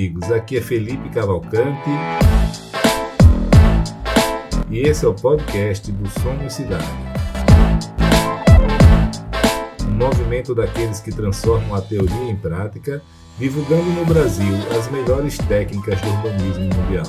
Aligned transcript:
amigos, 0.00 0.32
aqui 0.32 0.56
é 0.56 0.62
Felipe 0.62 1.10
Cavalcante 1.10 1.90
e 4.70 4.78
esse 4.78 5.04
é 5.04 5.08
o 5.08 5.12
podcast 5.12 5.92
do 5.92 6.08
Somos 6.08 6.54
Cidade. 6.54 6.86
Um 9.86 9.90
movimento 9.90 10.54
daqueles 10.54 11.00
que 11.00 11.12
transformam 11.12 11.74
a 11.74 11.82
teoria 11.82 12.30
em 12.30 12.34
prática, 12.34 13.02
divulgando 13.38 13.90
no 13.90 14.06
Brasil 14.06 14.54
as 14.78 14.90
melhores 14.90 15.36
técnicas 15.36 16.00
do 16.00 16.08
urbanismo 16.08 16.64
mundial. 16.64 17.04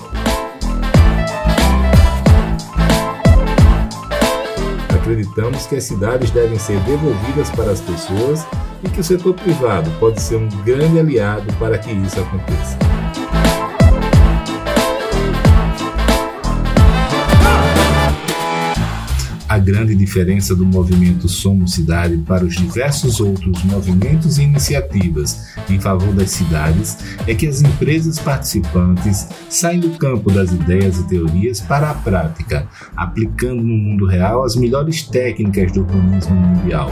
Acreditamos 4.93 5.65
que 5.65 5.78
as 5.78 5.86
cidades 5.86 6.29
devem 6.32 6.60
ser 6.60 6.78
devolvidas 6.82 7.50
para 7.51 7.71
as 7.71 7.79
pessoas 7.79 8.46
e 8.83 8.89
que 8.89 8.99
o 8.99 9.03
setor 9.03 9.33
privado 9.33 9.89
pode 9.99 10.21
ser 10.21 10.35
um 10.35 10.49
grande 10.63 10.99
aliado 10.99 11.51
para 11.53 11.77
que 11.77 11.91
isso 11.91 12.19
aconteça. 12.19 12.77
A 19.51 19.57
grande 19.57 19.93
diferença 19.93 20.55
do 20.55 20.65
movimento 20.65 21.27
Somos 21.27 21.73
Cidade 21.73 22.15
para 22.19 22.45
os 22.45 22.55
diversos 22.55 23.19
outros 23.19 23.61
movimentos 23.65 24.37
e 24.37 24.43
iniciativas 24.43 25.45
em 25.69 25.77
favor 25.77 26.13
das 26.13 26.32
cidades 26.32 26.97
é 27.27 27.35
que 27.35 27.45
as 27.47 27.61
empresas 27.61 28.18
participantes 28.18 29.27
saem 29.49 29.82
do 29.82 29.89
campo 29.97 30.32
das 30.32 30.54
ideias 30.54 30.99
e 30.99 31.07
teorias 31.09 31.59
para 31.59 31.89
a 31.89 31.93
prática, 31.93 32.66
aplicando 32.95 33.61
no 33.61 33.75
mundo 33.75 34.05
real 34.05 34.45
as 34.45 34.55
melhores 34.55 35.03
técnicas 35.03 35.73
do 35.73 35.81
urbanismo 35.81 36.33
mundial. 36.33 36.89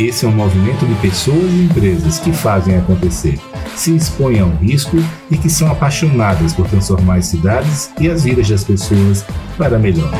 Esse 0.00 0.24
é 0.24 0.28
um 0.28 0.32
movimento 0.32 0.86
de 0.86 0.94
pessoas 0.94 1.52
e 1.52 1.64
empresas 1.64 2.18
que 2.18 2.32
fazem 2.32 2.74
acontecer, 2.74 3.38
se 3.76 3.94
expõem 3.94 4.40
ao 4.40 4.48
risco 4.48 4.96
e 5.30 5.36
que 5.36 5.50
são 5.50 5.70
apaixonadas 5.70 6.54
por 6.54 6.66
transformar 6.66 7.16
as 7.16 7.26
cidades 7.26 7.90
e 8.00 8.08
as 8.08 8.24
vidas 8.24 8.48
das 8.48 8.64
pessoas 8.64 9.26
para 9.58 9.78
melhor. 9.78 10.10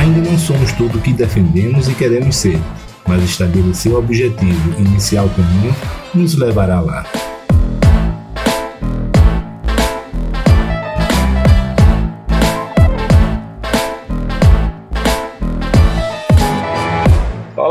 Ainda 0.00 0.28
não 0.28 0.36
somos 0.36 0.72
tudo 0.72 0.98
o 0.98 1.00
que 1.00 1.12
defendemos 1.12 1.88
e 1.88 1.94
queremos 1.94 2.34
ser, 2.34 2.58
mas 3.06 3.22
estabelecer 3.22 3.92
o 3.92 3.98
objetivo 3.98 4.80
inicial 4.80 5.28
comum 5.28 5.72
nos 6.12 6.34
levará 6.34 6.80
lá. 6.80 7.06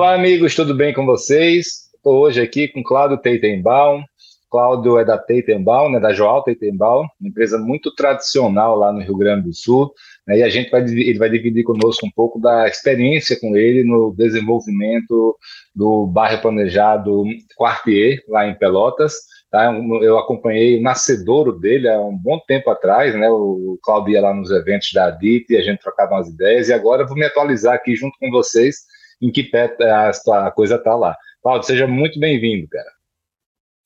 Olá, 0.09 0.17
amigos, 0.17 0.55
tudo 0.55 0.73
bem 0.73 0.91
com 0.91 1.05
vocês? 1.05 1.91
Estou 1.95 2.21
hoje 2.21 2.41
aqui 2.41 2.67
com 2.67 2.81
Cláudio 2.81 3.19
Teitenbaum. 3.19 4.01
Cláudio 4.49 4.97
é 4.97 5.05
da 5.05 5.19
Teitenbaum, 5.19 5.87
né, 5.91 5.99
da 5.99 6.11
Joal 6.11 6.41
Teitenbaum, 6.41 7.05
uma 7.21 7.29
empresa 7.29 7.59
muito 7.59 7.93
tradicional 7.93 8.75
lá 8.75 8.91
no 8.91 9.01
Rio 9.01 9.15
Grande 9.15 9.43
do 9.43 9.53
Sul. 9.53 9.93
Né, 10.25 10.39
e 10.39 10.43
a 10.43 10.49
gente 10.49 10.71
vai, 10.71 10.81
ele 10.81 11.19
vai 11.19 11.29
dividir 11.29 11.63
conosco 11.63 12.07
um 12.07 12.09
pouco 12.09 12.39
da 12.39 12.67
experiência 12.67 13.39
com 13.39 13.55
ele 13.55 13.83
no 13.83 14.11
desenvolvimento 14.17 15.37
do 15.75 16.07
bairro 16.07 16.41
planejado 16.41 17.23
Quartier, 17.55 18.23
lá 18.27 18.47
em 18.47 18.57
Pelotas. 18.57 19.13
Tá? 19.51 19.71
Eu 20.01 20.17
acompanhei 20.17 20.79
o 20.79 20.81
nascedouro 20.81 21.51
dele 21.51 21.87
há 21.87 22.01
um 22.01 22.17
bom 22.17 22.39
tempo 22.47 22.71
atrás, 22.71 23.13
né? 23.13 23.29
O 23.29 23.77
Cláudio 23.83 24.13
ia 24.13 24.21
lá 24.21 24.33
nos 24.33 24.49
eventos 24.49 24.89
da 24.91 25.05
ADIT 25.05 25.53
e 25.53 25.57
a 25.57 25.61
gente 25.61 25.81
trocava 25.81 26.15
umas 26.15 26.29
ideias. 26.29 26.67
E 26.67 26.73
agora 26.73 27.03
eu 27.03 27.07
vou 27.07 27.15
me 27.15 27.25
atualizar 27.25 27.75
aqui 27.75 27.95
junto 27.95 28.17
com 28.19 28.31
vocês 28.31 28.88
em 29.21 29.31
que 29.31 29.43
pé 29.43 29.75
a, 29.81 30.09
a 30.47 30.51
coisa 30.51 30.75
está 30.75 30.95
lá. 30.95 31.15
Paulo, 31.41 31.63
seja 31.63 31.87
muito 31.87 32.19
bem-vindo, 32.19 32.67
cara. 32.67 32.89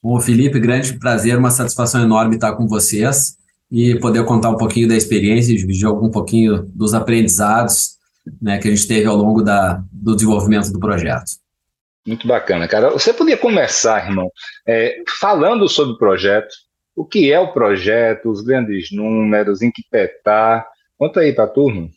Bom, 0.01 0.19
Felipe, 0.19 0.59
grande 0.59 0.99
prazer, 0.99 1.37
uma 1.37 1.51
satisfação 1.51 2.03
enorme 2.03 2.35
estar 2.35 2.55
com 2.55 2.67
vocês 2.67 3.37
e 3.71 3.97
poder 3.99 4.25
contar 4.25 4.49
um 4.49 4.57
pouquinho 4.57 4.87
da 4.87 4.95
experiência 4.95 5.55
dividir 5.55 5.85
algum 5.85 6.11
pouquinho 6.11 6.63
dos 6.75 6.93
aprendizados 6.93 7.97
né, 8.41 8.57
que 8.57 8.67
a 8.67 8.71
gente 8.71 8.87
teve 8.87 9.05
ao 9.05 9.15
longo 9.15 9.41
da, 9.41 9.83
do 9.91 10.15
desenvolvimento 10.15 10.71
do 10.71 10.79
projeto. 10.79 11.31
Muito 12.05 12.27
bacana, 12.27 12.67
cara. 12.67 12.89
Você 12.89 13.13
podia 13.13 13.37
começar, 13.37 14.05
irmão, 14.05 14.29
é, 14.67 14.97
falando 15.19 15.69
sobre 15.69 15.93
o 15.93 15.97
projeto, 15.97 16.53
o 16.95 17.05
que 17.05 17.31
é 17.31 17.39
o 17.39 17.53
projeto, 17.53 18.29
os 18.29 18.41
grandes 18.41 18.91
números, 18.91 19.61
em 19.61 19.71
que 19.71 19.81
pé 19.89 20.05
está. 20.05 20.67
Conta 20.97 21.21
aí 21.21 21.33
para 21.33 21.45
a 21.45 21.47
turma. 21.49 21.89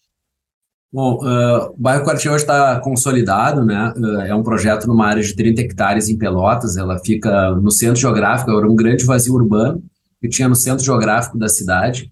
Bom, 0.96 1.16
uh, 1.16 1.74
o 1.74 1.76
bairro 1.76 2.04
Quartier 2.04 2.32
hoje 2.32 2.44
está 2.44 2.80
consolidado, 2.80 3.62
né? 3.62 3.92
Uh, 3.98 4.20
é 4.22 4.34
um 4.34 4.42
projeto 4.42 4.86
numa 4.86 5.06
área 5.06 5.22
de 5.22 5.36
30 5.36 5.60
hectares 5.60 6.08
em 6.08 6.16
Pelotas. 6.16 6.78
Ela 6.78 6.98
fica 6.98 7.50
no 7.50 7.70
centro 7.70 8.00
geográfico, 8.00 8.50
era 8.50 8.66
um 8.66 8.74
grande 8.74 9.04
vazio 9.04 9.34
urbano 9.34 9.84
que 10.22 10.26
tinha 10.26 10.48
no 10.48 10.54
centro 10.54 10.82
geográfico 10.82 11.36
da 11.36 11.50
cidade, 11.50 12.10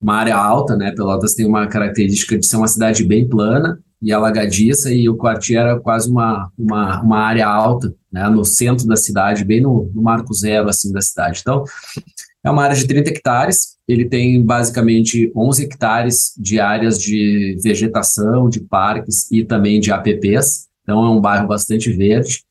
uma 0.00 0.14
área 0.14 0.36
alta, 0.36 0.76
né? 0.76 0.92
Pelotas 0.92 1.34
tem 1.34 1.44
uma 1.44 1.66
característica 1.66 2.38
de 2.38 2.46
ser 2.46 2.54
uma 2.54 2.68
cidade 2.68 3.02
bem 3.02 3.28
plana 3.28 3.80
e 4.00 4.12
alagadiça, 4.12 4.92
e 4.92 5.08
o 5.08 5.16
Quartier 5.16 5.62
era 5.62 5.80
quase 5.80 6.08
uma, 6.08 6.52
uma, 6.56 7.02
uma 7.02 7.18
área 7.18 7.48
alta, 7.48 7.92
né? 8.12 8.28
No 8.28 8.44
centro 8.44 8.86
da 8.86 8.94
cidade, 8.94 9.44
bem 9.44 9.60
no, 9.60 9.90
no 9.92 10.02
marco 10.02 10.32
zero, 10.32 10.68
assim, 10.68 10.92
da 10.92 11.00
cidade. 11.00 11.40
Então, 11.40 11.64
é 12.42 12.50
uma 12.50 12.62
área 12.62 12.76
de 12.76 12.86
30 12.86 13.10
hectares, 13.10 13.76
ele 13.86 14.08
tem 14.08 14.42
basicamente 14.42 15.30
11 15.36 15.64
hectares 15.64 16.32
de 16.38 16.58
áreas 16.58 16.98
de 17.00 17.58
vegetação, 17.62 18.48
de 18.48 18.60
parques 18.60 19.30
e 19.30 19.44
também 19.44 19.80
de 19.80 19.92
APPs, 19.92 20.68
então 20.82 21.04
é 21.04 21.10
um 21.10 21.20
bairro 21.20 21.46
bastante 21.46 21.92
verde. 21.92 22.42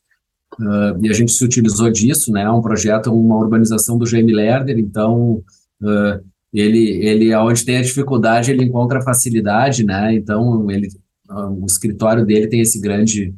Uh, 0.59 1.05
e 1.05 1.09
a 1.09 1.13
gente 1.13 1.31
se 1.31 1.43
utilizou 1.43 1.89
disso, 1.89 2.31
né? 2.31 2.41
É 2.41 2.51
um 2.51 2.61
projeto, 2.61 3.13
uma 3.13 3.37
urbanização 3.37 3.97
do 3.97 4.05
Jaime 4.05 4.33
Lerner, 4.33 4.77
então 4.77 5.41
uh, 5.81 6.23
ele, 6.53 7.05
ele, 7.05 7.33
onde 7.35 7.63
tem 7.63 7.77
a 7.77 7.81
dificuldade, 7.81 8.51
ele 8.51 8.63
encontra 8.63 9.01
facilidade, 9.01 9.85
né? 9.85 10.13
Então 10.13 10.69
ele, 10.69 10.89
uh, 11.29 11.63
o 11.63 11.65
escritório 11.65 12.25
dele 12.25 12.47
tem 12.47 12.59
esse 12.59 12.79
grande, 12.79 13.33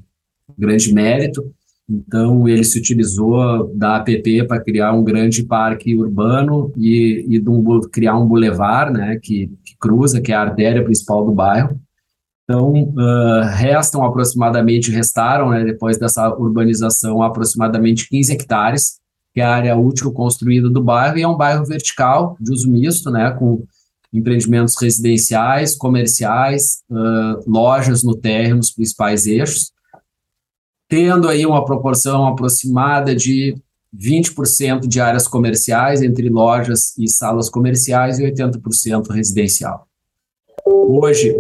grande 0.58 0.94
mérito. 0.94 1.54
Então, 1.92 2.48
ele 2.48 2.64
se 2.64 2.80
utilizou 2.80 3.68
da 3.76 3.98
APP 3.98 4.46
para 4.48 4.62
criar 4.62 4.94
um 4.94 5.04
grande 5.04 5.44
parque 5.44 5.94
urbano 5.94 6.72
e, 6.78 7.26
e 7.28 7.50
um, 7.50 7.82
criar 7.82 8.18
um 8.18 8.26
bulevar 8.26 8.90
né, 8.94 9.20
que, 9.22 9.48
que, 9.66 9.76
cruza, 9.78 10.22
que 10.22 10.32
é 10.32 10.36
a 10.36 10.42
artéria 10.42 10.84
principal 10.86 11.26
do 11.26 11.34
bairro. 11.34 11.78
Então, 12.46 12.72
uh, 12.72 13.44
restam 13.56 14.06
aproximadamente, 14.06 14.90
restaram, 14.90 15.50
né, 15.50 15.66
depois 15.66 15.98
dessa 15.98 16.34
urbanização, 16.34 17.22
aproximadamente 17.22 18.08
15 18.08 18.34
hectares, 18.34 19.00
que 19.34 19.42
é 19.42 19.44
a 19.44 19.54
área 19.54 19.76
útil 19.76 20.14
construída 20.14 20.70
do 20.70 20.82
bairro, 20.82 21.18
e 21.18 21.24
é 21.24 21.28
um 21.28 21.38
bairro 21.38 21.66
vertical, 21.66 22.38
de 22.40 22.54
uso 22.54 22.72
misto, 22.72 23.12
né, 23.12 23.32
com 23.32 23.64
empreendimentos 24.14 24.76
residenciais, 24.82 25.76
comerciais, 25.76 26.84
uh, 26.90 27.50
lojas 27.50 28.02
no 28.02 28.16
térreo, 28.16 28.58
nos 28.58 28.72
principais 28.72 29.26
eixos, 29.28 29.72
tendo 30.92 31.30
aí 31.30 31.46
uma 31.46 31.64
proporção 31.64 32.28
aproximada 32.28 33.16
de 33.16 33.56
20% 33.98 34.82
de 34.86 35.00
áreas 35.00 35.26
comerciais 35.26 36.02
entre 36.02 36.28
lojas 36.28 36.98
e 36.98 37.08
salas 37.08 37.50
comerciais 37.50 38.20
e 38.20 38.24
80% 38.24 39.10
residencial. 39.10 39.88
Hoje, 40.66 41.34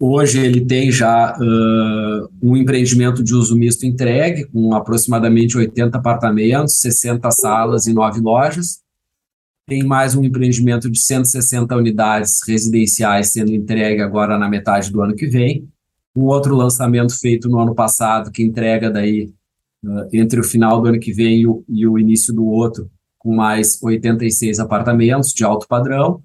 hoje 0.00 0.40
ele 0.40 0.66
tem 0.66 0.90
já 0.90 1.38
uh, 1.38 2.28
um 2.42 2.56
empreendimento 2.56 3.22
de 3.22 3.32
uso 3.32 3.56
misto 3.56 3.86
entregue, 3.86 4.46
com 4.46 4.74
aproximadamente 4.74 5.56
80 5.56 5.96
apartamentos, 5.96 6.80
60 6.80 7.30
salas 7.30 7.86
e 7.86 7.92
9 7.92 8.20
lojas. 8.20 8.80
Tem 9.68 9.84
mais 9.84 10.16
um 10.16 10.24
empreendimento 10.24 10.90
de 10.90 10.98
160 10.98 11.76
unidades 11.76 12.40
residenciais 12.44 13.30
sendo 13.30 13.52
entregue 13.52 14.02
agora 14.02 14.36
na 14.36 14.48
metade 14.48 14.90
do 14.90 15.00
ano 15.00 15.14
que 15.14 15.28
vem 15.28 15.68
um 16.16 16.24
outro 16.24 16.56
lançamento 16.56 17.18
feito 17.18 17.48
no 17.48 17.60
ano 17.60 17.74
passado, 17.74 18.32
que 18.32 18.42
entrega 18.42 18.90
daí 18.90 19.30
uh, 19.84 20.08
entre 20.12 20.40
o 20.40 20.44
final 20.44 20.80
do 20.80 20.88
ano 20.88 20.98
que 20.98 21.12
vem 21.12 21.42
e 21.42 21.46
o, 21.46 21.62
e 21.68 21.86
o, 21.86 21.98
início 21.98 22.32
do 22.32 22.46
outro, 22.46 22.90
com 23.18 23.34
mais 23.34 23.80
86 23.82 24.58
apartamentos 24.58 25.32
de 25.34 25.44
alto 25.44 25.68
padrão. 25.68 26.22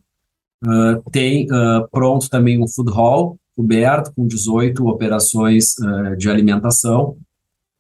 Uh, 0.64 1.12
tem 1.12 1.46
uh, 1.46 1.88
pronto 1.92 2.30
também 2.30 2.64
um 2.64 2.68
food 2.68 2.92
hall 2.92 3.38
coberto, 3.54 4.14
com 4.16 4.26
18 4.26 4.88
operações 4.88 5.76
de 6.18 6.30
alimentação, 6.30 7.18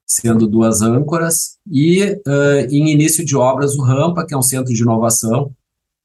sendo 0.05 0.45
duas 0.45 0.81
âncoras, 0.81 1.57
e 1.65 2.19
em 2.69 2.91
início 2.91 3.25
de 3.25 3.37
obras 3.37 3.75
o 3.75 3.81
Rampa, 3.81 4.25
que 4.27 4.33
é 4.33 4.37
um 4.37 4.41
centro 4.41 4.73
de 4.73 4.81
inovação, 4.81 5.55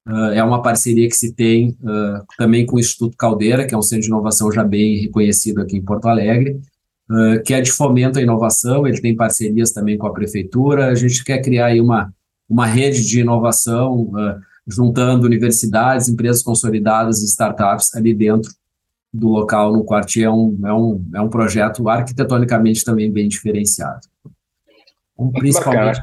Uh, 0.06 0.32
é 0.32 0.43
uma 0.43 0.62
parceria 0.62 1.08
que 1.08 1.17
se 1.17 1.32
tem 1.32 1.70
uh, 1.82 2.25
também 2.38 2.64
com 2.64 2.76
o 2.76 2.79
Instituto 2.79 3.17
Caldeira, 3.17 3.67
que 3.67 3.75
é 3.75 3.79
um 3.79 3.82
centro 3.82 4.03
de 4.03 4.08
inovação 4.08 4.53
já 4.53 4.62
bem 4.62 5.00
reconhecido 5.00 5.61
aqui 5.61 5.76
em 5.76 5.82
Porto 5.82 6.06
Alegre, 6.06 6.61
uh, 7.11 7.43
que 7.44 7.53
é 7.53 7.61
de 7.61 7.73
fomento 7.73 8.19
à 8.19 8.23
inovação, 8.23 8.87
ele 8.87 9.00
tem 9.00 9.17
parcerias 9.17 9.73
também 9.73 9.99
com 9.99 10.06
a 10.06 10.12
prefeitura, 10.12 10.87
a 10.87 10.94
gente 10.94 11.25
quer 11.25 11.43
criar 11.43 11.67
aí 11.67 11.81
uma, 11.81 12.14
uma 12.49 12.67
rede 12.67 13.05
de 13.05 13.20
inovação 13.20 14.12
juntando 14.67 15.26
universidades, 15.26 16.08
empresas 16.08 16.43
consolidadas 16.43 17.23
e 17.23 17.26
startups 17.26 17.94
ali 17.94 18.14
dentro 18.14 18.50
do 19.12 19.29
local 19.29 19.73
no 19.73 19.85
Quartier. 19.85 20.26
É 20.26 20.31
um, 20.31 20.58
é 20.64 20.73
um, 20.73 21.05
é 21.14 21.20
um 21.20 21.29
projeto 21.29 21.88
arquitetonicamente 21.88 22.85
também 22.85 23.11
bem 23.11 23.29
diferenciado. 23.29 24.06
Então, 25.18 25.32
principalmente 25.32 26.02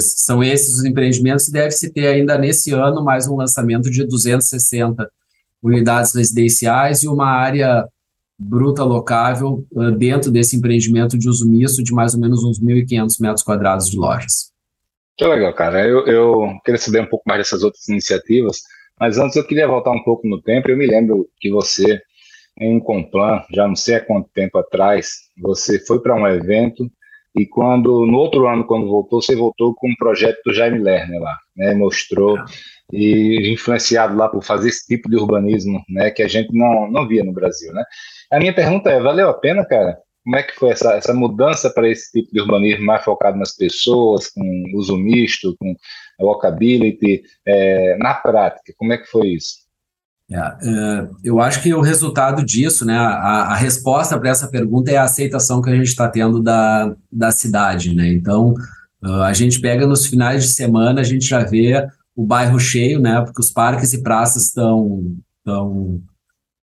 são 0.00 0.42
esses 0.42 0.78
os 0.78 0.84
empreendimentos 0.84 1.46
e 1.48 1.52
deve-se 1.52 1.92
ter 1.92 2.06
ainda 2.06 2.38
nesse 2.38 2.72
ano 2.72 3.04
mais 3.04 3.28
um 3.28 3.36
lançamento 3.36 3.90
de 3.90 4.04
260 4.04 5.08
unidades 5.62 6.14
residenciais 6.14 7.02
e 7.02 7.08
uma 7.08 7.26
área 7.26 7.86
bruta 8.38 8.82
locável 8.82 9.66
uh, 9.72 9.90
dentro 9.92 10.30
desse 10.30 10.56
empreendimento 10.56 11.18
de 11.18 11.28
uso 11.28 11.48
misto 11.48 11.82
de 11.82 11.92
mais 11.92 12.14
ou 12.14 12.20
menos 12.20 12.44
uns 12.44 12.60
1.500 12.60 13.20
metros 13.20 13.42
quadrados 13.42 13.90
de 13.90 13.96
lojas. 13.96 14.50
Que 15.16 15.26
legal, 15.26 15.54
cara. 15.54 15.86
Eu, 15.86 16.06
eu 16.06 16.58
queria 16.64 16.78
saber 16.78 17.00
um 17.00 17.06
pouco 17.06 17.24
mais 17.26 17.40
dessas 17.40 17.62
outras 17.62 17.88
iniciativas, 17.88 18.58
mas 19.00 19.18
antes 19.18 19.36
eu 19.36 19.46
queria 19.46 19.66
voltar 19.66 19.90
um 19.90 20.02
pouco 20.02 20.28
no 20.28 20.40
tempo. 20.40 20.70
Eu 20.70 20.76
me 20.76 20.86
lembro 20.86 21.26
que 21.38 21.50
você, 21.50 22.00
em 22.60 22.78
Complan, 22.78 23.42
já 23.50 23.66
não 23.66 23.76
sei 23.76 23.96
há 23.96 24.04
quanto 24.04 24.28
tempo 24.34 24.58
atrás, 24.58 25.08
você 25.40 25.78
foi 25.78 26.00
para 26.00 26.14
um 26.14 26.26
evento 26.26 26.90
e 27.36 27.46
quando 27.46 28.06
no 28.06 28.16
outro 28.16 28.48
ano, 28.48 28.66
quando 28.66 28.88
voltou, 28.88 29.20
você 29.20 29.36
voltou 29.36 29.74
com 29.74 29.90
um 29.90 29.94
projeto 29.96 30.40
do 30.44 30.54
Jaime 30.54 30.78
Lerner 30.78 31.20
lá, 31.20 31.36
né? 31.54 31.74
Mostrou 31.74 32.38
e 32.92 33.52
influenciado 33.52 34.16
lá 34.16 34.28
por 34.28 34.42
fazer 34.42 34.68
esse 34.68 34.86
tipo 34.86 35.08
de 35.10 35.16
urbanismo, 35.16 35.82
né? 35.88 36.10
Que 36.10 36.22
a 36.22 36.28
gente 36.28 36.52
não, 36.56 36.90
não 36.90 37.06
via 37.06 37.22
no 37.22 37.32
Brasil, 37.32 37.72
né? 37.74 37.84
A 38.32 38.38
minha 38.38 38.54
pergunta 38.54 38.90
é, 38.90 39.00
valeu 39.00 39.28
a 39.28 39.34
pena, 39.34 39.66
cara? 39.66 39.98
Como 40.24 40.36
é 40.36 40.42
que 40.42 40.54
foi 40.54 40.70
essa, 40.70 40.94
essa 40.94 41.14
mudança 41.14 41.70
para 41.70 41.88
esse 41.88 42.10
tipo 42.10 42.32
de 42.32 42.40
urbanismo 42.40 42.86
mais 42.86 43.04
focado 43.04 43.38
nas 43.38 43.54
pessoas, 43.54 44.28
com 44.28 44.42
uso 44.74 44.96
misto, 44.96 45.54
com 45.58 45.74
walkability, 46.18 47.22
é, 47.46 47.96
na 47.98 48.14
prática? 48.14 48.72
Como 48.76 48.92
é 48.92 48.98
que 48.98 49.06
foi 49.06 49.28
isso? 49.28 49.65
É, 50.30 50.36
é, 50.36 51.08
eu 51.22 51.40
acho 51.40 51.62
que 51.62 51.72
o 51.72 51.80
resultado 51.80 52.44
disso, 52.44 52.84
né, 52.84 52.96
a, 52.96 53.52
a 53.52 53.54
resposta 53.54 54.18
para 54.18 54.30
essa 54.30 54.48
pergunta 54.48 54.90
é 54.90 54.96
a 54.96 55.04
aceitação 55.04 55.62
que 55.62 55.70
a 55.70 55.76
gente 55.76 55.86
está 55.86 56.08
tendo 56.08 56.42
da, 56.42 56.94
da 57.12 57.30
cidade, 57.30 57.94
né? 57.94 58.12
Então, 58.12 58.54
a 59.02 59.32
gente 59.32 59.60
pega 59.60 59.86
nos 59.86 60.06
finais 60.06 60.42
de 60.42 60.50
semana, 60.50 61.00
a 61.00 61.04
gente 61.04 61.26
já 61.26 61.44
vê 61.44 61.86
o 62.14 62.24
bairro 62.24 62.58
cheio, 62.58 63.00
né? 63.00 63.20
Porque 63.20 63.40
os 63.40 63.52
parques 63.52 63.92
e 63.92 64.02
praças 64.02 64.46
estão 64.46 65.16
tão, 65.44 66.02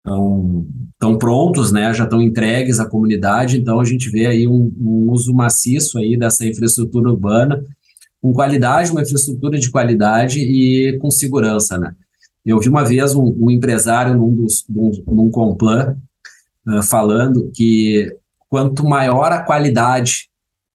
tão, 0.04 0.68
tão 0.98 1.18
prontos, 1.18 1.72
né? 1.72 1.94
Já 1.94 2.06
estão 2.06 2.22
entregues 2.22 2.80
à 2.80 2.86
comunidade, 2.86 3.60
então 3.60 3.80
a 3.80 3.86
gente 3.86 4.10
vê 4.10 4.26
aí 4.26 4.48
um, 4.48 4.74
um 4.80 5.12
uso 5.12 5.34
maciço 5.34 6.00
aí 6.00 6.18
dessa 6.18 6.46
infraestrutura 6.46 7.10
urbana, 7.10 7.64
com 8.22 8.34
qualidade, 8.34 8.92
uma 8.92 9.02
infraestrutura 9.02 9.60
de 9.60 9.70
qualidade 9.70 10.40
e 10.40 10.98
com 11.00 11.12
segurança, 11.12 11.78
né? 11.78 11.94
Eu 12.46 12.60
vi 12.60 12.70
uma 12.70 12.84
vez 12.84 13.14
um, 13.14 13.36
um 13.40 13.52
empresário 13.52 14.16
num, 14.16 14.34
dos, 14.34 14.66
num, 14.68 14.92
num 15.08 15.30
Complan 15.30 15.96
uh, 16.68 16.84
falando 16.84 17.52
que 17.54 18.16
quanto 18.50 18.84
maior 18.84 19.32
a 19.32 19.44
qualidade 19.44 20.30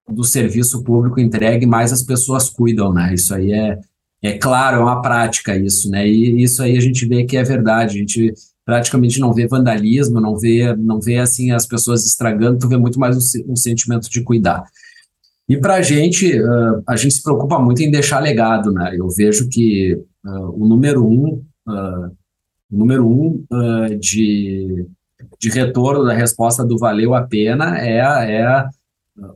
do 0.08 0.22
serviço 0.22 0.82
público 0.84 1.20
entregue, 1.20 1.66
mais 1.66 1.92
as 1.92 2.02
pessoas 2.02 2.48
cuidam, 2.48 2.92
né? 2.92 3.12
Isso 3.12 3.34
aí 3.34 3.52
é, 3.52 3.78
é 4.22 4.38
claro, 4.38 4.78
é 4.78 4.80
uma 4.80 5.02
prática 5.02 5.56
isso, 5.56 5.90
né? 5.90 6.08
E 6.08 6.42
isso 6.42 6.62
aí 6.62 6.76
a 6.76 6.80
gente 6.80 7.06
vê 7.06 7.24
que 7.24 7.36
é 7.36 7.42
verdade. 7.42 7.96
A 7.96 8.00
gente 8.00 8.32
praticamente 8.64 9.19
não 9.20 9.32
vê 9.32 9.46
vandalismo, 9.46 10.20
não 10.20 10.36
vê, 10.36 10.74
não 10.76 11.00
vê 11.00 11.19
assim 11.19 11.50
as 11.50 11.66
pessoas 11.66 12.06
estragando, 12.06 12.58
tu 12.58 12.69
vê 12.69 12.76
muito 12.76 12.98
mais 12.98 13.16
um, 13.16 13.52
um 13.52 13.56
sentimento 13.56 14.08
de 14.08 14.22
cuidar. 14.22 14.64
E 15.48 15.56
para 15.56 15.74
a 15.74 15.82
gente, 15.82 16.40
uh, 16.40 16.82
a 16.86 16.96
gente 16.96 17.14
se 17.14 17.22
preocupa 17.22 17.58
muito 17.58 17.80
em 17.82 17.90
deixar 17.90 18.20
legado, 18.20 18.72
né? 18.72 18.94
Eu 18.96 19.08
vejo 19.08 19.48
que 19.48 19.94
uh, 20.24 20.62
o 20.62 20.66
número 20.66 21.04
um 21.06 21.44
uh, 21.66 22.10
número 22.70 23.06
um 23.06 23.44
uh, 23.50 23.98
de, 23.98 24.86
de 25.38 25.50
retorno 25.50 26.04
da 26.04 26.12
resposta 26.12 26.64
do 26.64 26.78
valeu 26.78 27.14
a 27.14 27.22
pena 27.22 27.78
é, 27.78 27.98
é 27.98 28.68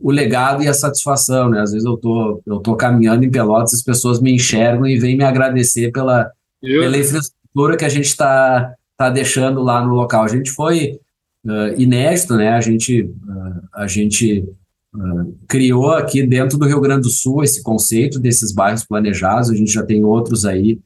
o 0.00 0.11
legado 0.11 0.62
e 0.62 0.69
a 0.69 0.75
satisfação, 0.75 1.49
né? 1.49 1.61
Às 1.61 1.73
vezes 1.73 1.87
eu 1.87 1.97
tô, 1.97 2.43
eu 2.47 2.59
tô 2.59 2.77
caminhando 2.77 3.25
em 3.25 3.31
Pelotas, 3.31 3.75
as 3.75 3.82
pessoas 3.82 4.21
me 4.21 4.32
enxergam 4.32 4.87
e 4.87 4.99
vêm 4.99 5.17
me 5.17 5.25
agradecer 5.25 5.91
pela, 5.91 6.31
pela 6.61 6.99
infraestrutura 6.99 7.77
que 7.77 7.85
a 7.85 7.88
gente 7.88 8.06
está 8.06 8.75
tá 8.97 9.09
deixando 9.09 9.62
lá 9.62 9.85
no 9.85 9.94
local. 9.94 10.25
A 10.25 10.29
gente 10.29 10.50
foi 10.50 10.99
uh, 11.47 11.81
inédito, 11.81 12.37
né? 12.37 12.50
A 12.50 12.61
gente, 12.61 13.03
uh, 13.03 13.61
a 13.75 13.87
gente 13.87 14.44
uh, 14.94 15.38
criou 15.49 15.93
aqui 15.93 16.26
dentro 16.26 16.59
do 16.59 16.67
Rio 16.67 16.81
Grande 16.81 17.03
do 17.03 17.11
Sul 17.11 17.43
esse 17.43 17.62
conceito 17.62 18.19
desses 18.19 18.53
bairros 18.53 18.85
planejados, 18.85 19.50
a 19.50 19.55
gente 19.55 19.73
já 19.73 19.83
tem 19.83 20.05
outros 20.05 20.44
aí 20.44 20.79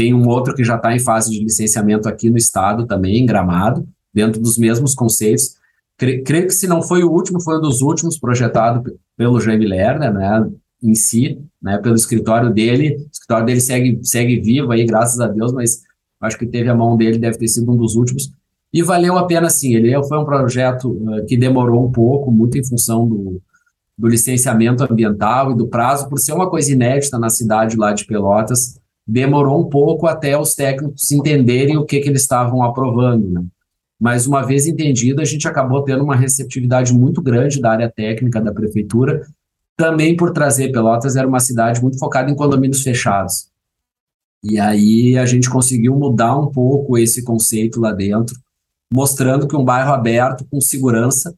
tem 0.00 0.14
um 0.14 0.26
outro 0.26 0.54
que 0.54 0.64
já 0.64 0.76
está 0.76 0.96
em 0.96 0.98
fase 0.98 1.30
de 1.30 1.44
licenciamento 1.44 2.08
aqui 2.08 2.30
no 2.30 2.38
estado 2.38 2.86
também, 2.86 3.18
em 3.18 3.26
Gramado, 3.26 3.86
dentro 4.14 4.40
dos 4.40 4.56
mesmos 4.56 4.94
conceitos. 4.94 5.56
Creio 5.98 6.46
que 6.46 6.54
se 6.54 6.66
não 6.66 6.80
foi 6.80 7.04
o 7.04 7.10
último, 7.10 7.38
foi 7.38 7.58
um 7.58 7.60
dos 7.60 7.82
últimos 7.82 8.18
projetado 8.18 8.98
pelo 9.14 9.38
Jaime 9.38 9.66
Lerner, 9.66 10.10
né, 10.10 10.50
em 10.82 10.94
si, 10.94 11.38
né, 11.62 11.76
pelo 11.76 11.96
escritório 11.96 12.48
dele. 12.48 12.96
O 12.96 13.10
escritório 13.12 13.44
dele 13.44 13.60
segue, 13.60 14.00
segue 14.02 14.40
vivo 14.40 14.72
aí, 14.72 14.86
graças 14.86 15.20
a 15.20 15.28
Deus, 15.28 15.52
mas 15.52 15.82
acho 16.18 16.38
que 16.38 16.46
teve 16.46 16.70
a 16.70 16.74
mão 16.74 16.96
dele, 16.96 17.18
deve 17.18 17.36
ter 17.36 17.48
sido 17.48 17.70
um 17.70 17.76
dos 17.76 17.94
últimos. 17.94 18.32
E 18.72 18.82
valeu 18.82 19.18
a 19.18 19.26
pena, 19.26 19.50
sim. 19.50 19.74
Ele 19.74 19.92
foi 20.04 20.16
um 20.16 20.24
projeto 20.24 20.92
uh, 20.92 21.26
que 21.26 21.36
demorou 21.36 21.86
um 21.86 21.92
pouco, 21.92 22.32
muito 22.32 22.56
em 22.56 22.64
função 22.64 23.06
do, 23.06 23.42
do 23.98 24.08
licenciamento 24.08 24.82
ambiental 24.82 25.52
e 25.52 25.56
do 25.56 25.68
prazo, 25.68 26.08
por 26.08 26.18
ser 26.18 26.32
uma 26.32 26.48
coisa 26.48 26.72
inédita 26.72 27.18
na 27.18 27.28
cidade 27.28 27.76
lá 27.76 27.92
de 27.92 28.06
Pelotas 28.06 28.80
demorou 29.06 29.60
um 29.60 29.68
pouco 29.68 30.06
até 30.06 30.38
os 30.38 30.54
técnicos 30.54 31.10
entenderem 31.10 31.76
o 31.76 31.84
que, 31.84 32.00
que 32.00 32.08
eles 32.08 32.22
estavam 32.22 32.62
aprovando, 32.62 33.28
né? 33.30 33.44
Mas 34.00 34.26
uma 34.26 34.42
vez 34.42 34.66
entendido, 34.66 35.20
a 35.20 35.24
gente 35.24 35.46
acabou 35.46 35.82
tendo 35.82 36.02
uma 36.02 36.16
receptividade 36.16 36.92
muito 36.94 37.20
grande 37.20 37.60
da 37.60 37.72
área 37.72 37.90
técnica 37.90 38.40
da 38.40 38.52
prefeitura, 38.52 39.26
também 39.76 40.16
por 40.16 40.32
trazer 40.32 40.72
Pelotas 40.72 41.16
era 41.16 41.28
uma 41.28 41.40
cidade 41.40 41.82
muito 41.82 41.98
focada 41.98 42.30
em 42.30 42.34
condomínios 42.34 42.82
fechados. 42.82 43.50
E 44.42 44.58
aí 44.58 45.18
a 45.18 45.26
gente 45.26 45.50
conseguiu 45.50 45.94
mudar 45.96 46.38
um 46.38 46.50
pouco 46.50 46.96
esse 46.96 47.22
conceito 47.22 47.78
lá 47.78 47.92
dentro, 47.92 48.38
mostrando 48.92 49.46
que 49.46 49.56
um 49.56 49.64
bairro 49.64 49.92
aberto 49.92 50.46
com 50.50 50.60
segurança, 50.62 51.34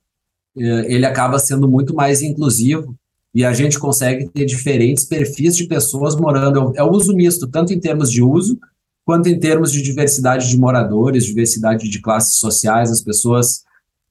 eh, 0.56 0.86
ele 0.94 1.04
acaba 1.04 1.40
sendo 1.40 1.68
muito 1.68 1.94
mais 1.94 2.22
inclusivo 2.22 2.96
e 3.34 3.44
a 3.44 3.52
gente 3.52 3.78
consegue 3.78 4.28
ter 4.28 4.44
diferentes 4.44 5.04
perfis 5.04 5.56
de 5.56 5.66
pessoas 5.66 6.14
morando. 6.14 6.72
É 6.76 6.82
o 6.82 6.90
uso 6.90 7.14
misto, 7.14 7.48
tanto 7.48 7.72
em 7.72 7.80
termos 7.80 8.10
de 8.10 8.22
uso, 8.22 8.58
quanto 9.04 9.28
em 9.28 9.38
termos 9.38 9.72
de 9.72 9.82
diversidade 9.82 10.48
de 10.48 10.58
moradores, 10.58 11.24
diversidade 11.24 11.88
de 11.88 12.00
classes 12.00 12.38
sociais, 12.38 12.90
as 12.90 13.02
pessoas 13.02 13.62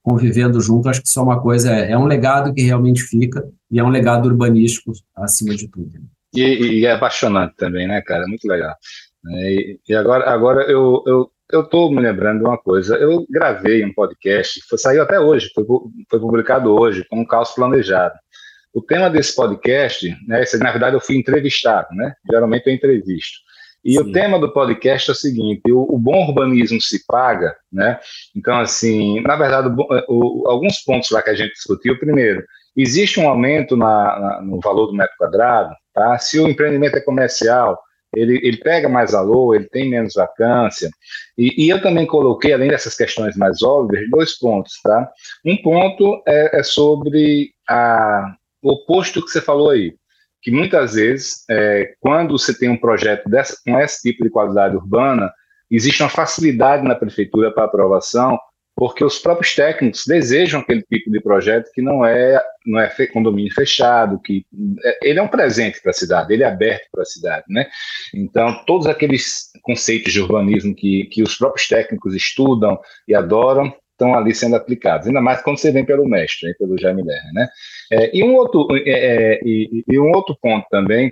convivendo 0.01 0.59
junto. 0.59 0.89
Acho 0.89 1.01
que 1.01 1.07
isso 1.07 1.19
é 1.19 1.23
uma 1.23 1.41
coisa, 1.41 1.71
é 1.71 1.97
um 1.97 2.05
legado 2.05 2.53
que 2.53 2.61
realmente 2.61 3.03
fica, 3.03 3.47
e 3.69 3.79
é 3.79 3.83
um 3.83 3.89
legado 3.89 4.27
urbanístico 4.27 4.91
acima 5.15 5.55
de 5.55 5.67
tudo. 5.67 5.91
E, 6.33 6.79
e 6.79 6.85
é 6.85 6.93
apaixonante 6.93 7.55
também, 7.55 7.87
né, 7.87 8.01
cara? 8.01 8.25
Muito 8.27 8.47
legal. 8.47 8.75
É, 9.27 9.53
e, 9.53 9.79
e 9.87 9.93
agora, 9.93 10.29
agora 10.29 10.63
eu, 10.63 11.03
eu 11.05 11.31
eu 11.51 11.61
estou 11.61 11.91
me 11.91 12.01
lembrando 12.01 12.39
de 12.39 12.45
uma 12.45 12.57
coisa. 12.57 12.95
Eu 12.95 13.25
gravei 13.29 13.83
um 13.83 13.93
podcast, 13.93 14.61
foi, 14.67 14.77
saiu 14.77 15.03
até 15.03 15.19
hoje, 15.19 15.51
foi, 15.53 15.65
foi 16.09 16.19
publicado 16.19 16.71
hoje, 16.71 17.05
com 17.09 17.19
um 17.19 17.25
caos 17.25 17.51
planejado. 17.51 18.15
O 18.73 18.81
tema 18.81 19.09
desse 19.09 19.35
podcast, 19.35 20.15
né, 20.27 20.43
esse, 20.43 20.57
na 20.57 20.71
verdade 20.71 20.95
eu 20.95 21.01
fui 21.01 21.17
entrevistado, 21.17 21.87
né? 21.93 22.13
Geralmente 22.29 22.67
eu 22.67 22.73
entrevisto. 22.73 23.39
E 23.83 23.93
Sim. 23.93 23.99
o 23.99 24.11
tema 24.11 24.39
do 24.39 24.53
podcast 24.53 25.09
é 25.09 25.13
o 25.13 25.15
seguinte: 25.15 25.71
o, 25.71 25.95
o, 25.95 25.97
bom 25.97 26.27
urbanismo 26.27 26.79
se 26.81 27.05
paga, 27.05 27.55
né? 27.71 27.99
Então, 28.35 28.59
assim, 28.59 29.19
na 29.21 29.35
verdade, 29.35 29.69
o, 29.69 29.85
o, 30.07 30.47
alguns 30.47 30.79
pontos 30.83 31.09
lá 31.09 31.21
que 31.21 31.31
a 31.31 31.35
gente 31.35 31.53
discutiu. 31.53 31.97
Primeiro, 31.99 32.45
existe 32.77 33.19
um 33.19 33.27
aumento 33.27 33.75
na, 33.75 34.19
na, 34.19 34.41
no 34.41 34.59
valor 34.59 34.87
do 34.87 34.93
metro 34.93 35.15
quadrado, 35.17 35.73
tá? 35.93 36.17
Se 36.19 36.39
o 36.39 36.47
empreendimento 36.47 36.95
é 36.95 37.01
comercial, 37.01 37.79
ele, 38.15 38.39
ele 38.43 38.57
pega 38.57 38.87
mais 38.87 39.11
valor, 39.11 39.55
ele 39.55 39.67
tem 39.69 39.89
menos 39.89 40.13
vacância. 40.13 40.89
E, 41.37 41.65
e, 41.65 41.69
eu 41.69 41.81
também 41.81 42.05
coloquei, 42.05 42.53
além 42.53 42.69
dessas 42.69 42.95
questões 42.95 43.35
mais 43.35 43.61
óbvias, 43.63 44.09
dois 44.09 44.37
pontos, 44.37 44.73
tá? 44.83 45.09
Um 45.45 45.57
ponto 45.57 46.21
é, 46.27 46.59
é 46.59 46.63
sobre 46.63 47.51
a, 47.67 48.35
o 48.61 48.71
oposto 48.71 49.23
que 49.23 49.31
você 49.31 49.41
falou 49.41 49.69
aí, 49.69 49.95
que 50.41 50.51
muitas 50.51 50.95
vezes, 50.95 51.43
é, 51.49 51.93
quando 51.99 52.37
você 52.37 52.57
tem 52.57 52.69
um 52.69 52.77
projeto 52.77 53.29
dessa, 53.29 53.55
com 53.63 53.79
esse 53.79 54.01
tipo 54.01 54.23
de 54.23 54.29
qualidade 54.29 54.75
urbana, 54.75 55.31
existe 55.69 56.01
uma 56.01 56.09
facilidade 56.09 56.83
na 56.83 56.95
prefeitura 56.95 57.51
para 57.51 57.65
aprovação, 57.65 58.37
porque 58.75 59.03
os 59.03 59.19
próprios 59.19 59.53
técnicos 59.53 60.05
desejam 60.07 60.61
aquele 60.61 60.81
tipo 60.81 61.11
de 61.11 61.21
projeto 61.21 61.69
que 61.73 61.81
não 61.81 62.05
é 62.05 62.41
não 62.65 62.79
é 62.79 62.89
condomínio 63.07 63.53
fechado, 63.53 64.19
que 64.19 64.45
é, 64.83 65.09
ele 65.09 65.19
é 65.19 65.21
um 65.21 65.27
presente 65.27 65.81
para 65.81 65.91
a 65.91 65.93
cidade, 65.93 66.33
ele 66.33 66.43
é 66.43 66.47
aberto 66.47 66.87
para 66.91 67.01
a 67.01 67.05
cidade, 67.05 67.45
né? 67.49 67.67
Então 68.13 68.63
todos 68.65 68.87
aqueles 68.87 69.51
conceitos 69.63 70.13
de 70.13 70.21
urbanismo 70.21 70.75
que, 70.75 71.05
que 71.11 71.21
os 71.21 71.35
próprios 71.35 71.67
técnicos 71.67 72.15
estudam 72.15 72.79
e 73.07 73.13
adoram 73.13 73.73
estão 74.01 74.15
ali 74.15 74.34
sendo 74.34 74.55
aplicados, 74.55 75.08
ainda 75.08 75.22
mais 75.22 75.41
quando 75.41 75.60
você 75.60 75.72
vem 75.72 75.86
pelo 75.86 76.08
mestre, 76.08 76.50
hein, 76.50 76.55
pelo 76.58 76.77
Jaime 76.77 77.03
Lerner, 77.03 77.34
né? 77.34 77.48
É, 77.91 78.17
e, 78.17 78.24
um 78.24 78.36
outro, 78.36 78.67
é, 78.75 78.89
é, 78.89 79.39
e, 79.46 79.84
e, 79.88 80.00
um 80.00 80.12
outro 80.12 80.36
ponto 80.41 80.65
também 80.72 81.12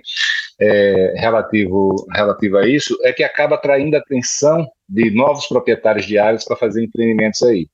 é, 0.60 1.14
relativo, 1.16 1.94
relativo 2.12 2.56
a 2.58 2.66
isso 2.66 2.98
é 3.04 3.12
que 3.12 3.22
acaba 3.22 3.54
atraindo 3.54 3.96
a 3.96 4.00
atenção 4.00 4.66
de 4.88 5.10
novos 5.10 5.46
proprietários 5.46 6.04
de 6.04 6.18
áreas 6.18 6.44
para 6.44 6.56
fazer 6.56 6.82
empreendimentos 6.82 7.42
aí. 7.42 7.68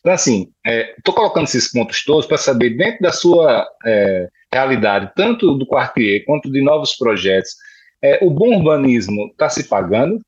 Então, 0.00 0.12
assim, 0.12 0.48
estou 0.96 1.14
é, 1.14 1.16
colocando 1.16 1.44
esses 1.44 1.70
pontos 1.70 2.02
todos 2.04 2.26
para 2.26 2.38
saber, 2.38 2.70
dentro 2.70 3.02
da 3.02 3.12
sua 3.12 3.68
é, 3.84 4.28
realidade, 4.52 5.12
tanto 5.14 5.54
do 5.54 5.66
Quartier 5.66 6.24
quanto 6.24 6.50
de 6.50 6.62
novos 6.62 6.96
projetos, 6.96 7.50
o 8.20 8.30
bom 8.30 8.56
urbanismo 8.56 9.28
está 9.30 9.48
se 9.48 9.68
pagando? 9.68 10.18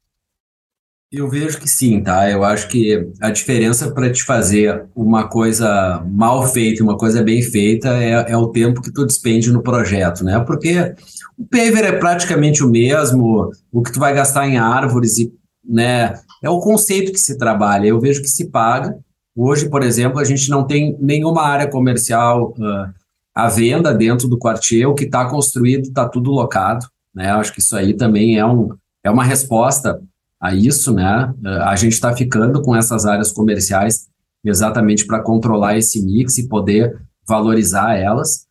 Eu 1.16 1.28
vejo 1.28 1.60
que 1.60 1.68
sim, 1.68 2.02
tá? 2.02 2.28
Eu 2.28 2.42
acho 2.42 2.66
que 2.66 3.08
a 3.20 3.30
diferença 3.30 3.88
para 3.92 4.10
te 4.10 4.24
fazer 4.24 4.84
uma 4.96 5.28
coisa 5.28 6.04
mal 6.10 6.44
feita 6.48 6.80
e 6.80 6.82
uma 6.82 6.98
coisa 6.98 7.22
bem 7.22 7.40
feita 7.40 7.88
é, 7.90 8.32
é, 8.32 8.36
o 8.36 8.48
tempo 8.48 8.82
que 8.82 8.92
tu 8.92 9.06
despende 9.06 9.52
no 9.52 9.62
projeto, 9.62 10.24
né? 10.24 10.40
Porque 10.40 10.92
o 11.38 11.46
paver 11.46 11.84
é 11.84 11.92
praticamente 11.92 12.64
o 12.64 12.68
mesmo, 12.68 13.48
o 13.70 13.80
que 13.80 13.92
tu 13.92 14.00
vai 14.00 14.12
gastar 14.12 14.48
em 14.48 14.58
árvores 14.58 15.16
e, 15.18 15.32
né? 15.64 16.14
É 16.42 16.50
o 16.50 16.58
conceito 16.58 17.12
que 17.12 17.20
se 17.20 17.38
trabalha. 17.38 17.86
Eu 17.86 18.00
vejo 18.00 18.20
que 18.20 18.28
se 18.28 18.50
paga. 18.50 18.98
Hoje, 19.36 19.68
por 19.68 19.84
exemplo, 19.84 20.18
a 20.18 20.24
gente 20.24 20.50
não 20.50 20.66
tem 20.66 20.96
nenhuma 21.00 21.42
área 21.42 21.70
comercial 21.70 22.54
uh, 22.58 22.92
à 23.32 23.48
venda 23.48 23.94
dentro 23.94 24.26
do 24.26 24.38
quartier. 24.38 24.88
O 24.88 24.94
que 24.94 25.04
está 25.04 25.30
construído 25.30 25.84
está 25.84 26.08
tudo 26.08 26.32
locado, 26.32 26.88
né? 27.14 27.30
Eu 27.30 27.36
acho 27.36 27.52
que 27.52 27.60
isso 27.60 27.76
aí 27.76 27.94
também 27.94 28.36
é, 28.36 28.44
um, 28.44 28.70
é 29.04 29.10
uma 29.12 29.22
resposta 29.22 30.00
a 30.44 30.54
isso, 30.54 30.92
né? 30.92 31.32
A 31.62 31.74
gente 31.74 31.94
está 31.94 32.14
ficando 32.14 32.60
com 32.60 32.76
essas 32.76 33.06
áreas 33.06 33.32
comerciais 33.32 34.08
exatamente 34.44 35.06
para 35.06 35.22
controlar 35.22 35.78
esse 35.78 36.04
mix 36.04 36.36
e 36.36 36.46
poder 36.46 36.94
valorizar 37.26 37.96
elas. 37.96 38.44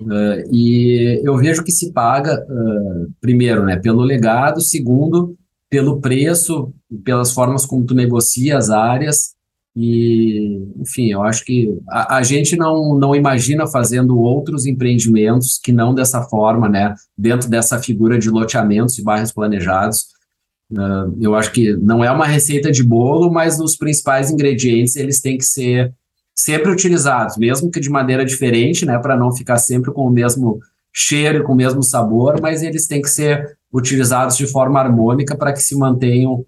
Uh, 0.00 0.46
e 0.52 1.20
eu 1.24 1.36
vejo 1.36 1.64
que 1.64 1.72
se 1.72 1.92
paga, 1.92 2.40
uh, 2.48 3.12
primeiro, 3.20 3.64
né, 3.64 3.76
pelo 3.76 4.02
legado, 4.02 4.60
segundo, 4.60 5.36
pelo 5.68 6.00
preço, 6.00 6.72
pelas 7.04 7.32
formas 7.32 7.66
como 7.66 7.84
tu 7.84 7.94
negocia 7.96 8.56
as 8.56 8.70
áreas. 8.70 9.34
E, 9.74 10.64
enfim, 10.78 11.08
eu 11.10 11.22
acho 11.24 11.44
que 11.44 11.76
a, 11.88 12.18
a, 12.18 12.22
gente 12.22 12.56
não, 12.56 12.96
não 12.96 13.12
imagina 13.12 13.66
fazendo 13.66 14.16
outros 14.18 14.66
empreendimentos 14.66 15.58
que 15.60 15.72
não 15.72 15.92
dessa 15.92 16.22
forma, 16.22 16.68
né, 16.68 16.94
dentro 17.18 17.50
dessa 17.50 17.76
figura 17.80 18.16
de 18.20 18.30
loteamentos 18.30 18.96
e 18.98 19.02
bairros 19.02 19.32
planejados. 19.32 20.19
Uh, 20.70 21.16
eu 21.20 21.34
acho 21.34 21.50
que 21.52 21.76
não 21.76 22.04
é 22.04 22.10
uma 22.10 22.26
receita 22.26 22.70
de 22.70 22.82
bolo, 22.82 23.30
mas 23.30 23.58
os 23.58 23.76
principais 23.76 24.30
ingredientes 24.30 24.96
eles 24.96 25.20
têm 25.20 25.36
que 25.36 25.44
ser 25.44 25.92
sempre 26.34 26.70
utilizados, 26.70 27.36
mesmo 27.36 27.70
que 27.70 27.80
de 27.80 27.90
maneira 27.90 28.24
diferente, 28.24 28.86
né, 28.86 28.98
para 28.98 29.16
não 29.16 29.34
ficar 29.34 29.58
sempre 29.58 29.92
com 29.92 30.06
o 30.06 30.10
mesmo 30.10 30.60
cheiro 30.92 31.44
com 31.44 31.52
o 31.52 31.56
mesmo 31.56 31.82
sabor, 31.82 32.40
mas 32.40 32.62
eles 32.62 32.86
têm 32.86 33.00
que 33.00 33.10
ser 33.10 33.56
utilizados 33.72 34.36
de 34.36 34.46
forma 34.46 34.80
harmônica 34.80 35.36
para 35.36 35.52
que 35.52 35.62
se 35.62 35.76
mantenham 35.76 36.44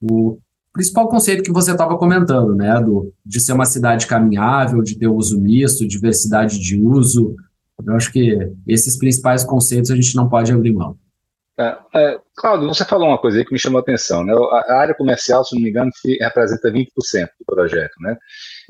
o 0.00 0.38
principal 0.72 1.08
conceito 1.08 1.42
que 1.42 1.52
você 1.52 1.72
estava 1.72 1.96
comentando, 1.96 2.54
né, 2.54 2.78
do, 2.82 3.12
de 3.24 3.40
ser 3.40 3.54
uma 3.54 3.64
cidade 3.64 4.06
caminhável, 4.06 4.82
de 4.82 4.98
ter 4.98 5.08
uso 5.08 5.40
misto, 5.40 5.88
diversidade 5.88 6.58
de 6.58 6.78
uso. 6.78 7.34
Eu 7.84 7.94
acho 7.94 8.12
que 8.12 8.38
esses 8.66 8.98
principais 8.98 9.42
conceitos 9.42 9.90
a 9.90 9.96
gente 9.96 10.14
não 10.14 10.28
pode 10.28 10.52
abrir 10.52 10.72
mão. 10.72 10.96
É, 11.58 11.76
é, 11.94 12.18
Claudio, 12.36 12.68
você 12.68 12.84
falou 12.84 13.08
uma 13.08 13.18
coisa 13.18 13.38
aí 13.38 13.44
que 13.44 13.52
me 13.52 13.58
chamou 13.58 13.78
a 13.78 13.80
atenção, 13.80 14.22
né? 14.22 14.34
A 14.68 14.74
área 14.74 14.94
comercial, 14.94 15.42
se 15.42 15.54
não 15.54 15.62
me 15.62 15.70
engano, 15.70 15.90
representa 16.20 16.70
20% 16.70 16.86
do 17.38 17.46
projeto, 17.46 17.94
né? 18.00 18.16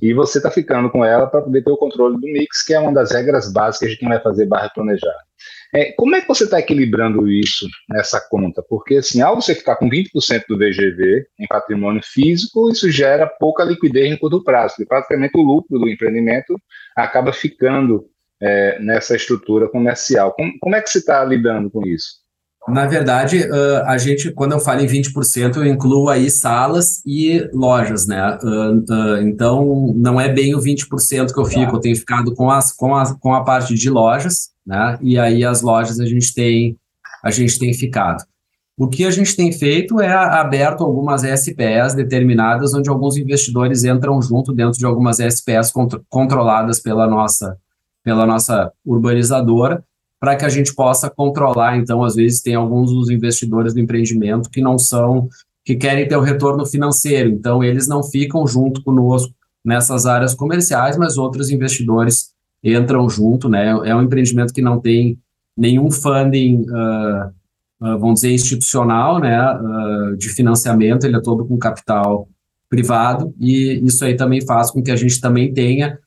E 0.00 0.14
você 0.14 0.38
está 0.38 0.52
ficando 0.52 0.88
com 0.88 1.04
ela 1.04 1.26
para 1.26 1.42
poder 1.42 1.64
ter 1.64 1.70
o 1.70 1.76
controle 1.76 2.14
do 2.14 2.26
mix, 2.26 2.62
que 2.62 2.74
é 2.74 2.78
uma 2.78 2.92
das 2.92 3.10
regras 3.10 3.52
básicas 3.52 3.90
de 3.90 3.96
quem 3.96 4.08
vai 4.08 4.20
fazer 4.20 4.46
barra 4.46 4.70
planejar. 4.70 5.16
É, 5.74 5.92
como 5.92 6.14
é 6.14 6.20
que 6.20 6.28
você 6.28 6.44
está 6.44 6.60
equilibrando 6.60 7.28
isso 7.28 7.66
nessa 7.88 8.20
conta? 8.20 8.62
Porque, 8.68 8.96
assim, 8.96 9.20
ao 9.20 9.34
você 9.34 9.54
ficar 9.54 9.76
com 9.76 9.90
20% 9.90 10.44
do 10.48 10.56
VGV 10.56 11.26
em 11.40 11.46
patrimônio 11.48 12.02
físico, 12.04 12.70
isso 12.70 12.88
gera 12.90 13.26
pouca 13.26 13.64
liquidez 13.64 14.12
em 14.12 14.16
curto 14.16 14.44
prazo, 14.44 14.76
e 14.78 14.86
praticamente 14.86 15.36
o 15.36 15.42
lucro 15.42 15.78
do 15.78 15.88
empreendimento 15.88 16.56
acaba 16.96 17.32
ficando 17.32 18.06
é, 18.40 18.78
nessa 18.78 19.16
estrutura 19.16 19.68
comercial. 19.68 20.32
Como, 20.34 20.52
como 20.60 20.76
é 20.76 20.80
que 20.80 20.88
você 20.88 20.98
está 20.98 21.24
lidando 21.24 21.68
com 21.68 21.84
isso? 21.84 22.25
Na 22.68 22.84
verdade, 22.86 23.48
uh, 23.48 23.84
a 23.84 23.96
gente, 23.96 24.32
quando 24.32 24.52
eu 24.52 24.58
falo 24.58 24.80
em 24.80 24.86
20%, 24.86 25.56
eu 25.56 25.66
incluo 25.66 26.08
aí 26.08 26.28
salas 26.28 27.00
e 27.06 27.48
lojas, 27.52 28.08
né? 28.08 28.36
Uh, 28.42 28.92
uh, 28.92 29.22
então, 29.22 29.94
não 29.96 30.20
é 30.20 30.28
bem 30.32 30.54
o 30.54 30.58
20% 30.58 31.32
que 31.32 31.38
eu 31.38 31.44
fico, 31.44 31.76
eu 31.76 31.80
tenho 31.80 31.96
ficado 31.96 32.34
com, 32.34 32.50
as, 32.50 32.72
com, 32.72 32.94
a, 32.96 33.16
com 33.18 33.34
a 33.34 33.44
parte 33.44 33.72
de 33.74 33.88
lojas, 33.88 34.50
né? 34.66 34.98
E 35.00 35.16
aí 35.16 35.44
as 35.44 35.62
lojas 35.62 36.00
a 36.00 36.06
gente 36.06 36.34
tem, 36.34 36.76
a 37.24 37.30
gente 37.30 37.56
tem 37.56 37.72
ficado. 37.72 38.24
O 38.76 38.88
que 38.88 39.06
a 39.06 39.10
gente 39.10 39.34
tem 39.34 39.52
feito 39.52 40.00
é 40.00 40.12
aberto 40.12 40.82
algumas 40.82 41.22
SPs 41.22 41.94
determinadas, 41.94 42.74
onde 42.74 42.90
alguns 42.90 43.16
investidores 43.16 43.84
entram 43.84 44.20
junto 44.20 44.52
dentro 44.52 44.78
de 44.78 44.84
algumas 44.84 45.18
SPs 45.18 45.70
contro 45.72 46.04
controladas 46.10 46.80
pela 46.80 47.06
nossa, 47.06 47.56
pela 48.04 48.26
nossa 48.26 48.70
urbanizadora, 48.84 49.82
para 50.20 50.36
que 50.36 50.44
a 50.44 50.48
gente 50.48 50.74
possa 50.74 51.10
controlar. 51.10 51.76
Então, 51.76 52.02
às 52.02 52.14
vezes, 52.14 52.40
tem 52.40 52.54
alguns 52.54 52.92
dos 52.92 53.10
investidores 53.10 53.74
do 53.74 53.80
empreendimento 53.80 54.50
que 54.50 54.60
não 54.60 54.78
são, 54.78 55.28
que 55.64 55.74
querem 55.76 56.06
ter 56.06 56.16
o 56.16 56.20
retorno 56.20 56.64
financeiro, 56.64 57.28
então 57.30 57.62
eles 57.62 57.86
não 57.88 58.02
ficam 58.02 58.46
junto 58.46 58.82
conosco 58.82 59.34
nessas 59.64 60.06
áreas 60.06 60.32
comerciais, 60.32 60.96
mas 60.96 61.18
outros 61.18 61.50
investidores 61.50 62.30
entram 62.62 63.08
junto, 63.08 63.48
né? 63.48 63.68
É 63.84 63.94
um 63.94 64.02
empreendimento 64.02 64.52
que 64.52 64.62
não 64.62 64.80
tem 64.80 65.18
nenhum 65.56 65.90
funding, 65.90 66.62
uh, 66.62 67.28
uh, 67.80 67.98
vamos 67.98 68.20
dizer, 68.20 68.32
institucional, 68.32 69.18
né? 69.18 69.38
Uh, 69.54 70.16
de 70.16 70.28
financiamento, 70.28 71.04
ele 71.04 71.16
é 71.16 71.20
todo 71.20 71.44
com 71.44 71.58
capital 71.58 72.28
privado, 72.68 73.34
e 73.38 73.80
isso 73.84 74.04
aí 74.04 74.14
também 74.14 74.44
faz 74.44 74.70
com 74.70 74.82
que 74.82 74.90
a 74.90 74.96
gente 74.96 75.20
também 75.20 75.52
tenha 75.52 75.98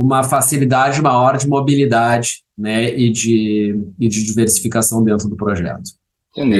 uma 0.00 0.22
facilidade 0.22 1.02
maior 1.02 1.36
de 1.36 1.48
mobilidade 1.48 2.42
né, 2.56 2.96
e, 2.96 3.10
de, 3.10 3.76
e 3.98 4.08
de 4.08 4.24
diversificação 4.24 5.02
dentro 5.02 5.28
do 5.28 5.36
projeto. 5.36 5.90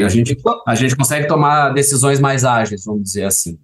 A 0.04 0.08
gente, 0.08 0.36
a 0.66 0.74
gente 0.74 0.96
consegue 0.96 1.28
tomar 1.28 1.70
decisões 1.70 2.18
mais 2.18 2.44
ágeis, 2.44 2.84
vamos 2.84 3.02
dizer 3.02 3.24
assim. 3.24 3.58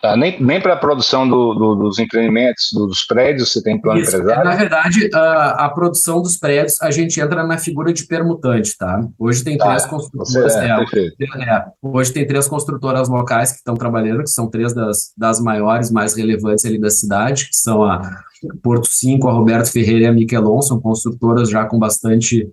Tá, 0.00 0.16
nem 0.16 0.42
nem 0.42 0.58
para 0.58 0.72
a 0.72 0.78
produção 0.78 1.28
do, 1.28 1.52
do, 1.52 1.74
dos 1.74 1.98
empreendimentos, 1.98 2.70
dos 2.72 3.04
prédios, 3.04 3.52
você 3.52 3.62
tem 3.62 3.78
plano 3.78 4.00
Isso, 4.00 4.16
empresário? 4.16 4.44
Na 4.44 4.56
verdade, 4.56 5.10
a, 5.12 5.66
a, 5.66 5.68
produção 5.68 6.22
dos 6.22 6.38
prédios, 6.38 6.80
a 6.80 6.90
gente 6.90 7.20
entra 7.20 7.46
na 7.46 7.58
figura 7.58 7.92
de 7.92 8.06
permutante, 8.06 8.78
tá? 8.78 9.06
Hoje 9.18 9.44
tem 9.44 9.58
tá, 9.58 9.66
três 9.66 9.84
construtoras. 9.84 10.56
É, 10.56 10.70
é, 10.70 11.42
é, 11.42 11.64
hoje 11.82 12.14
tem 12.14 12.26
três 12.26 12.48
construtoras 12.48 13.10
locais 13.10 13.52
que 13.52 13.58
estão 13.58 13.74
trabalhando, 13.74 14.22
que 14.22 14.30
são 14.30 14.48
três 14.48 14.72
das, 14.72 15.12
das 15.18 15.38
maiores, 15.38 15.90
mais 15.90 16.14
relevantes 16.14 16.64
ali 16.64 16.80
da 16.80 16.88
cidade, 16.88 17.48
que 17.48 17.56
são 17.56 17.84
a 17.84 18.00
Porto 18.62 18.88
5, 18.88 19.28
a 19.28 19.32
Roberto 19.32 19.70
Ferreira 19.70 20.04
e 20.04 20.06
a 20.06 20.12
Miquelon, 20.12 20.62
são 20.62 20.80
construtoras 20.80 21.50
já 21.50 21.66
com 21.66 21.78
bastante 21.78 22.48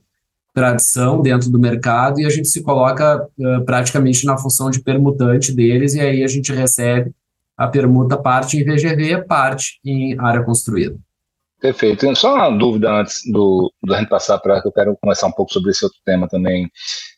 tradição 0.54 1.22
dentro 1.22 1.50
do 1.50 1.60
mercado, 1.60 2.20
e 2.20 2.26
a 2.26 2.30
gente 2.30 2.50
se 2.50 2.62
coloca 2.62 3.24
uh, 3.24 3.64
praticamente 3.64 4.26
na 4.26 4.38
função 4.38 4.70
de 4.70 4.82
permutante 4.82 5.54
deles, 5.54 5.94
e 5.94 6.02
aí 6.02 6.24
a 6.24 6.28
gente 6.28 6.52
recebe 6.52 7.12
a 7.58 7.68
permuta 7.68 8.18
parte 8.18 8.58
em 8.58 8.64
VGV, 8.64 9.26
parte 9.26 9.80
em 9.84 10.18
área 10.20 10.44
construída. 10.44 10.98
Perfeito. 11.60 12.16
Só 12.16 12.36
uma 12.36 12.52
dúvida 12.52 12.92
antes 12.92 13.22
do, 13.32 13.72
do 13.82 13.94
a 13.94 13.98
gente 13.98 14.10
passar 14.10 14.38
para 14.38 14.62
que 14.62 14.68
eu 14.68 14.72
quero 14.72 14.96
conversar 15.02 15.28
um 15.28 15.32
pouco 15.32 15.52
sobre 15.52 15.72
esse 15.72 15.84
outro 15.84 15.98
tema 16.06 16.28
também. 16.28 16.70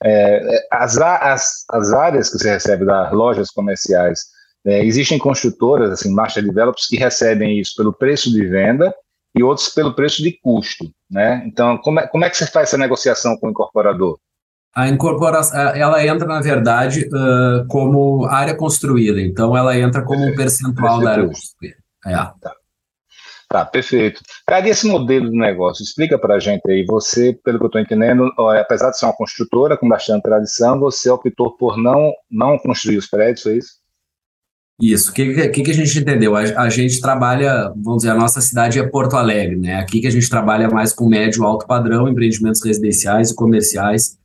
É, 0.02 0.56
é 0.56 0.68
as, 0.72 0.98
as, 0.98 1.66
as 1.70 1.94
áreas 1.94 2.30
que 2.30 2.38
você 2.38 2.52
recebe 2.52 2.86
das 2.86 3.12
lojas 3.12 3.52
comerciais, 3.52 4.20
é, 4.66 4.86
existem 4.86 5.18
construtoras, 5.18 5.92
assim, 5.92 6.14
master 6.14 6.44
developers, 6.44 6.88
que 6.88 6.96
recebem 6.96 7.60
isso 7.60 7.74
pelo 7.76 7.94
preço 7.94 8.32
de 8.32 8.46
venda 8.46 8.94
e 9.36 9.44
outros 9.44 9.70
pelo 9.70 9.94
preço 9.94 10.24
de 10.24 10.38
custo, 10.42 10.90
né? 11.10 11.44
Então, 11.46 11.78
como 11.78 12.00
é, 12.00 12.08
como 12.08 12.26
é 12.26 12.30
que 12.30 12.38
você 12.38 12.48
faz 12.48 12.70
essa 12.70 12.78
negociação 12.78 13.38
com 13.38 13.48
o 13.48 13.50
incorporador? 13.52 14.18
A 14.76 14.88
incorporação, 14.88 15.60
ela 15.60 16.06
entra, 16.06 16.28
na 16.28 16.42
verdade, 16.42 17.08
uh, 17.08 17.68
como 17.68 18.26
área 18.26 18.56
construída. 18.56 19.20
Então, 19.20 19.58
ela 19.58 19.78
entra 19.78 20.04
como 20.04 20.24
um 20.24 20.36
percentual 20.36 21.02
da 21.02 21.12
área 21.12 21.28
construída. 21.28 21.78
É. 22.06 22.14
Tá. 22.14 22.54
tá, 23.50 23.66
perfeito. 23.66 24.22
Cara, 24.48 24.68
e 24.68 24.70
esse 24.70 24.88
modelo 24.88 25.30
de 25.30 25.38
negócio? 25.38 25.84
Explica 25.84 26.18
para 26.20 26.36
a 26.36 26.40
gente 26.40 26.62
aí. 26.70 26.86
Você, 26.86 27.34
pelo 27.44 27.58
que 27.58 27.66
eu 27.66 27.68
estou 27.68 27.82
entendendo, 27.82 28.32
apesar 28.60 28.92
de 28.92 29.00
ser 29.00 29.06
uma 29.06 29.16
construtora 29.16 29.76
com 29.76 29.90
bastante 29.90 30.22
tradição, 30.22 30.80
você 30.80 31.10
optou 31.10 31.58
por 31.58 31.76
não, 31.78 32.14
não 32.30 32.58
construir 32.58 32.98
os 32.98 33.08
prédios, 33.08 33.42
foi 33.42 33.58
isso? 33.58 33.80
Isso. 34.80 35.12
O 35.12 35.14
que, 35.14 35.50
que, 35.50 35.62
que, 35.64 35.72
a 35.72 35.74
gente 35.74 36.00
entendeu? 36.00 36.36
A, 36.36 36.42
a, 36.42 36.70
gente 36.70 37.02
trabalha, 37.02 37.74
vamos 37.76 37.98
dizer, 37.98 38.12
a 38.12 38.16
nossa 38.16 38.40
cidade 38.40 38.80
é 38.80 38.88
Porto 38.88 39.18
Alegre, 39.18 39.58
né? 39.58 39.76
Aqui 39.76 40.00
que 40.00 40.08
a 40.08 40.12
gente 40.12 40.30
trabalha 40.30 40.70
mais 40.70 40.94
com 40.94 41.10
médio 41.10 41.44
alto 41.44 41.68
padrão, 41.68 42.08
empreendimentos 42.08 42.64
residenciais 42.64 43.32
e 43.32 43.36
comerciais 43.36 44.18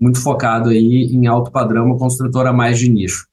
muito 0.00 0.20
focado 0.20 0.70
aí 0.70 1.04
em 1.12 1.26
alto 1.26 1.50
padrão, 1.50 1.86
uma 1.86 1.98
construtora 1.98 2.52
mais 2.52 2.78
de 2.78 2.88
nicho. 2.90 3.26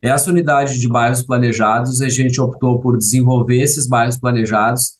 Essa 0.00 0.30
unidade 0.30 0.78
de 0.78 0.88
bairros 0.88 1.22
planejados, 1.22 2.00
a 2.00 2.08
gente 2.08 2.40
optou 2.40 2.80
por 2.80 2.96
desenvolver 2.96 3.60
esses 3.60 3.86
bairros 3.86 4.16
planejados 4.16 4.94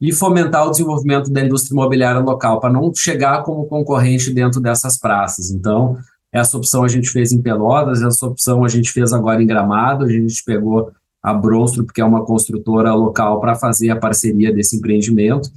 e 0.00 0.12
fomentar 0.12 0.66
o 0.66 0.70
desenvolvimento 0.70 1.30
da 1.30 1.44
indústria 1.44 1.74
imobiliária 1.74 2.20
local, 2.20 2.60
para 2.60 2.72
não 2.72 2.92
chegar 2.94 3.42
como 3.42 3.66
concorrente 3.66 4.32
dentro 4.32 4.60
dessas 4.60 4.98
praças. 4.98 5.50
Então, 5.50 5.96
Essa 6.32 6.58
opção 6.58 6.84
a 6.84 6.88
gente 6.88 7.08
fez 7.08 7.32
em 7.32 7.40
Pelotas, 7.40 8.02
essa 8.02 8.26
opção 8.26 8.64
a 8.64 8.68
gente 8.68 8.92
fez 8.92 9.12
agora 9.12 9.42
em 9.42 9.46
Gramado, 9.46 10.04
a 10.04 10.08
gente 10.08 10.44
pegou 10.44 10.92
a 11.22 11.32
Bronstro, 11.32 11.84
porque 11.84 12.00
é 12.00 12.04
uma 12.04 12.24
construtora 12.24 12.94
local, 12.94 13.40
para 13.40 13.54
fazer 13.54 13.90
a 13.90 13.96
parceria 13.96 14.52
desse 14.52 14.76
empreendimento. 14.76 15.50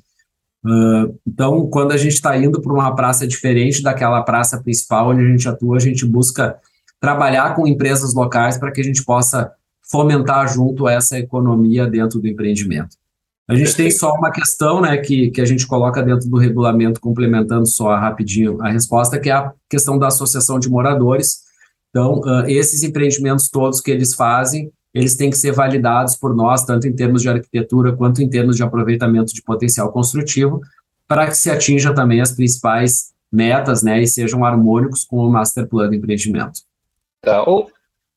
Uh, 0.63 1.17
então, 1.25 1.67
quando 1.67 1.91
a 1.91 1.97
gente 1.97 2.13
está 2.13 2.37
indo 2.37 2.61
para 2.61 2.73
uma 2.73 2.95
praça 2.95 3.25
diferente 3.27 3.81
daquela 3.81 4.21
praça 4.21 4.61
principal 4.61 5.09
onde 5.09 5.21
a 5.21 5.29
gente 5.29 5.47
atua, 5.47 5.77
a 5.77 5.79
gente 5.79 6.05
busca 6.05 6.55
trabalhar 6.99 7.55
com 7.55 7.67
empresas 7.67 8.13
locais 8.13 8.57
para 8.57 8.71
que 8.71 8.79
a 8.79 8.83
gente 8.83 9.03
possa 9.03 9.51
fomentar 9.89 10.47
junto 10.53 10.87
essa 10.87 11.17
economia 11.17 11.87
dentro 11.87 12.19
do 12.19 12.27
empreendimento. 12.27 12.95
A 13.49 13.55
gente 13.55 13.75
tem 13.75 13.91
só 13.91 14.13
uma 14.13 14.31
questão 14.31 14.79
né, 14.79 14.95
que, 14.97 15.29
que 15.31 15.41
a 15.41 15.45
gente 15.45 15.67
coloca 15.67 16.01
dentro 16.01 16.29
do 16.29 16.37
regulamento, 16.37 17.01
complementando 17.01 17.65
só 17.65 17.93
rapidinho 17.95 18.61
a 18.61 18.69
resposta, 18.69 19.19
que 19.19 19.29
é 19.29 19.33
a 19.33 19.51
questão 19.69 19.97
da 19.97 20.07
associação 20.07 20.57
de 20.57 20.69
moradores. 20.69 21.41
Então, 21.89 22.21
uh, 22.21 22.45
esses 22.47 22.83
empreendimentos 22.83 23.49
todos 23.49 23.81
que 23.81 23.91
eles 23.91 24.13
fazem, 24.13 24.71
eles 24.93 25.15
têm 25.15 25.29
que 25.29 25.37
ser 25.37 25.51
validados 25.51 26.15
por 26.15 26.35
nós, 26.35 26.65
tanto 26.65 26.87
em 26.87 26.93
termos 26.93 27.21
de 27.21 27.29
arquitetura 27.29 27.95
quanto 27.95 28.21
em 28.21 28.29
termos 28.29 28.57
de 28.57 28.63
aproveitamento 28.63 29.33
de 29.33 29.41
potencial 29.41 29.91
construtivo, 29.91 30.61
para 31.07 31.27
que 31.27 31.35
se 31.35 31.49
atinja 31.49 31.93
também 31.93 32.21
as 32.21 32.31
principais 32.31 33.11
metas, 33.31 33.81
né, 33.81 34.01
e 34.01 34.07
sejam 34.07 34.43
harmônicos 34.43 35.05
com 35.05 35.17
o 35.17 35.29
master 35.29 35.67
plan 35.67 35.87
do 35.87 35.95
empreendimento. 35.95 36.61
Tá. 37.21 37.43
O, 37.43 37.69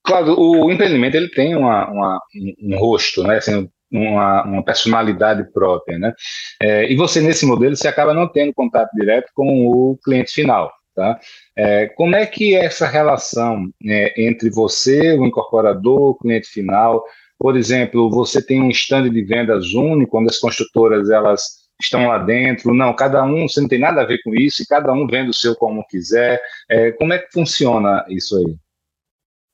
claro, 0.02 0.38
o 0.38 0.71
empreendimento 0.71 1.16
ele 1.16 1.28
tem 1.28 1.54
uma, 1.54 1.88
uma 1.88 2.21
um, 2.62 2.76
rosto, 2.76 3.23
né, 3.23 3.37
assim, 3.37 3.69
uma, 3.90 4.43
uma, 4.43 4.64
personalidade 4.64 5.45
própria, 5.52 5.99
né? 5.99 6.12
É, 6.61 6.90
e 6.90 6.97
você 6.97 7.21
nesse 7.21 7.47
modelo 7.47 7.76
você 7.76 7.87
acaba 7.87 8.12
não 8.12 8.26
tendo 8.26 8.52
contato 8.52 8.90
direto 8.93 9.31
com 9.35 9.69
o 9.69 9.97
cliente 10.02 10.33
final. 10.33 10.73
Tá? 10.95 11.19
É, 11.57 11.87
como 11.89 12.17
é 12.17 12.27
que 12.27 12.55
é 12.55 12.65
essa 12.65 12.87
relação 12.87 13.71
é, 13.87 14.27
entre 14.27 14.51
você, 14.51 15.13
o 15.13 15.25
incorporador, 15.25 16.11
o 16.11 16.15
cliente 16.15 16.49
final? 16.49 17.05
Por 17.39 17.57
exemplo, 17.57 18.11
você 18.11 18.45
tem 18.45 18.61
um 18.61 18.71
stand 18.71 19.11
de 19.11 19.23
vendas 19.23 19.73
único, 19.73 20.13
quando 20.13 20.29
as 20.29 20.39
construtoras 20.39 21.11
elas 21.11 21.65
estão 21.81 22.07
lá 22.07 22.19
dentro, 22.19 22.73
não, 22.73 22.95
cada 22.95 23.25
um, 23.25 23.49
você 23.49 23.61
não 23.61 23.69
tem 23.69 23.79
nada 23.79 24.03
a 24.03 24.07
ver 24.07 24.21
com 24.23 24.35
isso, 24.35 24.63
e 24.63 24.67
cada 24.67 24.93
um 24.93 25.07
vende 25.07 25.31
o 25.31 25.35
seu 25.35 25.55
como 25.55 25.85
quiser. 25.87 26.41
É, 26.69 26.93
como 26.93 27.13
é 27.13 27.19
que 27.19 27.33
funciona 27.33 28.05
isso 28.09 28.37
aí? 28.37 28.57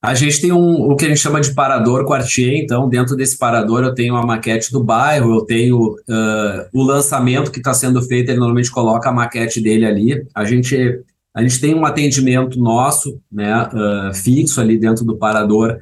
A 0.03 0.15
gente 0.15 0.41
tem 0.41 0.51
um, 0.51 0.91
o 0.91 0.97
que 0.97 1.05
a 1.05 1.09
gente 1.09 1.21
chama 1.21 1.43
de 1.43 1.55
parador 1.55 2.07
quartier, 2.07 2.55
então 2.55 2.89
dentro 2.89 3.15
desse 3.15 3.37
parador 3.37 3.85
eu 3.85 3.95
tenho 3.95 4.17
a 4.17 4.25
maquete 4.25 4.73
do 4.73 4.83
bairro, 4.83 5.35
eu 5.35 5.45
tenho 5.45 5.79
uh, 5.79 6.69
o 6.73 6.83
lançamento 6.83 7.53
que 7.53 7.59
está 7.59 7.75
sendo 7.75 8.01
feito, 8.01 8.31
ele 8.31 8.39
normalmente 8.39 8.71
coloca 8.71 9.11
a 9.11 9.13
maquete 9.13 9.61
dele 9.61 9.85
ali. 9.85 10.27
A 10.35 10.43
gente 10.47 11.03
a 11.35 11.43
gente 11.43 11.61
tem 11.61 11.75
um 11.75 11.85
atendimento 11.85 12.59
nosso, 12.59 13.21
né, 13.31 13.63
uh, 13.63 14.15
fixo 14.15 14.61
ali 14.61 14.79
dentro 14.79 15.05
do 15.05 15.17
parador, 15.17 15.81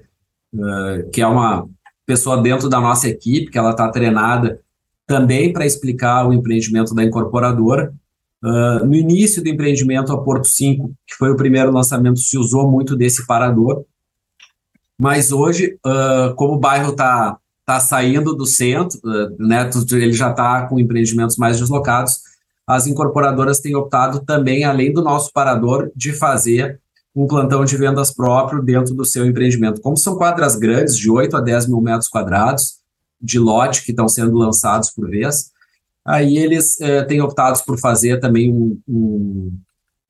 uh, 0.54 1.10
que 1.10 1.22
é 1.22 1.26
uma 1.26 1.66
pessoa 2.06 2.40
dentro 2.42 2.68
da 2.68 2.80
nossa 2.80 3.08
equipe, 3.08 3.50
que 3.50 3.58
ela 3.58 3.70
está 3.70 3.88
treinada 3.90 4.60
também 5.06 5.52
para 5.52 5.66
explicar 5.66 6.26
o 6.26 6.32
empreendimento 6.34 6.94
da 6.94 7.02
incorporadora. 7.02 7.92
Uh, 8.44 8.84
no 8.84 8.94
início 8.94 9.42
do 9.42 9.48
empreendimento, 9.48 10.12
a 10.12 10.22
Porto 10.22 10.46
5, 10.46 10.92
que 11.06 11.14
foi 11.14 11.30
o 11.30 11.36
primeiro 11.36 11.72
lançamento, 11.72 12.18
se 12.18 12.36
usou 12.36 12.70
muito 12.70 12.94
desse 12.94 13.26
parador, 13.26 13.84
mas 15.00 15.30
hoje, 15.30 15.78
como 16.34 16.54
o 16.54 16.58
bairro 16.58 16.90
está 16.90 17.38
tá 17.64 17.78
saindo 17.78 18.34
do 18.34 18.44
centro, 18.44 18.98
né, 19.38 19.70
ele 19.92 20.12
já 20.12 20.30
está 20.30 20.66
com 20.66 20.80
empreendimentos 20.80 21.36
mais 21.36 21.56
deslocados, 21.56 22.20
as 22.68 22.86
incorporadoras 22.86 23.60
têm 23.60 23.74
optado 23.74 24.20
também, 24.20 24.62
além 24.62 24.92
do 24.92 25.02
nosso 25.02 25.32
parador, 25.32 25.90
de 25.96 26.12
fazer 26.12 26.78
um 27.16 27.26
plantão 27.26 27.64
de 27.64 27.74
vendas 27.78 28.12
próprio 28.12 28.62
dentro 28.62 28.94
do 28.94 29.06
seu 29.06 29.24
empreendimento. 29.24 29.80
Como 29.80 29.96
são 29.96 30.18
quadras 30.18 30.54
grandes, 30.54 30.94
de 30.94 31.10
8 31.10 31.34
a 31.34 31.40
10 31.40 31.66
mil 31.66 31.80
metros 31.80 32.08
quadrados, 32.08 32.76
de 33.18 33.38
lote 33.38 33.82
que 33.82 33.92
estão 33.92 34.06
sendo 34.06 34.36
lançados 34.36 34.90
por 34.90 35.08
vez, 35.08 35.50
aí 36.04 36.36
eles 36.36 36.78
eh, 36.82 37.02
têm 37.04 37.22
optado 37.22 37.58
por 37.64 37.78
fazer 37.78 38.20
também 38.20 38.52
um, 38.52 38.78
um, 38.86 39.52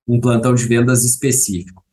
um, 0.09 0.21
plantão 0.21 0.53
de 0.53 0.65
vendas 0.65 1.05
específico. 1.05 1.85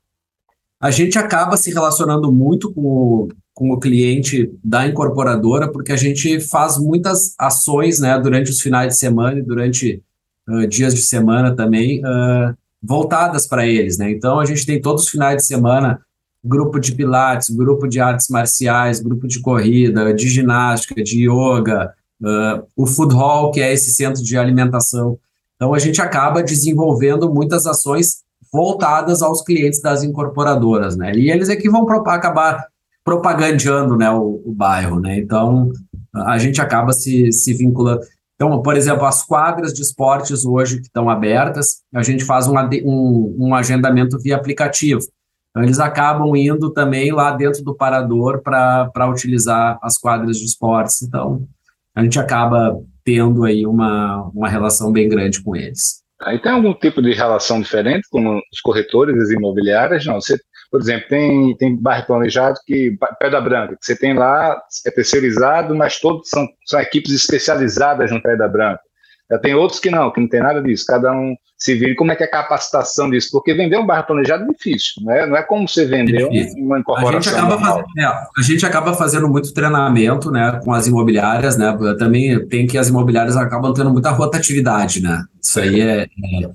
A 0.82 0.90
gente 0.90 1.20
acaba 1.20 1.58
se 1.58 1.72
relacionando 1.72 2.32
muito 2.32 2.74
com 2.74 2.82
o, 2.82 3.30
com 3.54 3.70
o 3.70 3.80
cliente 3.80 4.52
da 4.64 4.88
incorporadora, 4.88 5.72
porque 5.72 5.92
a 5.92 5.96
gente 5.96 6.40
faz 6.40 6.80
muitas 6.80 7.36
ações 7.38 8.00
né, 8.00 8.20
durante 8.20 8.50
os 8.50 8.60
finais 8.60 8.94
de 8.94 9.00
semana 9.00 9.38
e 9.38 9.44
durante 9.44 10.04
uh, 10.48 10.68
dias 10.68 10.94
de 10.94 11.02
semana 11.02 11.56
também 11.56 12.00
uh, 12.00 12.56
voltadas 12.82 13.48
para 13.48 13.66
eles, 13.66 13.98
né? 13.98 14.12
Então 14.12 14.40
a 14.40 14.46
gente 14.46 14.66
tem 14.66 14.82
todos 14.82 15.04
os 15.04 15.10
finais 15.10 15.38
de 15.38 15.46
semana 15.46 16.00
grupo 16.44 16.80
de 16.80 16.92
pilates, 16.92 17.50
grupo 17.50 17.88
de 17.88 18.00
artes 18.00 18.30
marciais, 18.30 19.00
grupo 19.00 19.28
de 19.28 19.40
corrida, 19.42 20.14
de 20.14 20.30
ginástica, 20.30 21.04
de 21.04 21.28
yoga, 21.28 21.94
uh, 22.22 22.64
o 22.76 22.86
food 22.86 23.16
hall, 23.16 23.52
que 23.52 23.60
é 23.60 23.74
esse 23.74 23.92
centro 23.92 24.24
de 24.24 24.38
alimentação. 24.38 25.18
Então 25.56 25.74
a 25.74 25.80
gente 25.80 26.02
acaba 26.02 26.44
desenvolvendo 26.44 27.34
muitas 27.34 27.66
ações 27.66 28.24
voltadas 28.52 29.22
aos 29.22 29.42
clientes 29.42 29.82
das 29.82 30.04
incorporadoras, 30.04 30.96
né? 30.96 31.14
E 31.16 31.32
eles 31.32 31.50
é 31.50 31.56
que 31.56 31.70
vão 31.70 31.88
acabar 32.08 32.66
propagandeando, 33.04 33.96
né, 33.96 34.10
o, 34.10 34.42
o, 34.46 34.54
bairro, 34.54 35.00
né? 35.00 35.18
Então 35.18 35.72
a 36.14 36.38
gente 36.38 36.62
acaba 36.62 36.92
se, 36.94 37.32
se 37.32 37.54
vinculando. 37.54 38.02
Então, 38.36 38.62
por 38.62 38.76
exemplo, 38.76 39.06
as 39.06 39.24
quadras 39.24 39.74
de 39.74 39.82
esportes 39.82 40.46
hoje 40.46 40.78
que 40.78 40.88
estão 40.88 41.10
abertas, 41.10 41.82
a 41.94 42.04
gente 42.04 42.26
faz 42.26 42.48
um, 42.48 42.56
um, 42.84 43.36
um 43.40 43.56
agendamento 43.56 44.20
via 44.20 44.36
aplicativo. 44.36 45.02
Então, 45.50 45.64
eles 45.64 45.80
acabam 45.80 46.36
indo 46.36 46.72
também 46.72 47.14
lá 47.14 47.32
dentro 47.32 47.64
do 47.64 47.74
parador 47.74 48.42
para 48.42 49.10
utilizar 49.10 49.80
as 49.82 49.98
quadras 49.98 50.38
de 50.38 50.46
esportes. 50.46 51.02
Então, 51.02 51.48
a 51.96 52.04
gente 52.04 52.20
acaba 52.20 52.78
tendo 53.06 53.46
aí 53.46 53.66
uma, 53.66 54.30
uma 54.34 54.50
relação 54.50 54.92
bem 54.92 55.08
grande 55.08 55.42
com 55.42 55.56
eles. 55.56 56.04
Aí 56.22 56.40
tem 56.42 56.52
algum 56.52 56.74
tipo 56.74 57.02
de 57.02 57.14
relação 57.14 57.62
diferente 57.62 58.08
com 58.10 58.38
os 58.38 58.62
corretores, 58.62 59.18
as 59.18 59.30
imobiliárias? 59.30 60.06
Não, 60.06 60.16
você 60.16 60.38
por 60.72 60.82
exemplo, 60.82 61.08
tem, 61.10 61.56
tem 61.58 61.76
bairro 61.76 62.06
planejado 62.06 62.60
que, 62.66 62.98
Pedra 63.20 63.42
Branca, 63.42 63.76
que 63.76 63.86
você 63.86 63.96
tem 63.96 64.14
lá, 64.14 64.60
é 64.86 64.92
terceirizado, 64.92 65.76
mas 65.76 66.00
todos 66.00 66.30
são, 66.30 66.48
são 66.66 66.80
equipes 66.80 67.14
especializadas 67.14 68.12
no 68.12 68.22
Pedra 68.22 68.48
Branca. 68.48 68.82
Já 69.30 69.40
tem 69.40 69.56
outros 69.56 69.80
que 69.80 69.90
não, 69.90 70.12
que 70.12 70.22
não 70.22 70.28
tem 70.28 70.40
nada 70.40 70.62
disso, 70.62 70.86
cada 70.88 71.12
um 71.12 71.36
se 71.58 71.74
vira. 71.74 71.96
Como 71.96 72.12
é 72.12 72.16
que 72.16 72.24
é 72.24 72.28
a 72.28 72.30
capacitação 72.30 73.10
disso? 73.10 73.30
Porque 73.32 73.56
vender 73.56 73.78
um 73.78 73.86
bairro 73.86 74.06
planejado 74.06 74.44
é 74.44 74.48
difícil, 74.48 75.02
não 75.04 75.12
é, 75.14 75.26
não 75.26 75.36
é 75.36 75.42
como 75.42 75.68
você 75.68 75.86
vender 75.86 76.22
é 76.22 76.62
uma 76.62 76.80
incorporação. 76.80 77.18
A 77.18 77.22
gente, 77.22 77.30
acaba 77.36 77.58
fazendo, 77.58 77.86
é, 77.98 78.06
a 78.06 78.42
gente 78.42 78.66
acaba 78.66 78.94
fazendo 78.94 79.28
muito 79.28 79.54
treinamento 79.54 80.30
né, 80.30 80.60
com 80.64 80.72
as 80.72 80.86
imobiliárias, 80.86 81.58
né? 81.58 81.76
Também 81.98 82.46
tem 82.48 82.68
que 82.68 82.78
as 82.78 82.90
imobiliárias 82.90 83.36
acabam 83.36 83.74
tendo 83.74 83.90
muita 83.90 84.12
rotatividade, 84.12 85.02
né? 85.02 85.24
Isso 85.42 85.60
aí 85.60 85.82
é, 85.82 86.04
é 86.04 86.50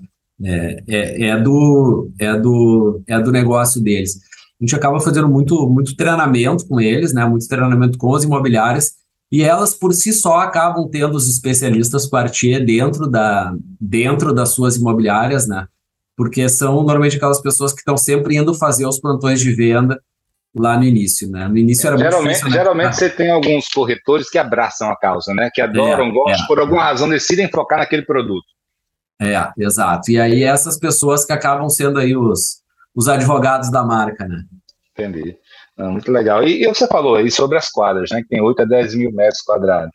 é, 0.44 0.82
é, 0.88 1.26
é, 1.28 1.40
do, 1.40 2.10
é, 2.18 2.38
do, 2.38 3.02
é 3.06 3.20
do 3.20 3.30
negócio 3.30 3.80
deles. 3.80 4.16
A 4.60 4.64
gente 4.64 4.74
acaba 4.74 5.00
fazendo 5.00 5.28
muito, 5.28 5.68
muito 5.68 5.96
treinamento 5.96 6.66
com 6.66 6.80
eles, 6.80 7.12
né, 7.12 7.24
muito 7.24 7.46
treinamento 7.48 7.98
com 7.98 8.14
as 8.14 8.24
imobiliárias, 8.24 8.92
e 9.32 9.42
elas 9.42 9.74
por 9.74 9.92
si 9.92 10.12
só 10.12 10.38
acabam 10.38 10.88
tendo 10.90 11.14
os 11.14 11.28
especialistas 11.28 12.06
quartier 12.06 12.64
dentro, 12.64 13.08
da, 13.08 13.54
dentro 13.80 14.34
das 14.34 14.50
suas 14.50 14.76
imobiliárias, 14.76 15.46
né, 15.46 15.66
porque 16.16 16.48
são 16.48 16.74
normalmente 16.82 17.16
aquelas 17.16 17.40
pessoas 17.40 17.72
que 17.72 17.78
estão 17.78 17.96
sempre 17.96 18.36
indo 18.36 18.52
fazer 18.54 18.86
os 18.86 19.00
plantões 19.00 19.40
de 19.40 19.52
venda 19.54 19.98
lá 20.54 20.76
no 20.76 20.84
início, 20.84 21.30
né? 21.30 21.46
No 21.46 21.56
início 21.56 21.86
era 21.86 21.96
geralmente, 21.96 22.24
muito 22.24 22.28
difícil, 22.28 22.48
né? 22.48 22.56
Geralmente 22.56 22.96
você 22.96 23.08
tem 23.08 23.30
alguns 23.30 23.68
corretores 23.68 24.28
que 24.28 24.36
abraçam 24.36 24.90
a 24.90 24.96
causa, 24.96 25.32
né? 25.32 25.48
Que 25.54 25.60
adoram, 25.60 26.06
é, 26.06 26.12
gostam, 26.12 26.44
é. 26.44 26.46
por 26.48 26.58
alguma 26.58 26.82
razão 26.82 27.08
decidem 27.08 27.48
focar 27.48 27.78
naquele 27.78 28.02
produto. 28.02 28.44
É, 29.20 29.52
exato. 29.58 30.10
E 30.10 30.18
aí 30.18 30.42
essas 30.42 30.78
pessoas 30.78 31.24
que 31.26 31.32
acabam 31.32 31.68
sendo 31.68 31.98
aí 31.98 32.16
os, 32.16 32.62
os 32.94 33.06
advogados 33.06 33.70
da 33.70 33.84
marca, 33.84 34.26
né? 34.26 34.42
Entendi. 34.92 35.36
muito 35.76 36.10
legal. 36.10 36.42
E, 36.42 36.64
e, 36.64 36.66
você 36.66 36.86
falou 36.86 37.16
aí 37.16 37.30
sobre 37.30 37.58
as 37.58 37.70
quadras, 37.70 38.10
né? 38.10 38.22
Que 38.22 38.28
tem 38.28 38.40
8 38.40 38.62
a 38.62 38.64
10 38.64 38.94
mil 38.94 39.12
metros 39.12 39.42
quadrados. 39.42 39.92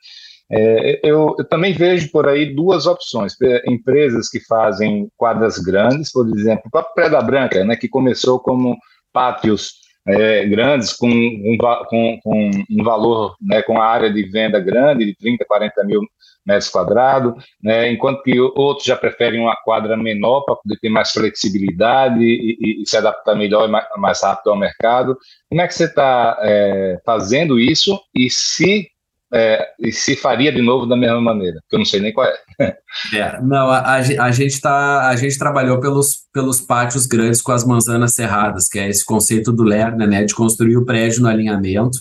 É, 0.51 0.99
eu, 1.03 1.35
eu, 1.39 1.45
também 1.45 1.73
vejo 1.73 2.11
por 2.11 2.27
aí 2.27 2.53
duas 2.53 2.85
opções. 2.85 3.35
Empresas 3.67 4.29
que 4.29 4.39
fazem 4.39 5.09
quadras 5.17 5.57
grandes, 5.57 6.11
por 6.11 6.27
exemplo, 6.27 6.63
o 6.67 6.69
próprio 6.69 6.93
Preda 6.93 7.21
Branca, 7.21 7.63
né, 7.63 7.75
que 7.75 7.87
começou 7.87 8.39
como 8.39 8.77
pátios 9.11 9.73
é, 10.07 10.45
grandes, 10.45 10.93
com 10.93 11.09
um, 11.09 11.57
com, 11.89 12.19
com 12.23 12.51
um 12.69 12.83
valor, 12.83 13.35
né, 13.41 13.63
com 13.63 13.81
a 13.81 13.85
área 13.85 14.13
de 14.13 14.23
venda 14.29 14.59
grande, 14.59 15.05
de 15.05 15.15
30, 15.15 15.45
40 15.45 15.83
mil 15.83 16.01
metros 16.45 16.69
quadrados, 16.69 17.33
né, 17.61 17.91
enquanto 17.91 18.21
que 18.21 18.39
outros 18.39 18.85
já 18.85 18.95
preferem 18.95 19.41
uma 19.41 19.55
quadra 19.55 19.97
menor 19.97 20.41
para 20.41 20.55
poder 20.55 20.77
ter 20.79 20.89
mais 20.89 21.11
flexibilidade 21.11 22.19
e, 22.23 22.57
e, 22.59 22.83
e 22.83 22.87
se 22.87 22.97
adaptar 22.97 23.35
melhor 23.35 23.67
e 23.67 23.71
mais, 23.71 23.85
mais, 23.97 24.21
rápido 24.21 24.51
ao 24.51 24.57
mercado. 24.57 25.17
Como 25.49 25.61
é 25.61 25.67
que 25.67 25.73
você 25.73 25.85
está 25.85 26.37
é, 26.41 26.99
fazendo 27.05 27.59
isso 27.59 27.99
e 28.13 28.29
se 28.29 28.87
é, 29.33 29.67
e 29.79 29.91
se 29.91 30.15
faria 30.15 30.51
de 30.51 30.61
novo 30.61 30.85
da 30.85 30.95
mesma 30.95 31.19
maneira, 31.19 31.59
que 31.67 31.75
eu 31.75 31.79
não 31.79 31.85
sei 31.85 31.99
nem 31.99 32.13
qual 32.13 32.27
é. 32.27 32.77
é 33.13 33.41
não, 33.43 33.69
a, 33.69 33.95
a, 33.95 34.31
gente 34.31 34.61
tá, 34.61 35.09
a 35.09 35.15
gente 35.15 35.37
trabalhou 35.37 35.79
pelos, 35.79 36.19
pelos 36.31 36.61
pátios 36.61 37.05
grandes 37.05 37.41
com 37.41 37.51
as 37.51 37.65
manzanas 37.65 38.13
cerradas, 38.13 38.69
que 38.69 38.79
é 38.79 38.87
esse 38.87 39.03
conceito 39.03 39.51
do 39.51 39.63
Lerner, 39.63 40.07
né, 40.07 40.23
de 40.23 40.33
construir 40.33 40.77
o 40.77 40.85
prédio 40.85 41.21
no 41.21 41.27
alinhamento. 41.27 41.97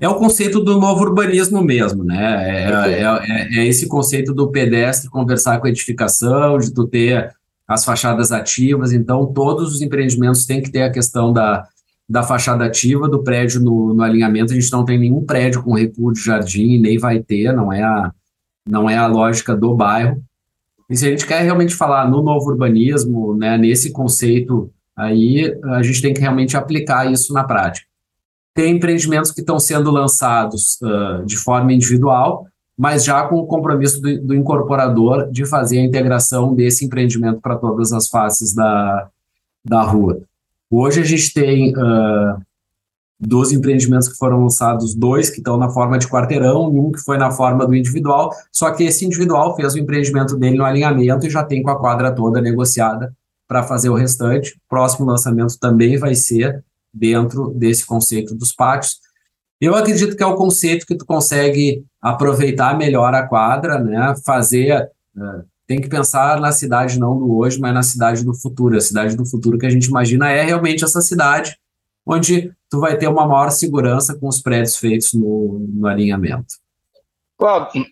É 0.00 0.08
o 0.08 0.16
conceito 0.16 0.60
do 0.60 0.78
novo 0.78 1.02
urbanismo 1.02 1.62
mesmo, 1.62 2.02
né? 2.02 2.66
É, 2.66 3.00
é, 3.00 3.02
é, 3.02 3.58
é 3.60 3.66
esse 3.66 3.86
conceito 3.86 4.34
do 4.34 4.50
pedestre 4.50 5.08
conversar 5.08 5.60
com 5.60 5.66
a 5.66 5.70
edificação, 5.70 6.58
de 6.58 6.74
tu 6.74 6.86
ter 6.86 7.32
as 7.66 7.84
fachadas 7.84 8.32
ativas. 8.32 8.92
Então, 8.92 9.32
todos 9.32 9.72
os 9.72 9.82
empreendimentos 9.82 10.46
têm 10.46 10.60
que 10.60 10.70
ter 10.70 10.82
a 10.82 10.90
questão 10.90 11.32
da, 11.32 11.66
da 12.08 12.22
fachada 12.22 12.64
ativa 12.64 13.08
do 13.08 13.22
prédio 13.22 13.60
no, 13.60 13.94
no, 13.94 14.02
alinhamento. 14.02 14.52
A 14.52 14.56
gente 14.56 14.70
não 14.72 14.84
tem 14.84 14.98
nenhum 14.98 15.24
prédio 15.24 15.62
com 15.62 15.74
recuo 15.74 16.12
de 16.12 16.20
jardim, 16.20 16.78
nem 16.78 16.98
vai 16.98 17.20
ter, 17.20 17.52
não 17.52 17.72
é 17.72 17.82
a, 17.82 18.12
não 18.68 18.90
é 18.90 18.96
a 18.96 19.06
lógica 19.06 19.56
do 19.56 19.74
bairro. 19.74 20.22
E 20.90 20.96
se 20.96 21.06
a 21.06 21.10
gente 21.10 21.26
quer 21.26 21.42
realmente 21.42 21.74
falar 21.74 22.10
no 22.10 22.22
novo 22.22 22.50
urbanismo, 22.50 23.34
né, 23.34 23.56
nesse 23.56 23.90
conceito 23.90 24.70
aí, 24.94 25.56
a 25.64 25.82
gente 25.82 26.02
tem 26.02 26.12
que 26.12 26.20
realmente 26.20 26.56
aplicar 26.56 27.10
isso 27.10 27.32
na 27.32 27.42
prática. 27.42 27.86
Tem 28.54 28.76
empreendimentos 28.76 29.32
que 29.32 29.40
estão 29.40 29.58
sendo 29.58 29.90
lançados 29.90 30.78
uh, 30.82 31.24
de 31.26 31.36
forma 31.36 31.72
individual, 31.72 32.46
mas 32.78 33.04
já 33.04 33.26
com 33.26 33.36
o 33.36 33.46
compromisso 33.46 34.00
do, 34.00 34.20
do 34.20 34.34
incorporador 34.34 35.30
de 35.30 35.44
fazer 35.44 35.78
a 35.78 35.84
integração 35.84 36.54
desse 36.54 36.84
empreendimento 36.84 37.40
para 37.40 37.56
todas 37.56 37.92
as 37.92 38.08
faces 38.08 38.54
da, 38.54 39.08
da 39.64 39.82
rua. 39.82 40.20
Hoje 40.70 41.00
a 41.00 41.04
gente 41.04 41.32
tem 41.32 41.72
uh, 41.76 42.40
dos 43.18 43.52
empreendimentos 43.52 44.08
que 44.08 44.16
foram 44.16 44.42
lançados, 44.42 44.94
dois 44.94 45.30
que 45.30 45.38
estão 45.38 45.56
na 45.56 45.70
forma 45.70 45.98
de 45.98 46.08
quarteirão 46.08 46.68
um 46.68 46.92
que 46.92 47.00
foi 47.00 47.16
na 47.16 47.30
forma 47.30 47.66
do 47.66 47.74
individual, 47.74 48.30
só 48.52 48.70
que 48.70 48.84
esse 48.84 49.04
individual 49.04 49.56
fez 49.56 49.74
o 49.74 49.78
empreendimento 49.78 50.36
dele 50.36 50.58
no 50.58 50.64
alinhamento 50.64 51.26
e 51.26 51.30
já 51.30 51.42
tem 51.42 51.62
com 51.62 51.70
a 51.70 51.78
quadra 51.78 52.12
toda 52.12 52.40
negociada 52.40 53.14
para 53.46 53.62
fazer 53.62 53.88
o 53.88 53.94
restante. 53.94 54.52
O 54.52 54.68
próximo 54.68 55.06
lançamento 55.06 55.58
também 55.58 55.96
vai 55.96 56.14
ser 56.14 56.62
dentro 56.94 57.50
desse 57.50 57.84
conceito 57.84 58.34
dos 58.34 58.52
pátios. 58.52 59.00
Eu 59.60 59.74
acredito 59.74 60.16
que 60.16 60.22
é 60.22 60.26
o 60.26 60.36
conceito 60.36 60.86
que 60.86 60.96
tu 60.96 61.04
consegue 61.04 61.84
aproveitar 62.00 62.76
melhor 62.76 63.14
a 63.14 63.26
quadra, 63.26 63.78
né? 63.78 64.14
Fazer. 64.24 64.90
Uh, 65.16 65.44
tem 65.66 65.80
que 65.80 65.88
pensar 65.88 66.40
na 66.40 66.52
cidade 66.52 66.98
não 66.98 67.18
do 67.18 67.36
hoje, 67.36 67.58
mas 67.58 67.72
na 67.72 67.82
cidade 67.82 68.24
do 68.24 68.34
futuro. 68.34 68.76
A 68.76 68.80
cidade 68.80 69.16
do 69.16 69.26
futuro 69.26 69.58
que 69.58 69.66
a 69.66 69.70
gente 69.70 69.86
imagina 69.86 70.30
é 70.30 70.42
realmente 70.42 70.84
essa 70.84 71.00
cidade 71.00 71.58
onde 72.06 72.52
tu 72.68 72.80
vai 72.80 72.98
ter 72.98 73.08
uma 73.08 73.26
maior 73.26 73.50
segurança 73.50 74.14
com 74.14 74.28
os 74.28 74.40
prédios 74.40 74.76
feitos 74.76 75.14
no, 75.14 75.66
no 75.72 75.86
alinhamento. 75.86 76.54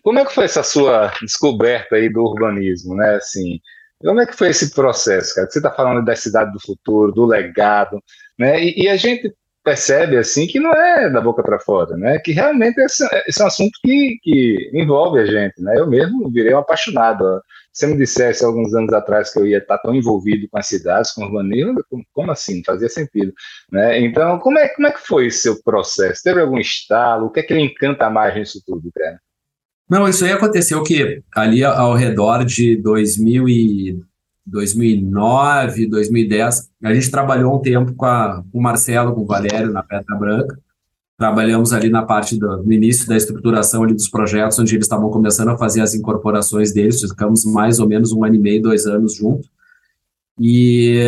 Como 0.03 0.19
é 0.19 0.25
que 0.25 0.33
foi 0.33 0.45
essa 0.45 0.63
sua 0.63 1.11
descoberta 1.21 1.95
aí 1.95 2.11
do 2.11 2.21
urbanismo, 2.21 2.95
né? 2.95 3.15
Assim, 3.15 3.59
como 4.01 4.21
é 4.21 4.25
que 4.25 4.35
foi 4.35 4.49
esse 4.49 4.73
processo, 4.73 5.35
cara? 5.35 5.49
Você 5.49 5.59
está 5.59 5.71
falando 5.71 6.03
da 6.03 6.15
cidade 6.15 6.51
do 6.51 6.59
futuro, 6.59 7.11
do 7.11 7.25
legado, 7.25 8.01
né? 8.37 8.63
E, 8.63 8.83
e, 8.83 8.89
a 8.89 8.95
gente 8.95 9.33
percebe 9.63 10.17
assim 10.17 10.45
que 10.45 10.59
não 10.59 10.73
é 10.73 11.09
da 11.09 11.21
boca 11.21 11.41
para 11.41 11.59
fora, 11.59 11.95
né? 11.95 12.19
Que 12.19 12.31
realmente 12.31 12.79
esse, 12.81 13.05
esse, 13.27 13.41
é 13.41 13.43
um 13.43 13.47
assunto 13.47 13.71
que, 13.83 14.17
que 14.21 14.71
envolve 14.73 15.19
a 15.19 15.25
gente, 15.25 15.61
né? 15.61 15.77
Eu 15.77 15.87
mesmo 15.87 16.29
virei 16.31 16.53
um 16.53 16.59
apaixonado. 16.59 17.23
Ó. 17.23 17.41
Se 17.71 17.87
me 17.87 17.97
dissesse 17.97 18.43
alguns 18.43 18.73
anos 18.73 18.93
atrás 18.93 19.31
que 19.31 19.39
eu 19.39 19.47
ia 19.47 19.57
estar 19.59 19.77
tão 19.79 19.95
envolvido 19.95 20.47
com 20.49 20.57
as 20.57 20.67
cidades, 20.67 21.11
com 21.11 21.21
o 21.21 21.25
urbanismo, 21.25 21.83
como 22.11 22.31
assim? 22.31 22.57
Não 22.57 22.63
fazia 22.65 22.89
sentido, 22.89 23.33
né? 23.71 23.99
Então, 24.01 24.37
como 24.39 24.59
é, 24.59 24.67
como 24.69 24.87
é 24.87 24.91
que 24.91 24.99
foi 24.99 25.27
esse 25.27 25.39
seu 25.39 25.61
processo? 25.63 26.21
Teve 26.23 26.41
algum 26.41 26.59
estalo? 26.59 27.27
O 27.27 27.31
que 27.31 27.39
é 27.39 27.43
que 27.43 27.53
lhe 27.53 27.61
encanta 27.61 28.09
mais 28.09 28.35
nisso 28.35 28.61
tudo, 28.65 28.91
cara? 28.93 29.19
Não, 29.89 30.07
isso 30.07 30.25
aí 30.25 30.31
aconteceu 30.31 30.81
que 30.83 31.21
ali 31.35 31.63
ao 31.63 31.93
redor 31.93 32.45
de 32.45 32.75
2000 32.77 33.49
e 33.49 34.03
2009, 34.45 35.87
2010. 35.87 36.69
A 36.83 36.93
gente 36.93 37.09
trabalhou 37.09 37.55
um 37.55 37.61
tempo 37.61 37.93
com, 37.93 38.05
a, 38.05 38.43
com 38.51 38.59
o 38.59 38.61
Marcelo, 38.61 39.13
com 39.13 39.21
o 39.21 39.25
Valério 39.25 39.71
na 39.71 39.83
Pedra 39.83 40.15
Branca. 40.15 40.59
Trabalhamos 41.17 41.71
ali 41.71 41.89
na 41.89 42.03
parte 42.03 42.37
do 42.37 42.63
no 42.63 42.73
início 42.73 43.07
da 43.07 43.15
estruturação 43.15 43.83
ali 43.83 43.93
dos 43.93 44.09
projetos, 44.09 44.59
onde 44.59 44.75
eles 44.75 44.85
estavam 44.85 45.09
começando 45.09 45.49
a 45.49 45.57
fazer 45.57 45.81
as 45.81 45.93
incorporações 45.93 46.73
deles. 46.73 47.01
Ficamos 47.01 47.45
mais 47.45 47.79
ou 47.79 47.87
menos 47.87 48.11
um 48.11 48.23
ano 48.23 48.35
e 48.35 48.39
meio, 48.39 48.61
dois 48.61 48.85
anos 48.85 49.15
juntos. 49.15 49.49
E, 50.39 50.99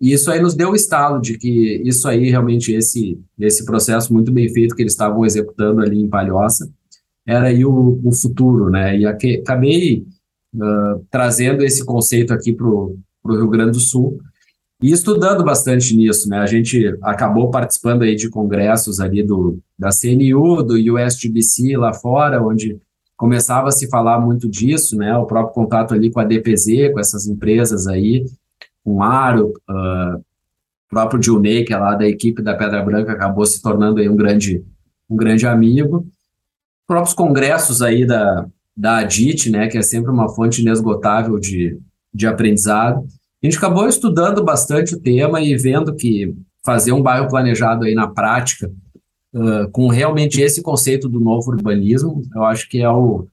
e 0.00 0.12
isso 0.12 0.30
aí 0.30 0.40
nos 0.40 0.54
deu 0.54 0.70
o 0.70 0.76
estalo 0.76 1.20
de 1.20 1.36
que 1.36 1.82
isso 1.84 2.08
aí 2.08 2.30
realmente 2.30 2.72
esse 2.72 3.18
esse 3.38 3.64
processo 3.64 4.12
muito 4.12 4.32
bem 4.32 4.48
feito 4.48 4.74
que 4.74 4.82
eles 4.82 4.92
estavam 4.92 5.24
executando 5.26 5.80
ali 5.80 6.00
em 6.00 6.08
Palhoça 6.08 6.70
era 7.26 7.46
aí 7.48 7.64
o, 7.64 8.00
o 8.04 8.12
futuro, 8.12 8.70
né? 8.70 8.98
E 8.98 9.06
aqui, 9.06 9.36
acabei 9.36 10.04
trazendo 11.10 11.64
esse 11.64 11.84
conceito 11.84 12.32
aqui 12.32 12.52
para 12.52 12.66
o 12.66 12.96
Rio 13.26 13.48
Grande 13.48 13.72
do 13.72 13.80
Sul 13.80 14.18
e 14.82 14.90
estudando 14.90 15.42
bastante 15.44 15.96
nisso, 15.96 16.28
né? 16.28 16.38
A 16.38 16.46
gente 16.46 16.94
acabou 17.02 17.50
participando 17.50 18.02
aí 18.02 18.14
de 18.14 18.28
congressos 18.28 19.00
ali 19.00 19.22
do, 19.22 19.58
da 19.78 19.88
CNU, 19.90 20.62
do 20.62 20.74
USGBC 20.74 21.76
lá 21.76 21.92
fora, 21.92 22.42
onde 22.42 22.78
começava 23.16 23.68
a 23.68 23.72
se 23.72 23.88
falar 23.88 24.20
muito 24.20 24.48
disso, 24.48 24.96
né? 24.96 25.16
O 25.16 25.26
próprio 25.26 25.54
contato 25.54 25.94
ali 25.94 26.10
com 26.10 26.20
a 26.20 26.24
DPZ, 26.24 26.92
com 26.92 27.00
essas 27.00 27.26
empresas 27.26 27.86
aí, 27.86 28.26
com 28.84 28.96
o 28.96 29.02
Aro, 29.02 29.54
uh, 29.70 30.22
próprio 30.90 31.20
Dilney, 31.20 31.64
que 31.64 31.72
é 31.72 31.78
lá 31.78 31.94
da 31.94 32.06
equipe 32.06 32.42
da 32.42 32.54
Pedra 32.54 32.82
Branca, 32.82 33.12
acabou 33.12 33.46
se 33.46 33.62
tornando 33.62 34.00
aí 34.00 34.08
um 34.08 34.16
grande, 34.16 34.64
um 35.08 35.16
grande 35.16 35.46
amigo. 35.46 36.06
Próprios 36.86 37.14
congressos 37.14 37.80
aí 37.80 38.04
da, 38.04 38.46
da 38.76 38.98
ADIT, 38.98 39.50
né, 39.50 39.68
que 39.68 39.78
é 39.78 39.82
sempre 39.82 40.10
uma 40.10 40.28
fonte 40.28 40.60
inesgotável 40.60 41.38
de, 41.38 41.78
de 42.12 42.26
aprendizado. 42.26 43.06
A 43.42 43.46
gente 43.46 43.58
acabou 43.58 43.86
estudando 43.86 44.42
bastante 44.42 44.94
o 44.94 45.00
tema 45.00 45.40
e 45.40 45.56
vendo 45.56 45.94
que 45.94 46.34
fazer 46.64 46.92
um 46.92 47.02
bairro 47.02 47.28
planejado 47.28 47.84
aí 47.84 47.94
na 47.94 48.08
prática, 48.08 48.72
uh, 49.34 49.70
com 49.70 49.88
realmente 49.88 50.40
esse 50.40 50.62
conceito 50.62 51.08
do 51.08 51.20
novo 51.20 51.50
urbanismo, 51.50 52.22
eu 52.34 52.44
acho 52.44 52.68
que 52.68 52.80
é 52.80 52.88
o 52.88 53.26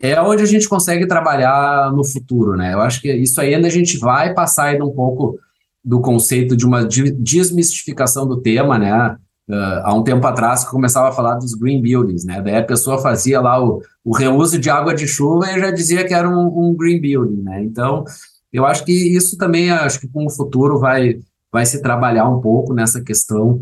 é 0.00 0.20
onde 0.20 0.44
a 0.44 0.46
gente 0.46 0.68
consegue 0.68 1.08
trabalhar 1.08 1.92
no 1.92 2.04
futuro, 2.04 2.56
né? 2.56 2.72
Eu 2.72 2.80
acho 2.80 3.00
que 3.02 3.12
isso 3.12 3.40
aí 3.40 3.52
ainda 3.52 3.66
a 3.66 3.70
gente 3.70 3.98
vai 3.98 4.32
passar 4.32 4.66
ainda 4.66 4.84
um 4.84 4.92
pouco 4.92 5.36
do 5.84 6.00
conceito 6.00 6.56
de 6.56 6.64
uma 6.64 6.84
desmistificação 6.84 8.26
do 8.26 8.40
tema, 8.40 8.78
né? 8.78 9.16
Uh, 9.48 9.80
há 9.82 9.94
um 9.94 10.02
tempo 10.02 10.26
atrás 10.26 10.64
que 10.64 10.70
começava 10.70 11.08
a 11.08 11.12
falar 11.12 11.34
dos 11.36 11.54
green 11.54 11.80
buildings, 11.80 12.24
né? 12.24 12.40
Daí 12.42 12.56
a 12.56 12.64
pessoa 12.64 12.98
fazia 12.98 13.40
lá 13.40 13.62
o, 13.62 13.82
o 14.04 14.14
reuso 14.14 14.58
de 14.58 14.68
água 14.68 14.94
de 14.94 15.08
chuva 15.08 15.50
e 15.50 15.60
já 15.60 15.70
dizia 15.70 16.06
que 16.06 16.14
era 16.14 16.28
um, 16.28 16.68
um, 16.68 16.74
green 16.74 17.00
building, 17.00 17.42
né? 17.42 17.62
Então, 17.62 18.04
eu 18.52 18.66
acho 18.66 18.84
que 18.84 18.92
isso 18.92 19.36
também, 19.36 19.70
acho 19.70 20.00
que 20.00 20.08
com 20.08 20.26
o 20.26 20.30
futuro 20.30 20.78
vai, 20.78 21.18
vai 21.50 21.64
se 21.64 21.80
trabalhar 21.80 22.28
um 22.28 22.40
pouco 22.40 22.74
nessa 22.74 23.00
questão 23.00 23.58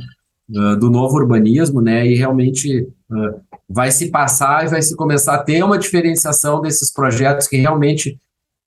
uh, 0.50 0.76
do 0.76 0.90
novo 0.90 1.16
urbanismo, 1.16 1.80
né? 1.80 2.06
E 2.06 2.14
realmente 2.16 2.82
uh, 3.10 3.40
vai 3.68 3.90
se 3.90 4.10
passar 4.10 4.64
e 4.64 4.68
vai 4.68 4.82
se 4.82 4.96
começar 4.96 5.34
a 5.34 5.42
ter 5.42 5.62
uma 5.62 5.78
diferenciação 5.78 6.60
desses 6.60 6.92
projetos 6.92 7.46
que 7.46 7.56
realmente 7.56 8.18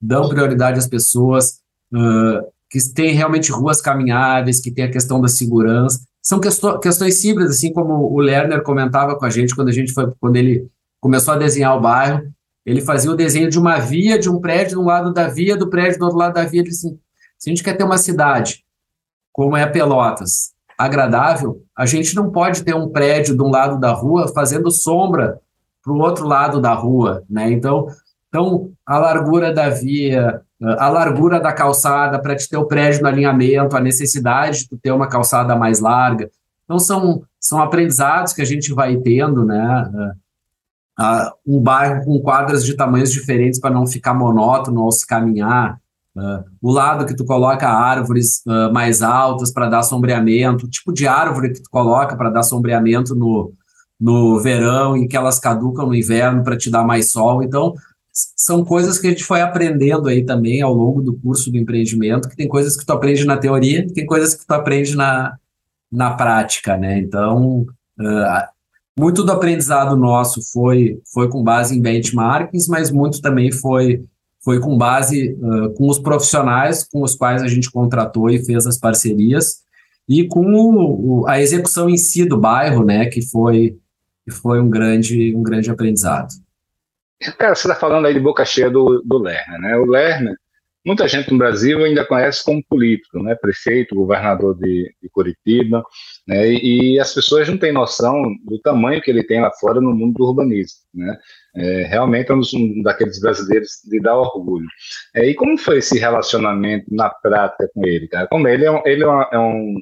dão 0.01 0.29
prioridade 0.29 0.79
às 0.79 0.87
pessoas, 0.87 1.59
que 2.69 2.79
têm 2.93 3.13
realmente 3.13 3.51
ruas 3.51 3.81
caminháveis, 3.81 4.61
que 4.61 4.71
tem 4.71 4.85
a 4.85 4.91
questão 4.91 5.19
da 5.19 5.27
segurança, 5.27 5.99
são 6.21 6.39
questões 6.39 7.21
simples, 7.21 7.49
assim 7.49 7.71
como 7.71 7.93
o 8.11 8.19
Lerner 8.19 8.61
comentava 8.61 9.17
com 9.17 9.25
a 9.25 9.29
gente 9.29 9.55
quando 9.55 9.69
a 9.69 9.73
gente 9.73 9.93
foi, 9.93 10.11
quando 10.19 10.35
ele 10.35 10.67
começou 10.99 11.33
a 11.33 11.37
desenhar 11.37 11.77
o 11.77 11.81
bairro, 11.81 12.21
ele 12.65 12.81
fazia 12.81 13.09
o 13.09 13.15
desenho 13.15 13.49
de 13.49 13.57
uma 13.57 13.79
via, 13.79 14.19
de 14.19 14.29
um 14.29 14.39
prédio 14.39 14.77
de 14.77 14.79
um 14.79 14.85
lado 14.85 15.13
da 15.13 15.27
via, 15.27 15.55
do 15.57 15.69
prédio 15.69 15.99
do 15.99 16.03
outro 16.03 16.19
lado 16.19 16.33
da 16.33 16.45
via, 16.45 16.61
ele 16.61 16.69
assim, 16.69 16.99
se 17.37 17.49
a 17.49 17.53
gente 17.53 17.63
quer 17.63 17.75
ter 17.75 17.83
uma 17.83 17.97
cidade 17.97 18.63
como 19.31 19.55
é 19.55 19.65
Pelotas, 19.65 20.51
agradável, 20.77 21.63
a 21.75 21.85
gente 21.85 22.13
não 22.15 22.31
pode 22.31 22.63
ter 22.63 22.75
um 22.75 22.89
prédio 22.89 23.35
de 23.35 23.41
um 23.41 23.49
lado 23.49 23.79
da 23.79 23.91
rua 23.91 24.27
fazendo 24.27 24.69
sombra 24.69 25.39
para 25.83 25.93
o 25.93 25.99
outro 25.99 26.27
lado 26.27 26.61
da 26.61 26.73
rua, 26.73 27.23
né? 27.29 27.49
Então, 27.51 27.87
então 28.27 28.71
a 28.85 28.97
largura 28.97 29.53
da 29.53 29.69
via, 29.69 30.41
a 30.61 30.89
largura 30.89 31.39
da 31.39 31.53
calçada 31.53 32.19
para 32.19 32.35
te 32.35 32.49
ter 32.49 32.57
o 32.57 32.65
prédio 32.65 33.01
no 33.01 33.07
alinhamento, 33.07 33.77
a 33.77 33.79
necessidade 33.79 34.67
de 34.67 34.77
ter 34.77 34.91
uma 34.91 35.07
calçada 35.07 35.55
mais 35.55 35.79
larga. 35.79 36.29
Então, 36.65 36.77
são, 36.77 37.23
são 37.39 37.61
aprendizados 37.61 38.33
que 38.33 38.41
a 38.41 38.45
gente 38.45 38.73
vai 38.73 38.97
tendo, 38.97 39.45
né? 39.45 39.89
Uh, 40.99 41.55
um 41.57 41.61
bairro 41.61 42.03
com 42.03 42.19
quadras 42.19 42.65
de 42.65 42.75
tamanhos 42.75 43.11
diferentes 43.11 43.59
para 43.59 43.73
não 43.73 43.87
ficar 43.87 44.13
monótono 44.13 44.81
ao 44.81 44.91
se 44.91 45.07
caminhar. 45.07 45.79
Uh, 46.15 46.43
o 46.61 46.71
lado 46.71 47.05
que 47.05 47.15
tu 47.15 47.23
coloca 47.23 47.69
árvores 47.69 48.43
mais 48.73 49.01
altas 49.01 49.51
para 49.51 49.69
dar 49.69 49.83
sombreamento, 49.83 50.65
o 50.65 50.69
tipo 50.69 50.91
de 50.91 51.07
árvore 51.07 51.53
que 51.53 51.61
tu 51.61 51.69
coloca 51.69 52.17
para 52.17 52.29
dar 52.29 52.43
sombreamento 52.43 53.15
no, 53.15 53.53
no 53.99 54.39
verão 54.39 54.97
e 54.97 55.07
que 55.07 55.17
elas 55.17 55.39
caducam 55.39 55.87
no 55.87 55.95
inverno 55.95 56.43
para 56.43 56.57
te 56.57 56.69
dar 56.69 56.83
mais 56.83 57.11
sol. 57.11 57.41
Então, 57.41 57.73
são 58.35 58.63
coisas 58.63 58.97
que 58.97 59.07
a 59.07 59.09
gente 59.09 59.23
foi 59.23 59.41
aprendendo 59.41 60.07
aí 60.07 60.23
também 60.23 60.61
ao 60.61 60.73
longo 60.73 61.01
do 61.01 61.13
curso 61.13 61.51
do 61.51 61.57
empreendimento, 61.57 62.29
que 62.29 62.35
tem 62.35 62.47
coisas 62.47 62.75
que 62.75 62.85
tu 62.85 62.91
aprende 62.91 63.25
na 63.25 63.37
teoria, 63.37 63.87
tem 63.93 64.05
coisas 64.05 64.35
que 64.35 64.45
tu 64.45 64.51
aprende 64.51 64.95
na, 64.95 65.37
na 65.91 66.11
prática, 66.11 66.77
né? 66.77 66.99
Então, 66.99 67.65
uh, 67.99 68.47
muito 68.97 69.23
do 69.23 69.31
aprendizado 69.31 69.95
nosso 69.95 70.41
foi, 70.51 70.99
foi 71.13 71.29
com 71.29 71.43
base 71.43 71.77
em 71.77 71.81
benchmarkings, 71.81 72.67
mas 72.67 72.91
muito 72.91 73.21
também 73.21 73.51
foi, 73.51 74.03
foi 74.43 74.59
com 74.59 74.77
base 74.77 75.33
uh, 75.33 75.73
com 75.75 75.87
os 75.87 75.99
profissionais 75.99 76.83
com 76.83 77.01
os 77.03 77.15
quais 77.15 77.41
a 77.41 77.47
gente 77.47 77.71
contratou 77.71 78.29
e 78.29 78.43
fez 78.43 78.67
as 78.67 78.77
parcerias, 78.77 79.63
e 80.07 80.27
com 80.27 80.41
o, 80.53 81.21
o, 81.21 81.27
a 81.27 81.39
execução 81.39 81.89
em 81.89 81.97
si 81.97 82.25
do 82.25 82.37
bairro, 82.37 82.83
né, 82.83 83.05
que 83.05 83.21
foi, 83.21 83.77
que 84.25 84.31
foi 84.31 84.59
um, 84.59 84.69
grande, 84.69 85.35
um 85.35 85.43
grande 85.43 85.69
aprendizado. 85.69 86.33
Cara, 87.37 87.53
você 87.53 87.67
está 87.67 87.75
falando 87.75 88.05
aí 88.05 88.13
de 88.13 88.19
boca 88.19 88.45
cheia 88.45 88.69
do, 88.69 89.01
do 89.03 89.17
Lerner, 89.17 89.59
né? 89.59 89.75
O 89.75 89.85
Lerner, 89.85 90.35
muita 90.85 91.05
gente 91.05 91.29
no 91.31 91.37
Brasil 91.37 91.83
ainda 91.83 92.05
conhece 92.05 92.43
como 92.45 92.63
político, 92.63 93.21
né? 93.21 93.35
Prefeito, 93.35 93.93
governador 93.93 94.57
de, 94.57 94.95
de 95.01 95.09
Curitiba, 95.09 95.83
né? 96.25 96.47
E, 96.47 96.93
e, 96.93 96.99
as 96.99 97.13
pessoas 97.13 97.49
não 97.49 97.57
têm 97.57 97.73
noção 97.73 98.23
do 98.45 98.57
tamanho 98.61 99.01
que 99.01 99.11
ele 99.11 99.23
tem 99.23 99.41
lá 99.41 99.51
fora 99.59 99.81
no 99.81 99.93
mundo 99.93 100.13
do 100.17 100.23
urbanismo, 100.27 100.79
né? 100.93 101.17
É, 101.55 101.83
realmente 101.87 102.31
é 102.31 102.33
um, 102.33 102.41
um 102.55 102.81
daqueles 102.83 103.19
brasileiros 103.19 103.69
de 103.85 103.99
dar 103.99 104.15
orgulho. 104.17 104.67
É, 105.13 105.27
e 105.27 105.35
como 105.35 105.57
foi 105.57 105.79
esse 105.79 105.99
relacionamento 105.99 106.85
na 106.89 107.09
prática 107.09 107.69
com 107.73 107.85
ele, 107.85 108.07
cara? 108.07 108.27
Como 108.27 108.47
ele 108.47 108.63
é 108.63 108.71
um, 108.71 108.81
ele 108.85 109.03
é, 109.03 109.27
é 109.33 109.39
um, 109.39 109.75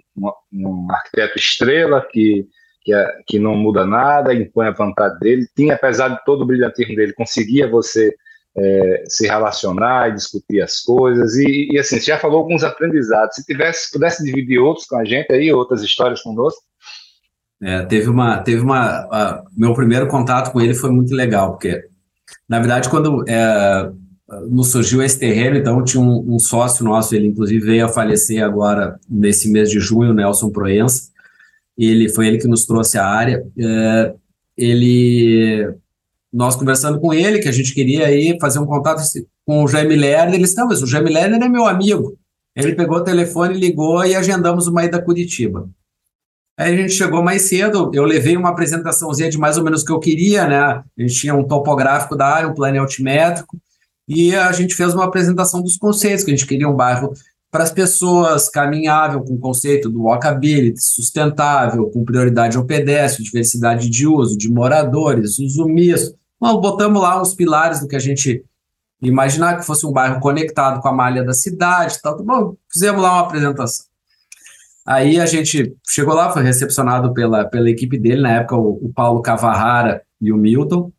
um 0.51 0.87
arquiteto 0.91 1.37
estrela 1.37 2.01
que 2.11 2.47
que, 2.87 2.93
é, 2.93 3.17
que 3.27 3.37
não 3.37 3.53
muda 3.53 3.85
nada, 3.85 4.33
impõe 4.33 4.67
a 4.67 4.71
vontade 4.71 5.19
dele. 5.19 5.45
Tinha, 5.53 5.73
apesar 5.73 6.07
de 6.07 6.23
todo 6.23 6.43
o 6.43 6.45
brilhantismo 6.45 6.95
dele, 6.95 7.11
conseguia 7.11 7.69
você 7.69 8.15
é, 8.57 9.03
se 9.09 9.27
relacionar 9.27 10.09
e 10.09 10.13
discutir 10.13 10.61
as 10.61 10.79
coisas. 10.79 11.35
E, 11.35 11.67
e, 11.73 11.77
assim, 11.77 11.99
você 11.99 12.05
já 12.05 12.17
falou 12.17 12.37
alguns 12.37 12.63
aprendizados. 12.63 13.35
Se 13.35 13.43
tivesse, 13.43 13.91
pudesse 13.91 14.23
dividir 14.23 14.59
outros 14.59 14.85
com 14.87 14.95
a 14.95 15.03
gente 15.03 15.33
aí, 15.33 15.51
outras 15.51 15.83
histórias 15.83 16.21
conosco. 16.21 16.61
É, 17.61 17.83
teve 17.83 18.09
uma, 18.09 18.37
teve 18.37 18.61
uma, 18.61 19.05
a, 19.11 19.43
meu 19.57 19.73
primeiro 19.73 20.07
contato 20.07 20.53
com 20.53 20.61
ele 20.61 20.73
foi 20.73 20.89
muito 20.89 21.13
legal, 21.13 21.51
porque 21.51 21.85
na 22.47 22.59
verdade 22.59 22.87
quando 22.87 23.27
é, 23.27 23.89
nos 24.47 24.69
surgiu 24.69 25.01
esse 25.01 25.17
terreno, 25.17 25.57
então 25.57 25.83
tinha 25.83 25.99
um, 25.99 26.35
um, 26.35 26.37
sócio 26.37 26.85
nosso, 26.85 27.15
ele 27.15 27.25
inclusive 27.25 27.65
veio 27.65 27.85
a 27.85 27.89
falecer 27.89 28.43
agora 28.43 28.99
nesse 29.09 29.51
mês 29.51 29.71
de 29.71 29.79
junho, 29.79 30.13
Nelson 30.13 30.51
Proença, 30.51 31.09
ele 31.77 32.09
foi 32.09 32.27
ele 32.27 32.37
que 32.37 32.47
nos 32.47 32.65
trouxe 32.65 32.97
a 32.97 33.05
área. 33.05 33.43
É, 33.59 34.13
ele, 34.57 35.73
nós 36.33 36.55
conversando 36.55 36.99
com 36.99 37.13
ele, 37.13 37.39
que 37.39 37.47
a 37.47 37.51
gente 37.51 37.73
queria 37.73 38.07
aí 38.07 38.37
fazer 38.39 38.59
um 38.59 38.65
contato 38.65 39.01
com 39.45 39.63
o 39.63 39.67
Jaime 39.67 39.95
Lerner, 39.95 40.35
ele 40.35 40.43
disse, 40.43 40.57
não, 40.57 40.67
mas 40.67 40.81
o 40.81 40.87
Jaime 40.87 41.11
Lerner 41.11 41.41
é 41.41 41.49
meu 41.49 41.65
amigo. 41.65 42.17
Ele 42.55 42.73
pegou 42.73 42.97
o 42.97 43.03
telefone, 43.03 43.59
ligou 43.59 44.03
e 44.03 44.15
agendamos 44.15 44.67
uma 44.67 44.83
ida 44.83 44.97
a 44.97 45.01
Curitiba. 45.01 45.69
Aí 46.57 46.73
a 46.73 46.75
gente 46.75 46.93
chegou 46.93 47.21
mais 47.21 47.43
cedo, 47.43 47.91
eu 47.93 48.03
levei 48.03 48.35
uma 48.35 48.49
apresentaçãozinha 48.49 49.29
de 49.29 49.37
mais 49.37 49.57
ou 49.59 49.63
menos 49.63 49.83
o 49.83 49.85
que 49.85 49.91
eu 49.91 49.99
queria, 49.99 50.47
né? 50.47 50.59
A 50.59 50.83
gente 50.97 51.13
tinha 51.13 51.35
um 51.35 51.43
topográfico 51.43 52.15
da 52.15 52.25
área, 52.25 52.49
um 52.49 52.55
plano 52.55 52.79
altimétrico, 52.79 53.59
e 54.07 54.35
a 54.35 54.51
gente 54.51 54.73
fez 54.73 54.95
uma 54.95 55.05
apresentação 55.05 55.61
dos 55.61 55.77
conceitos, 55.77 56.23
que 56.23 56.31
a 56.31 56.35
gente 56.35 56.47
queria 56.47 56.67
um 56.67 56.75
bairro 56.75 57.13
para 57.49 57.63
as 57.63 57.71
pessoas, 57.71 58.49
caminhável 58.49 59.21
com 59.21 59.33
o 59.33 59.39
conceito 59.39 59.89
do 59.89 60.03
walkability, 60.03 60.81
sustentável, 60.81 61.89
com 61.89 62.03
prioridade 62.03 62.57
ao 62.57 62.65
pedestre, 62.65 63.23
diversidade 63.23 63.89
de 63.89 64.05
uso, 64.05 64.37
de 64.37 64.51
moradores, 64.51 65.39
uso 65.39 65.65
misto. 65.65 66.15
Bom, 66.39 66.59
botamos 66.59 67.01
lá 67.01 67.21
uns 67.21 67.33
pilares 67.33 67.79
do 67.79 67.87
que 67.87 67.95
a 67.95 67.99
gente 67.99 68.43
imaginar 69.01 69.57
que 69.57 69.65
fosse 69.65 69.85
um 69.85 69.91
bairro 69.91 70.19
conectado 70.19 70.81
com 70.81 70.87
a 70.87 70.93
malha 70.93 71.23
da 71.23 71.33
cidade, 71.33 71.99
tal. 72.01 72.21
Bom, 72.23 72.55
fizemos 72.71 73.01
lá 73.01 73.13
uma 73.13 73.21
apresentação. 73.21 73.85
Aí 74.85 75.19
a 75.19 75.25
gente 75.25 75.75
chegou 75.87 76.13
lá, 76.13 76.31
foi 76.31 76.43
recepcionado 76.43 77.13
pela, 77.13 77.45
pela 77.45 77.69
equipe 77.69 77.97
dele, 77.97 78.21
na 78.21 78.31
época 78.33 78.55
o, 78.55 78.85
o 78.85 78.93
Paulo 78.93 79.21
Cavarrara 79.21 80.01
e 80.21 80.31
o 80.31 80.37
Milton. 80.37 80.91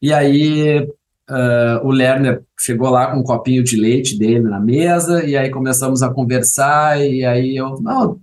E 0.00 0.12
aí 0.12 0.88
Uh, 1.30 1.86
o 1.86 1.92
Lerner 1.92 2.42
chegou 2.58 2.90
lá 2.90 3.12
com 3.12 3.20
um 3.20 3.22
copinho 3.22 3.62
de 3.62 3.76
leite 3.76 4.18
dele 4.18 4.40
na 4.40 4.58
mesa, 4.58 5.24
e 5.24 5.36
aí 5.36 5.48
começamos 5.48 6.02
a 6.02 6.12
conversar, 6.12 7.00
e 7.00 7.24
aí 7.24 7.56
eu, 7.56 7.80
não, 7.80 8.20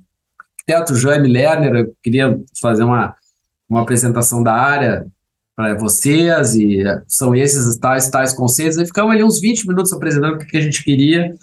arquiteto 0.59 0.93
Jaime 0.93 1.29
Lerner, 1.29 1.73
eu 1.73 1.95
queria 2.03 2.37
fazer 2.61 2.83
uma, 2.83 3.15
uma 3.69 3.81
apresentação 3.81 4.43
da 4.43 4.53
área 4.53 5.07
para 5.55 5.75
vocês, 5.75 6.53
e 6.55 6.83
são 7.07 7.33
esses 7.33 7.77
tais, 7.77 8.09
tais 8.09 8.33
conceitos, 8.33 8.77
aí 8.77 8.85
ficamos 8.85 9.13
ali 9.13 9.23
uns 9.23 9.39
20 9.39 9.65
minutos 9.69 9.93
apresentando 9.93 10.35
o 10.35 10.37
que 10.39 10.57
a 10.57 10.61
gente 10.61 10.83
queria, 10.83 11.33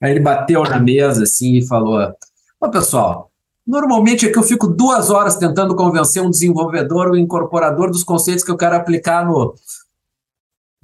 aí 0.00 0.12
ele 0.12 0.20
bateu 0.20 0.62
na 0.62 0.78
mesa, 0.78 1.24
assim, 1.24 1.56
e 1.56 1.66
falou, 1.66 2.14
ô 2.60 2.70
pessoal, 2.70 3.32
Normalmente 3.66 4.26
é 4.26 4.30
que 4.30 4.38
eu 4.38 4.42
fico 4.42 4.66
duas 4.66 5.08
horas 5.08 5.36
tentando 5.36 5.74
convencer 5.74 6.22
um 6.22 6.28
desenvolvedor, 6.28 7.10
um 7.10 7.16
incorporador 7.16 7.90
dos 7.90 8.04
conceitos 8.04 8.44
que 8.44 8.50
eu 8.50 8.58
quero 8.58 8.76
aplicar 8.76 9.24
no, 9.24 9.54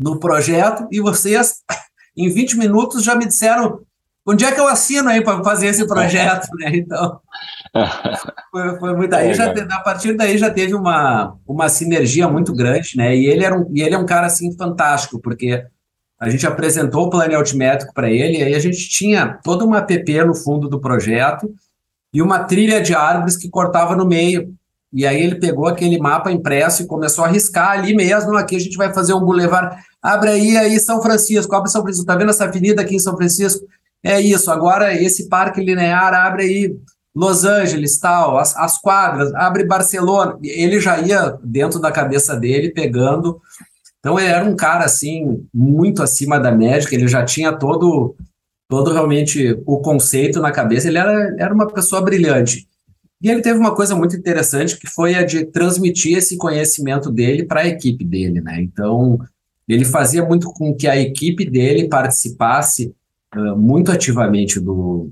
no 0.01 0.19
projeto 0.19 0.89
e 0.91 1.01
vocês, 1.01 1.57
em 2.17 2.29
20 2.29 2.57
minutos, 2.57 3.05
já 3.05 3.15
me 3.15 3.27
disseram 3.27 3.81
onde 4.27 4.45
é 4.45 4.53
que 4.53 4.61
eu 4.61 4.67
assino 4.67 5.09
aí 5.09 5.23
para 5.23 5.45
fazer 5.45 5.67
esse 5.67 5.87
projeto, 5.87 6.49
né? 6.59 6.71
Então, 6.75 7.21
foi, 8.51 8.79
foi 8.79 8.97
muito 8.97 9.15
aí. 9.15 9.35
Já, 9.35 9.53
a 9.53 9.81
partir 9.81 10.17
daí 10.17 10.39
já 10.39 10.51
teve 10.51 10.75
uma, 10.75 11.37
uma 11.47 11.69
sinergia 11.69 12.27
muito 12.29 12.55
grande, 12.55 12.97
né? 12.97 13.15
E 13.15 13.27
ele, 13.27 13.45
era 13.45 13.57
um, 13.57 13.69
e 13.73 13.83
ele 13.83 13.95
é 13.95 13.99
um 13.99 14.07
cara, 14.07 14.27
assim, 14.27 14.57
fantástico, 14.57 15.21
porque 15.21 15.65
a 16.19 16.29
gente 16.29 16.47
apresentou 16.47 17.07
o 17.07 17.11
plano 17.11 17.37
altimétrico 17.37 17.95
para 17.95 18.11
ele, 18.11 18.39
e 18.39 18.43
aí 18.43 18.55
a 18.55 18.59
gente 18.59 18.89
tinha 18.89 19.39
toda 19.43 19.65
uma 19.65 19.79
app 19.79 20.25
no 20.25 20.35
fundo 20.35 20.69
do 20.69 20.81
projeto 20.81 21.51
e 22.13 22.21
uma 22.21 22.41
trilha 22.41 22.81
de 22.81 22.95
árvores 22.95 23.37
que 23.37 23.49
cortava 23.49 23.95
no 23.97 24.07
meio. 24.07 24.55
E 24.93 25.07
aí 25.07 25.23
ele 25.23 25.37
pegou 25.37 25.67
aquele 25.67 25.99
mapa 25.99 26.33
impresso 26.33 26.83
e 26.83 26.87
começou 26.87 27.25
a 27.25 27.29
riscar 27.29 27.71
ali 27.71 27.95
mesmo. 27.95 28.37
Aqui 28.37 28.57
a 28.57 28.59
gente 28.59 28.77
vai 28.77 28.93
fazer 28.93 29.15
um 29.15 29.21
bulevar. 29.21 29.83
Abre 30.03 30.31
aí, 30.31 30.57
aí 30.57 30.81
São 30.81 31.03
Francisco, 31.03 31.55
abre 31.55 31.71
São 31.71 31.83
Francisco. 31.83 32.07
Tá 32.07 32.17
vendo 32.17 32.31
essa 32.31 32.45
avenida 32.45 32.83
aqui 32.83 32.97
em 32.97 33.01
São 33.01 33.17
Francisco? 33.17 33.67
É 34.03 34.21
isso. 34.21 34.51
Agora 34.51 34.95
esse 34.95 35.29
parque 35.29 35.61
linear 35.61 36.15
abre 36.15 36.43
aí 36.45 36.77
Los 37.15 37.45
Angeles, 37.45 37.99
tal, 37.99 38.39
as, 38.39 38.57
as 38.57 38.79
quadras, 38.79 39.35
abre 39.35 39.65
Barcelona. 39.65 40.39
Ele 40.43 40.81
já 40.81 40.99
ia 41.01 41.39
dentro 41.43 41.79
da 41.79 41.93
cabeça 41.93 42.37
dele 42.37 42.71
pegando. 42.71 43.41
Então 43.99 44.19
ele 44.19 44.29
era 44.29 44.45
um 44.45 44.57
cara 44.57 44.85
assim 44.85 45.47
muito 45.53 46.03
acima 46.03 46.39
da 46.41 46.51
média. 46.51 46.89
Ele 46.93 47.09
já 47.09 47.25
tinha 47.25 47.53
todo 47.53 48.15
todo 48.69 48.93
realmente 48.93 49.61
o 49.67 49.81
conceito 49.81 50.41
na 50.41 50.53
cabeça. 50.53 50.87
Ele 50.87 50.97
era, 50.97 51.35
era 51.39 51.53
uma 51.53 51.67
pessoa 51.67 52.01
brilhante. 52.01 52.69
E 53.21 53.29
ele 53.29 53.43
teve 53.43 53.59
uma 53.59 53.75
coisa 53.75 53.95
muito 53.95 54.17
interessante 54.17 54.79
que 54.79 54.87
foi 54.87 55.15
a 55.15 55.25
de 55.25 55.45
transmitir 55.45 56.17
esse 56.17 56.39
conhecimento 56.39 57.11
dele 57.11 57.45
para 57.45 57.63
a 57.63 57.67
equipe 57.67 58.05
dele, 58.05 58.41
né? 58.41 58.63
Então, 58.63 59.19
ele 59.73 59.85
fazia 59.85 60.25
muito 60.25 60.53
com 60.53 60.75
que 60.75 60.89
a 60.89 60.97
equipe 60.97 61.49
dele 61.49 61.89
participasse 61.89 62.95
uh, 63.37 63.57
muito 63.57 63.93
ativamente 63.93 64.59
do, 64.59 65.11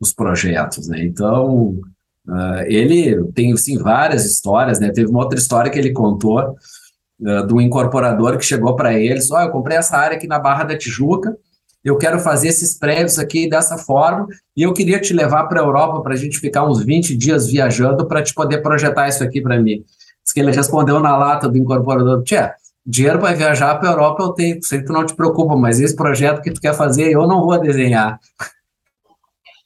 dos 0.00 0.12
projetos, 0.12 0.88
né? 0.88 1.04
Então, 1.04 1.78
uh, 2.26 2.62
ele 2.66 3.22
tem, 3.32 3.56
sim, 3.56 3.78
várias 3.78 4.24
histórias, 4.24 4.80
né? 4.80 4.90
Teve 4.90 5.10
uma 5.10 5.20
outra 5.20 5.38
história 5.38 5.70
que 5.70 5.78
ele 5.78 5.92
contou 5.92 6.40
uh, 6.40 7.54
um 7.54 7.60
incorporador 7.60 8.36
que 8.38 8.44
chegou 8.44 8.74
para 8.74 8.98
ele, 8.98 9.20
ó, 9.30 9.36
oh, 9.36 9.40
eu 9.42 9.50
comprei 9.50 9.76
essa 9.76 9.96
área 9.96 10.16
aqui 10.16 10.26
na 10.26 10.38
Barra 10.38 10.64
da 10.64 10.78
Tijuca, 10.78 11.36
eu 11.82 11.96
quero 11.96 12.18
fazer 12.18 12.48
esses 12.48 12.78
prédios 12.78 13.18
aqui 13.18 13.48
dessa 13.48 13.78
forma, 13.78 14.26
e 14.56 14.62
eu 14.62 14.72
queria 14.72 15.00
te 15.00 15.14
levar 15.14 15.44
para 15.44 15.60
a 15.60 15.64
Europa 15.64 16.02
para 16.02 16.14
a 16.14 16.16
gente 16.16 16.38
ficar 16.38 16.68
uns 16.68 16.84
20 16.84 17.16
dias 17.16 17.46
viajando 17.46 18.06
para 18.06 18.22
te 18.22 18.34
poder 18.34 18.58
projetar 18.58 19.08
isso 19.08 19.24
aqui 19.24 19.40
para 19.40 19.58
mim. 19.60 19.82
Diz 20.22 20.32
que 20.34 20.40
ele 20.40 20.52
respondeu 20.52 21.00
na 21.00 21.16
lata 21.16 21.48
do 21.48 21.56
incorporador, 21.56 22.22
tia, 22.22 22.54
dinheiro 22.90 23.20
para 23.20 23.36
viajar 23.36 23.76
para 23.76 23.88
a 23.88 23.92
Europa 23.92 24.22
eu 24.22 24.32
tenho, 24.32 24.62
sei 24.62 24.80
que 24.80 24.86
tu 24.86 24.92
não 24.92 25.06
te 25.06 25.14
preocupa, 25.14 25.56
mas 25.56 25.80
esse 25.80 25.94
projeto 25.94 26.42
que 26.42 26.50
tu 26.50 26.60
quer 26.60 26.74
fazer 26.74 27.10
eu 27.12 27.26
não 27.26 27.44
vou 27.44 27.58
desenhar. 27.60 28.18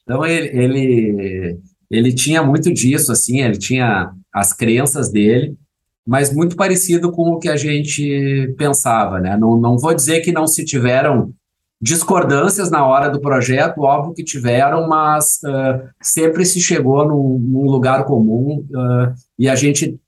Então 0.03 0.23
ele, 0.23 0.47
ele, 0.55 1.59
ele 1.89 2.13
tinha 2.13 2.43
muito 2.43 2.71
disso, 2.71 3.11
assim, 3.11 3.41
ele 3.41 3.57
tinha 3.57 4.11
as 4.31 4.53
crenças 4.53 5.11
dele, 5.11 5.57
mas 6.05 6.31
muito 6.31 6.55
parecido 6.55 7.11
com 7.11 7.31
o 7.31 7.39
que 7.39 7.49
a 7.49 7.57
gente 7.57 8.53
pensava, 8.57 9.19
né? 9.19 9.35
Não, 9.35 9.57
não 9.57 9.77
vou 9.77 9.95
dizer 9.95 10.21
que 10.21 10.31
não 10.31 10.45
se 10.45 10.63
tiveram 10.63 11.33
discordâncias 11.81 12.69
na 12.69 12.85
hora 12.85 13.09
do 13.09 13.19
projeto, 13.19 13.81
óbvio 13.81 14.13
que 14.13 14.23
tiveram, 14.23 14.87
mas 14.87 15.39
uh, 15.43 15.89
sempre 16.01 16.45
se 16.45 16.61
chegou 16.61 17.07
num, 17.07 17.39
num 17.39 17.65
lugar 17.65 18.05
comum 18.05 18.65
uh, 18.69 19.13
e 19.37 19.49
a 19.49 19.55
gente, 19.55 19.99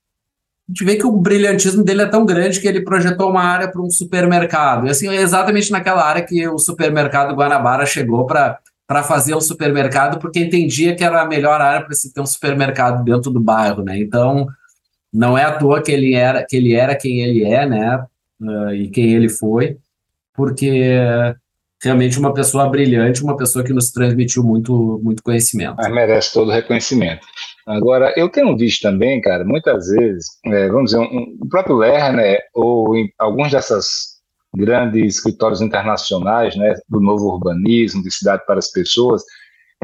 a 0.68 0.70
gente 0.70 0.84
vê 0.84 0.96
que 0.96 1.06
o 1.06 1.12
brilhantismo 1.12 1.82
dele 1.82 2.02
é 2.02 2.06
tão 2.06 2.26
grande 2.26 2.60
que 2.60 2.68
ele 2.68 2.82
projetou 2.82 3.30
uma 3.30 3.42
área 3.42 3.70
para 3.70 3.80
um 3.80 3.90
supermercado. 3.90 4.86
E 4.86 4.90
assim, 4.90 5.08
é 5.08 5.16
exatamente 5.16 5.72
naquela 5.72 6.04
área 6.04 6.22
que 6.22 6.46
o 6.46 6.58
supermercado 6.58 7.34
Guanabara 7.34 7.86
chegou 7.86 8.26
para 8.26 9.02
fazer 9.02 9.34
um 9.34 9.40
supermercado, 9.40 10.18
porque 10.18 10.40
entendia 10.40 10.94
que 10.94 11.02
era 11.02 11.22
a 11.22 11.26
melhor 11.26 11.58
área 11.62 11.86
para 11.86 11.94
se 11.94 12.12
ter 12.12 12.20
um 12.20 12.26
supermercado 12.26 13.02
dentro 13.02 13.30
do 13.30 13.40
bairro, 13.40 13.82
né? 13.82 13.98
Então, 13.98 14.46
não 15.10 15.38
é 15.38 15.44
à 15.44 15.52
toa 15.52 15.82
que 15.82 15.90
ele 15.90 16.14
era, 16.14 16.44
que 16.44 16.54
ele 16.54 16.74
era 16.74 16.94
quem 16.94 17.20
ele 17.20 17.44
é, 17.44 17.66
né? 17.66 18.04
Uh, 18.38 18.74
e 18.74 18.88
quem 18.90 19.14
ele 19.14 19.30
foi, 19.30 19.78
porque 20.34 21.00
realmente 21.82 22.18
uma 22.18 22.34
pessoa 22.34 22.68
brilhante, 22.68 23.22
uma 23.22 23.36
pessoa 23.38 23.64
que 23.64 23.72
nos 23.72 23.90
transmitiu 23.90 24.44
muito, 24.44 25.00
muito 25.02 25.22
conhecimento. 25.22 25.76
Mas 25.78 25.90
merece 25.90 26.34
todo 26.34 26.48
o 26.48 26.52
reconhecimento. 26.52 27.26
Agora, 27.68 28.14
eu 28.16 28.30
tenho 28.30 28.56
visto 28.56 28.80
também, 28.80 29.20
cara, 29.20 29.44
muitas 29.44 29.88
vezes, 29.88 30.26
é, 30.46 30.68
vamos 30.68 30.90
dizer, 30.90 31.02
um, 31.02 31.36
o 31.38 31.48
próprio 31.50 31.76
Lerner 31.76 32.40
ou 32.54 32.96
em 32.96 33.12
alguns 33.18 33.52
dessas 33.52 33.86
grandes 34.56 35.16
escritórios 35.16 35.60
internacionais, 35.60 36.56
né, 36.56 36.74
do 36.88 36.98
novo 36.98 37.26
urbanismo, 37.26 38.02
de 38.02 38.10
cidade 38.10 38.42
para 38.46 38.58
as 38.58 38.70
pessoas, 38.72 39.22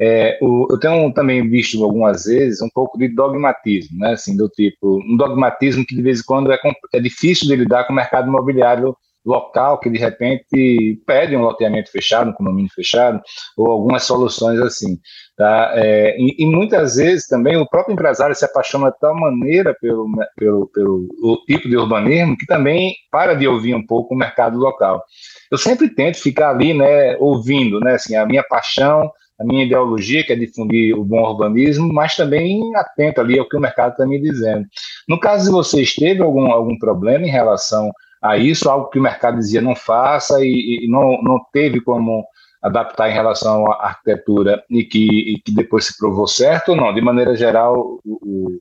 é, 0.01 0.39
o, 0.41 0.67
eu 0.71 0.79
tenho 0.79 1.13
também 1.13 1.47
visto 1.49 1.85
algumas 1.85 2.25
vezes 2.25 2.63
um 2.63 2.71
pouco 2.71 2.97
de 2.97 3.07
dogmatismo, 3.09 3.99
né, 3.99 4.15
assim, 4.15 4.35
do 4.35 4.49
tipo, 4.49 4.99
um 5.05 5.17
dogmatismo 5.17 5.85
que 5.85 5.95
de 5.95 6.03
vez 6.03 6.21
em 6.21 6.25
quando 6.25 6.51
é, 6.51 6.59
é 6.95 7.01
difícil 7.01 7.49
de 7.49 7.57
lidar 7.57 7.85
com 7.85 7.93
o 7.93 7.97
mercado 7.97 8.29
imobiliário 8.29 8.97
local, 9.25 9.79
que 9.79 9.89
de 9.89 9.99
repente 9.99 11.01
pede 11.07 11.35
um 11.35 11.43
loteamento 11.43 11.91
fechado, 11.91 12.31
um 12.31 12.35
condomínio 12.35 12.71
fechado, 12.75 13.21
ou 13.57 13.71
algumas 13.71 14.05
soluções 14.05 14.61
assim. 14.61 14.99
Tá? 15.37 15.73
É, 15.75 16.17
e, 16.17 16.45
e, 16.45 16.47
muitas 16.47 16.95
vezes 16.95 17.27
também 17.27 17.57
o 17.57 17.69
próprio 17.69 17.95
empresário 17.95 18.37
se 18.37 18.45
apaixona 18.45 18.93
de 18.93 18.99
tal 19.01 19.17
maneira 19.17 19.77
pelo, 19.81 20.09
pelo, 20.37 20.69
pelo 20.69 21.09
tipo 21.45 21.69
de 21.69 21.77
urbanismo 21.77 22.37
que 22.37 22.47
também 22.47 22.95
para 23.11 23.35
de 23.35 23.49
ouvir 23.49 23.75
um 23.75 23.85
pouco 23.85 24.15
o 24.15 24.17
mercado 24.17 24.57
local. 24.57 25.03
Eu 25.51 25.59
sempre 25.59 25.89
tento 25.89 26.19
ficar 26.19 26.51
ali, 26.51 26.73
né, 26.73 27.17
ouvindo, 27.19 27.81
né, 27.81 27.95
assim, 27.95 28.15
a 28.15 28.25
minha 28.25 28.45
paixão, 28.45 29.11
a 29.41 29.45
minha 29.45 29.65
ideologia, 29.65 30.25
que 30.25 30.33
é 30.33 30.37
difundir 30.37 30.97
o 30.97 31.05
bom 31.05 31.21
urbanismo, 31.23 31.93
mas 31.93 32.15
também 32.15 32.75
atento 32.77 33.21
ali 33.21 33.37
ao 33.37 33.49
que 33.49 33.57
o 33.57 33.61
mercado 33.61 33.91
está 33.93 34.07
me 34.07 34.21
dizendo. 34.21 34.65
No 35.09 35.19
caso 35.19 35.47
de 35.47 35.51
vocês, 35.51 35.97
teve 35.97 36.23
algum, 36.23 36.53
algum 36.53 36.79
problema 36.79 37.27
em 37.27 37.31
relação 37.31 37.91
a 38.23 38.37
isso, 38.37 38.71
algo 38.71 38.89
que 38.89 39.01
o 39.01 39.03
mercado 39.03 39.39
dizia 39.39 39.61
não 39.61 39.75
faça 39.75 40.41
e, 40.41 40.85
e 40.85 40.89
não, 40.89 41.21
não 41.23 41.41
teve 41.53 41.81
como 41.81 42.25
adaptar 42.65 43.11
em 43.11 43.13
relação 43.13 43.71
à 43.71 43.89
arquitetura 43.89 44.65
e 44.71 44.85
que, 44.85 45.35
e 45.35 45.39
que 45.39 45.53
depois 45.55 45.85
se 45.85 45.99
provou 45.99 46.27
certo 46.27 46.71
ou 46.71 46.77
não? 46.77 46.95
De 46.95 47.03
maneira 47.03 47.37
geral, 47.37 48.01
o, 48.03 48.19
o 48.23 48.59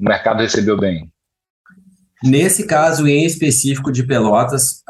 mercado 0.00 0.40
recebeu 0.40 0.78
bem? 0.78 1.12
Nesse 2.24 2.66
caso 2.66 3.06
em 3.06 3.26
específico 3.26 3.92
de 3.92 4.04
Pelotas, 4.04 4.82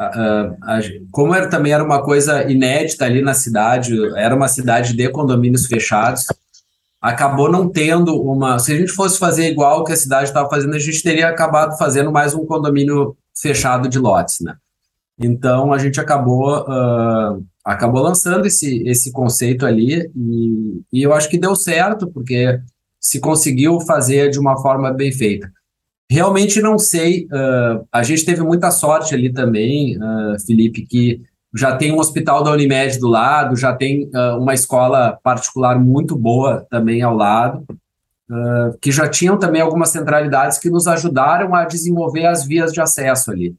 como 1.10 1.34
era, 1.34 1.48
também 1.48 1.72
era 1.72 1.82
uma 1.82 2.02
coisa 2.02 2.48
inédita 2.48 3.04
ali 3.04 3.20
na 3.20 3.34
cidade, 3.34 3.94
era 4.16 4.34
uma 4.34 4.48
cidade 4.48 4.94
de 4.94 5.08
condomínios 5.08 5.66
fechados, 5.66 6.26
acabou 7.00 7.50
não 7.50 7.68
tendo 7.68 8.22
uma. 8.22 8.58
Se 8.58 8.72
a 8.72 8.76
gente 8.76 8.92
fosse 8.92 9.18
fazer 9.18 9.50
igual 9.50 9.82
que 9.82 9.92
a 9.92 9.96
cidade 9.96 10.24
estava 10.24 10.48
fazendo, 10.48 10.76
a 10.76 10.78
gente 10.78 11.02
teria 11.02 11.28
acabado 11.28 11.76
fazendo 11.78 12.12
mais 12.12 12.34
um 12.34 12.44
condomínio 12.44 13.16
fechado 13.34 13.88
de 13.88 13.98
lotes, 13.98 14.40
né? 14.40 14.54
Então 15.18 15.72
a 15.72 15.78
gente 15.78 15.98
acabou 15.98 16.60
uh, 16.60 17.42
acabou 17.64 18.02
lançando 18.02 18.46
esse, 18.46 18.82
esse 18.88 19.12
conceito 19.12 19.64
ali 19.64 20.10
e, 20.16 20.82
e 20.92 21.02
eu 21.02 21.12
acho 21.12 21.28
que 21.28 21.38
deu 21.38 21.54
certo 21.54 22.10
porque 22.10 22.60
se 23.00 23.20
conseguiu 23.20 23.80
fazer 23.80 24.30
de 24.30 24.38
uma 24.38 24.60
forma 24.60 24.92
bem 24.92 25.12
feita. 25.12 25.50
Realmente 26.10 26.60
não 26.60 26.78
sei, 26.78 27.26
uh, 27.26 27.86
a 27.90 28.02
gente 28.02 28.24
teve 28.24 28.42
muita 28.42 28.70
sorte 28.70 29.14
ali 29.14 29.32
também, 29.32 29.96
uh, 29.96 30.38
Felipe, 30.46 30.86
que 30.86 31.20
já 31.54 31.76
tem 31.76 31.92
um 31.92 31.98
hospital 31.98 32.44
da 32.44 32.50
Unimed 32.52 32.98
do 32.98 33.08
lado, 33.08 33.56
já 33.56 33.74
tem 33.74 34.10
uh, 34.14 34.38
uma 34.38 34.54
escola 34.54 35.18
particular 35.22 35.78
muito 35.78 36.16
boa 36.16 36.66
também 36.70 37.02
ao 37.02 37.14
lado, 37.14 37.64
que 38.80 38.90
já 38.90 39.06
tinham 39.06 39.38
também 39.38 39.60
algumas 39.60 39.90
centralidades 39.90 40.58
que 40.58 40.70
nos 40.70 40.86
ajudaram 40.86 41.54
a 41.54 41.66
desenvolver 41.66 42.24
as 42.24 42.46
vias 42.46 42.72
de 42.72 42.80
acesso 42.80 43.30
ali. 43.30 43.54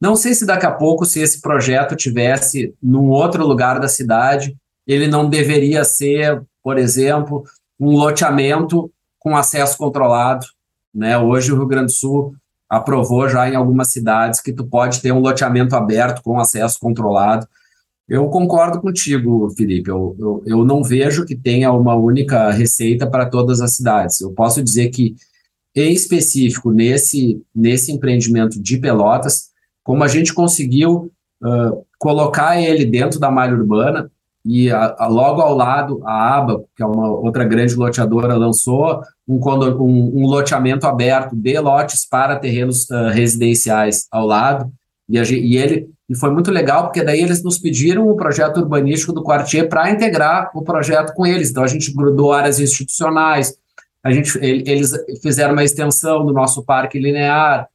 Não 0.00 0.14
sei 0.14 0.32
se 0.34 0.46
daqui 0.46 0.64
a 0.64 0.70
pouco, 0.70 1.04
se 1.04 1.20
esse 1.20 1.40
projeto 1.40 1.96
tivesse 1.96 2.74
num 2.82 3.08
outro 3.08 3.46
lugar 3.46 3.80
da 3.80 3.88
cidade, 3.88 4.56
ele 4.86 5.08
não 5.08 5.28
deveria 5.28 5.84
ser, 5.84 6.42
por 6.62 6.78
exemplo, 6.78 7.44
um 7.78 7.90
loteamento 7.90 8.90
com 9.18 9.36
acesso 9.36 9.76
controlado. 9.76 10.46
Né? 10.94 11.18
Hoje 11.18 11.52
o 11.52 11.56
Rio 11.56 11.66
Grande 11.66 11.86
do 11.86 11.92
Sul 11.92 12.34
aprovou 12.68 13.28
já 13.28 13.48
em 13.48 13.56
algumas 13.56 13.90
cidades 13.90 14.40
que 14.40 14.52
tu 14.52 14.64
pode 14.64 15.00
ter 15.00 15.12
um 15.12 15.20
loteamento 15.20 15.74
aberto 15.74 16.22
com 16.22 16.38
acesso 16.38 16.78
controlado. 16.78 17.46
Eu 18.08 18.28
concordo 18.28 18.80
contigo, 18.80 19.50
Felipe. 19.50 19.90
Eu, 19.90 20.16
eu, 20.18 20.42
eu 20.46 20.64
não 20.64 20.82
vejo 20.82 21.26
que 21.26 21.36
tenha 21.36 21.72
uma 21.72 21.94
única 21.94 22.50
receita 22.50 23.06
para 23.06 23.26
todas 23.26 23.60
as 23.60 23.74
cidades. 23.74 24.20
Eu 24.20 24.32
posso 24.32 24.62
dizer 24.62 24.88
que, 24.88 25.14
em 25.74 25.92
específico, 25.92 26.70
nesse, 26.70 27.42
nesse 27.54 27.92
empreendimento 27.92 28.60
de 28.60 28.78
Pelotas, 28.78 29.47
como 29.88 30.04
a 30.04 30.08
gente 30.08 30.34
conseguiu 30.34 31.10
uh, 31.42 31.82
colocar 31.98 32.60
ele 32.60 32.84
dentro 32.84 33.18
da 33.18 33.30
malha 33.30 33.54
urbana 33.54 34.10
e 34.44 34.70
a, 34.70 34.94
a, 34.98 35.06
logo 35.06 35.40
ao 35.40 35.56
lado 35.56 36.02
a 36.04 36.36
ABA, 36.36 36.62
que 36.76 36.82
é 36.82 36.86
uma 36.86 37.10
outra 37.10 37.42
grande 37.42 37.74
loteadora, 37.74 38.36
lançou 38.36 39.00
um, 39.26 39.36
um, 39.36 40.12
um 40.14 40.26
loteamento 40.26 40.86
aberto 40.86 41.34
de 41.34 41.58
lotes 41.58 42.06
para 42.06 42.36
terrenos 42.36 42.86
uh, 42.90 43.08
residenciais 43.14 44.06
ao 44.12 44.26
lado 44.26 44.70
e, 45.08 45.18
a, 45.18 45.22
e 45.22 45.56
ele 45.56 45.88
e 46.06 46.14
foi 46.14 46.30
muito 46.32 46.50
legal 46.50 46.82
porque 46.84 47.02
daí 47.02 47.22
eles 47.22 47.42
nos 47.42 47.58
pediram 47.58 48.10
o 48.10 48.14
projeto 48.16 48.58
urbanístico 48.58 49.14
do 49.14 49.22
Quartier 49.22 49.70
para 49.70 49.90
integrar 49.90 50.50
o 50.54 50.60
projeto 50.60 51.14
com 51.14 51.26
eles. 51.26 51.48
Então 51.50 51.64
a 51.64 51.66
gente 51.66 51.94
grudou 51.94 52.34
áreas 52.34 52.60
institucionais, 52.60 53.54
a 54.04 54.12
gente 54.12 54.38
eles 54.38 54.92
fizeram 55.22 55.54
uma 55.54 55.64
extensão 55.64 56.26
do 56.26 56.32
nosso 56.34 56.62
parque 56.62 56.98
linear, 56.98 57.68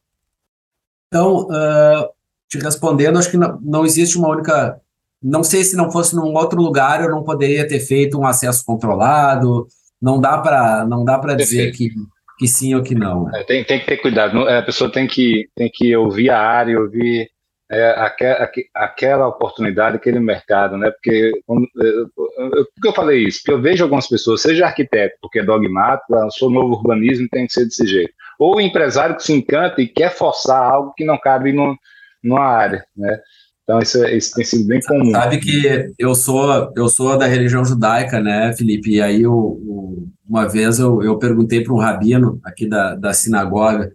então, 1.14 1.42
uh, 1.44 2.10
te 2.50 2.58
respondendo, 2.58 3.20
acho 3.20 3.30
que 3.30 3.38
não, 3.38 3.60
não 3.62 3.86
existe 3.86 4.18
uma 4.18 4.30
única. 4.30 4.82
Não 5.22 5.44
sei 5.44 5.64
se 5.64 5.76
não 5.76 5.92
fosse 5.92 6.16
num 6.16 6.34
outro 6.34 6.60
lugar, 6.60 7.04
eu 7.04 7.12
não 7.12 7.24
poderia 7.24 7.68
ter 7.68 7.80
feito 7.80 8.20
um 8.20 8.26
acesso 8.26 8.66
controlado. 8.66 9.68
Não 10.02 10.20
dá 10.20 10.40
para 10.40 10.86
não 10.88 11.06
dá 11.06 11.20
para 11.20 11.36
dizer 11.36 11.72
que, 11.72 11.92
que 12.40 12.48
sim 12.48 12.74
ou 12.74 12.82
que 12.82 12.96
não. 12.96 13.26
Né? 13.26 13.42
É, 13.42 13.44
tem, 13.44 13.64
tem 13.64 13.80
que 13.80 13.86
ter 13.86 13.98
cuidado. 13.98 14.50
É, 14.50 14.58
a 14.58 14.64
pessoa 14.64 14.92
tem 14.92 15.06
que, 15.06 15.48
tem 15.56 15.70
que 15.72 15.96
ouvir 15.96 16.32
a 16.32 16.42
área, 16.42 16.80
ouvir 16.80 17.30
é, 17.72 17.92
aquela, 17.92 18.52
aquela 18.74 19.28
oportunidade, 19.28 19.96
aquele 19.96 20.20
mercado, 20.20 20.78
né? 20.78 20.90
Porque, 20.90 21.32
como, 21.46 21.66
eu, 21.76 22.10
por 22.18 22.82
que 22.82 22.88
eu 22.88 22.94
falei 22.94 23.24
isso? 23.24 23.40
Porque 23.40 23.52
eu 23.52 23.62
vejo 23.62 23.84
algumas 23.84 24.08
pessoas, 24.08 24.42
seja 24.42 24.66
arquiteto, 24.66 25.16
porque 25.22 25.40
é 25.40 25.44
dogmático, 25.44 26.16
eu 26.16 26.32
sou 26.32 26.50
novo 26.50 26.74
urbanismo, 26.74 27.30
tem 27.32 27.46
que 27.46 27.54
ser 27.54 27.66
desse 27.66 27.86
jeito 27.86 28.14
ou 28.44 28.58
o 28.58 28.62
empresário 28.62 29.16
que 29.16 29.24
se 29.24 29.34
encanta 29.34 29.82
e 29.82 29.88
quer 29.88 30.14
forçar 30.14 30.62
algo 30.62 30.94
que 30.96 31.06
não 31.06 31.18
cabe 31.18 31.54
no, 31.54 31.78
numa 32.24 32.42
área, 32.42 32.86
né? 32.96 33.20
Então 33.64 33.80
isso, 33.80 34.04
isso 34.06 34.36
tem 34.36 34.44
sido 34.44 34.68
bem 34.68 34.82
comum. 34.82 35.12
Sabe 35.12 35.40
que 35.40 35.94
eu 35.98 36.14
sou 36.14 36.72
eu 36.76 36.90
sou 36.90 37.18
da 37.18 37.26
religião 37.26 37.64
judaica, 37.64 38.20
né, 38.20 38.54
Felipe? 38.54 38.96
E 38.96 39.02
aí 39.02 39.22
eu, 39.22 40.12
uma 40.28 40.50
vez 40.50 40.80
eu, 40.80 41.02
eu 41.02 41.18
perguntei 41.18 41.64
para 41.64 41.74
um 41.74 41.80
rabino 41.80 42.42
aqui 42.44 42.68
da, 42.68 42.96
da 42.96 43.14
sinagoga 43.14 43.94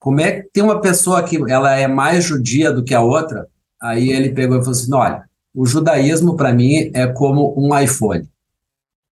como 0.00 0.18
é 0.20 0.40
que 0.40 0.48
tem 0.50 0.62
uma 0.62 0.80
pessoa 0.80 1.22
que 1.22 1.36
ela 1.50 1.76
é 1.76 1.86
mais 1.86 2.24
judia 2.24 2.72
do 2.72 2.82
que 2.82 2.94
a 2.94 3.02
outra? 3.02 3.46
Aí 3.80 4.10
ele 4.10 4.30
pegou 4.30 4.56
e 4.56 4.60
falou 4.60 4.72
assim: 4.72 4.94
olha, 4.94 5.24
o 5.54 5.66
judaísmo 5.66 6.36
para 6.36 6.54
mim 6.54 6.90
é 6.94 7.06
como 7.06 7.54
um 7.56 7.78
iPhone. 7.78 8.26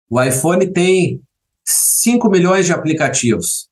O 0.09 0.21
iPhone 0.21 0.67
tem 0.67 1.21
5 1.63 2.29
milhões 2.29 2.65
de 2.65 2.73
aplicativos 2.73 3.69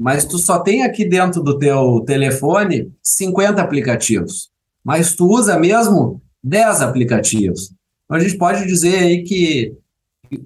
mas 0.00 0.24
tu 0.24 0.38
só 0.38 0.58
tem 0.58 0.82
aqui 0.82 1.04
dentro 1.04 1.42
do 1.42 1.58
teu 1.58 2.02
telefone 2.06 2.90
50 3.02 3.60
aplicativos, 3.60 4.48
mas 4.82 5.14
tu 5.14 5.26
usa 5.26 5.58
mesmo 5.58 6.22
10 6.42 6.80
aplicativos. 6.80 7.70
Então 8.06 8.16
a 8.16 8.20
gente 8.20 8.38
pode 8.38 8.66
dizer 8.66 8.96
aí 8.96 9.22
que 9.22 9.74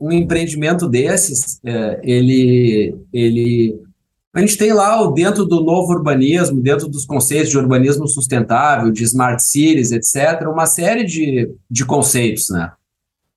um 0.00 0.10
empreendimento 0.10 0.88
desses, 0.88 1.60
é, 1.64 2.00
ele, 2.02 2.96
ele, 3.12 3.80
a 4.34 4.40
gente 4.40 4.56
tem 4.56 4.72
lá 4.72 5.08
dentro 5.12 5.44
do 5.44 5.62
novo 5.62 5.92
urbanismo, 5.92 6.60
dentro 6.60 6.88
dos 6.88 7.06
conceitos 7.06 7.50
de 7.50 7.56
urbanismo 7.56 8.08
sustentável, 8.08 8.90
de 8.90 9.04
smart 9.04 9.40
cities, 9.40 9.92
etc., 9.92 10.48
uma 10.48 10.66
série 10.66 11.04
de, 11.04 11.48
de 11.70 11.84
conceitos, 11.84 12.48
né? 12.50 12.72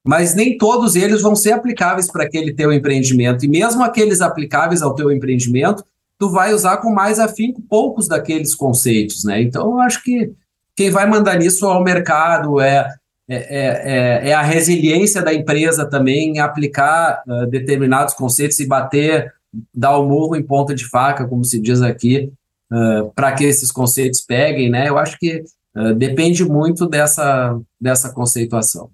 Mas 0.03 0.34
nem 0.34 0.58
todos 0.58 0.95
eles 0.95 1.21
vão 1.21 1.36
ser 1.36 1.51
aplicáveis 1.51 2.10
para 2.10 2.23
aquele 2.23 2.53
teu 2.53 2.73
empreendimento. 2.73 3.45
E 3.45 3.47
mesmo 3.47 3.84
aqueles 3.84 4.21
aplicáveis 4.21 4.82
ao 4.82 4.95
teu 4.95 5.12
empreendimento, 5.12 5.84
tu 6.19 6.30
vai 6.30 6.53
usar 6.53 6.77
com 6.77 6.91
mais 6.91 7.19
afinco 7.19 7.62
poucos 7.62 8.08
daqueles 8.08 8.56
conceitos, 8.56 9.23
né? 9.23 9.41
Então, 9.41 9.71
eu 9.71 9.80
acho 9.80 10.04
que 10.04 10.33
quem 10.75 10.89
vai 10.89 11.08
mandar 11.08 11.37
nisso 11.37 11.65
é 11.65 11.69
o 11.69 11.83
mercado, 11.83 12.60
é, 12.60 12.87
é, 13.29 13.37
é, 13.37 14.29
é 14.29 14.33
a 14.33 14.41
resiliência 14.41 15.21
da 15.21 15.33
empresa 15.33 15.85
também 15.89 16.29
em 16.29 16.39
aplicar 16.39 17.23
uh, 17.27 17.48
determinados 17.48 18.13
conceitos 18.13 18.60
e 18.60 18.67
bater, 18.67 19.33
dar 19.73 19.98
o 19.98 20.08
morro 20.08 20.35
em 20.35 20.44
ponta 20.44 20.73
de 20.73 20.87
faca, 20.87 21.27
como 21.27 21.44
se 21.44 21.60
diz 21.60 21.81
aqui, 21.81 22.31
uh, 22.71 23.12
para 23.13 23.33
que 23.33 23.44
esses 23.44 23.71
conceitos 23.71 24.21
peguem, 24.21 24.69
né? 24.69 24.89
Eu 24.89 24.98
acho 24.98 25.17
que 25.19 25.44
uh, 25.75 25.94
depende 25.94 26.46
muito 26.46 26.87
dessa, 26.87 27.60
dessa 27.79 28.13
conceituação. 28.13 28.89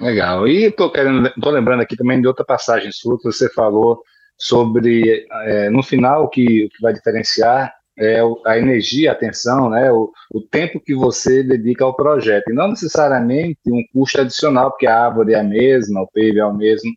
Legal. 0.00 0.48
E 0.48 0.64
estou 0.64 0.90
lembrando 1.52 1.80
aqui 1.80 1.96
também 1.96 2.20
de 2.20 2.26
outra 2.26 2.44
passagem 2.44 2.90
sua 2.90 3.16
que 3.16 3.24
você 3.24 3.48
falou 3.52 4.02
sobre, 4.36 5.26
é, 5.44 5.70
no 5.70 5.82
final, 5.82 6.28
que, 6.28 6.68
que 6.68 6.82
vai 6.82 6.92
diferenciar 6.92 7.72
é 7.96 8.20
a 8.44 8.58
energia, 8.58 9.10
a 9.10 9.12
atenção, 9.12 9.70
né, 9.70 9.90
o, 9.92 10.10
o, 10.32 10.40
tempo 10.40 10.80
que 10.80 10.94
você 10.94 11.44
dedica 11.44 11.84
ao 11.84 11.94
projeto, 11.94 12.50
e 12.50 12.52
não 12.52 12.68
necessariamente 12.68 13.60
um 13.68 13.84
custo 13.92 14.20
adicional, 14.20 14.70
porque 14.70 14.86
a 14.86 15.04
árvore 15.06 15.34
é 15.34 15.38
a 15.38 15.44
mesma, 15.44 16.02
o 16.02 16.08
PIB 16.08 16.40
é 16.40 16.44
o 16.44 16.52
mesmo. 16.52 16.90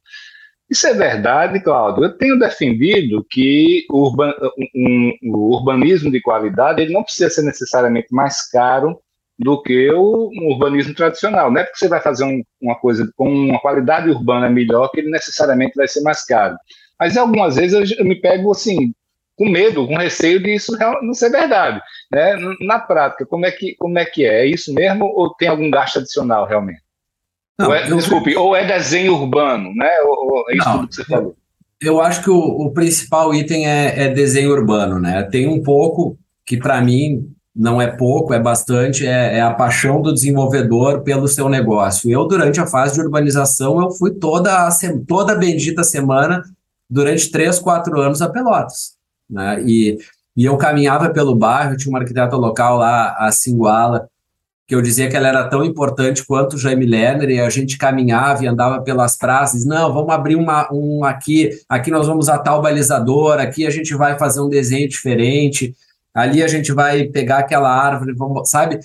Isso 0.70 0.86
é 0.88 0.94
verdade, 0.94 1.62
Cláudio. 1.62 2.04
Eu 2.04 2.18
tenho 2.18 2.38
defendido 2.38 3.26
que 3.30 3.86
o, 3.90 4.08
urban, 4.08 4.34
um, 4.76 5.14
um, 5.24 5.36
o 5.36 5.56
urbanismo 5.56 6.12
de 6.12 6.20
qualidade 6.20 6.82
ele 6.82 6.94
não 6.94 7.04
precisa 7.04 7.30
ser 7.30 7.44
necessariamente 7.44 8.08
mais 8.12 8.50
caro 8.50 9.00
do 9.40 9.62
que 9.62 9.90
o 9.94 10.30
um 10.34 10.48
urbanismo 10.52 10.94
tradicional. 10.94 11.52
Não 11.52 11.62
é 11.62 11.64
porque 11.64 11.78
você 11.78 11.88
vai 11.88 12.02
fazer 12.02 12.26
um, 12.26 12.44
uma 12.60 12.76
coisa 12.76 13.10
com 13.16 13.30
uma 13.30 13.60
qualidade 13.62 14.10
urbana 14.10 14.50
melhor 14.50 14.90
que 14.90 15.00
ele 15.00 15.12
necessariamente 15.12 15.76
vai 15.76 15.88
ser 15.88 16.02
mais 16.02 16.26
caro. 16.26 16.58
Mas 17.00 17.18
algumas 17.18 17.56
vezes 17.56 17.92
eu, 17.98 18.06
me 18.06 18.16
pego 18.16 18.52
assim, 18.52 18.94
com 19.38 19.48
medo, 19.48 19.88
com 19.88 19.96
receio 19.96 20.42
disso 20.42 20.74
não 21.02 21.14
ser 21.14 21.30
verdade. 21.30 21.80
Né? 22.12 22.36
Na 22.62 22.80
prática, 22.80 23.26
como 23.26 23.46
é, 23.46 23.52
que, 23.52 23.76
como 23.76 23.98
é 24.00 24.06
que 24.06 24.26
é? 24.26 24.42
É 24.42 24.48
isso 24.48 24.74
mesmo 24.74 25.06
ou 25.06 25.34
tem 25.36 25.48
algum 25.48 25.70
gasto 25.70 26.00
adicional 26.00 26.46
realmente? 26.46 26.82
Não, 27.60 27.68
ou 27.68 27.76
é, 27.76 27.90
eu... 27.90 27.98
Desculpe, 27.98 28.36
ou 28.36 28.56
é 28.56 28.66
desenho 28.66 29.14
urbano, 29.14 29.74
né? 29.76 29.90
Ou, 30.02 30.38
ou 30.38 30.50
é 30.50 30.56
isso 30.56 30.70
não, 30.70 30.88
que 30.88 30.96
você 30.96 31.06
falou? 31.06 31.36
Eu 31.82 32.02
acho 32.02 32.24
que 32.24 32.30
o, 32.30 32.38
o 32.38 32.72
principal 32.72 33.34
item 33.34 33.68
é, 33.68 34.06
é, 34.06 34.10
desenho 34.10 34.52
urbano, 34.52 35.00
né? 35.00 35.24
Tem 35.24 35.48
um 35.48 35.62
pouco 35.62 36.18
que 36.46 36.58
para 36.58 36.82
mim 36.82 37.32
não 37.56 37.82
é 37.82 37.88
pouco, 37.88 38.34
é 38.34 38.40
bastante, 38.40 39.06
é, 39.06 39.38
é, 39.38 39.42
a 39.42 39.54
paixão 39.54 40.02
do 40.02 40.14
desenvolvedor 40.14 41.02
pelo 41.02 41.28
seu 41.28 41.50
negócio. 41.50 42.10
Eu, 42.10 42.28
durante 42.28 42.60
a 42.60 42.68
fase 42.68 42.94
de 42.94 43.02
urbanização, 43.02 43.82
eu 43.82 43.90
fui 43.92 44.12
toda 44.12 44.68
a, 44.68 44.70
toda 45.08 45.34
a 45.34 45.36
bendita 45.36 45.84
semana, 45.84 46.44
durante 46.90 47.32
três, 47.32 47.60
quatro 47.60 48.00
anos, 48.00 48.22
a 48.22 48.30
Pelotas. 48.30 48.96
Né? 49.30 49.62
E, 49.66 49.98
e 50.36 50.46
eu 50.46 50.58
caminhava 50.58 51.10
pelo 51.10 51.36
bairro, 51.36 51.76
tinha 51.76 51.92
uma 51.92 52.00
arquiteta 52.00 52.36
local 52.36 52.78
lá, 52.78 53.16
a 53.18 53.32
Singuala, 53.32 54.08
que 54.68 54.76
eu 54.76 54.82
dizia 54.82 55.10
que 55.10 55.16
ela 55.16 55.30
era 55.30 55.48
tão 55.48 55.64
importante 55.64 56.26
quanto 56.26 56.56
o 56.56 56.58
Jaime 56.60 56.86
Lerner, 56.86 57.30
e 57.30 57.40
a 57.40 57.50
gente 57.50 57.78
caminhava 57.78 58.44
e 58.44 58.48
andava 58.48 58.82
pelas 58.82 59.18
praças, 59.18 59.66
não, 59.66 59.94
vamos 59.94 60.14
abrir 60.14 60.36
uma, 60.36 60.68
um 60.74 61.06
aqui, 61.06 61.52
aqui 61.70 61.90
nós 61.90 62.06
vamos 62.06 62.28
a 62.28 62.38
tal 62.38 62.62
balizador, 62.62 63.40
aqui 63.40 63.66
a 63.66 63.70
gente 63.70 63.96
vai 63.96 64.20
fazer 64.20 64.42
um 64.42 64.50
desenho 64.50 64.90
diferente, 64.90 65.74
ali 66.14 66.44
a 66.44 66.48
gente 66.50 66.74
vai 66.74 67.06
pegar 67.06 67.40
aquela 67.40 67.70
árvore, 67.70 68.14
vamos, 68.14 68.50
sabe? 68.50 68.80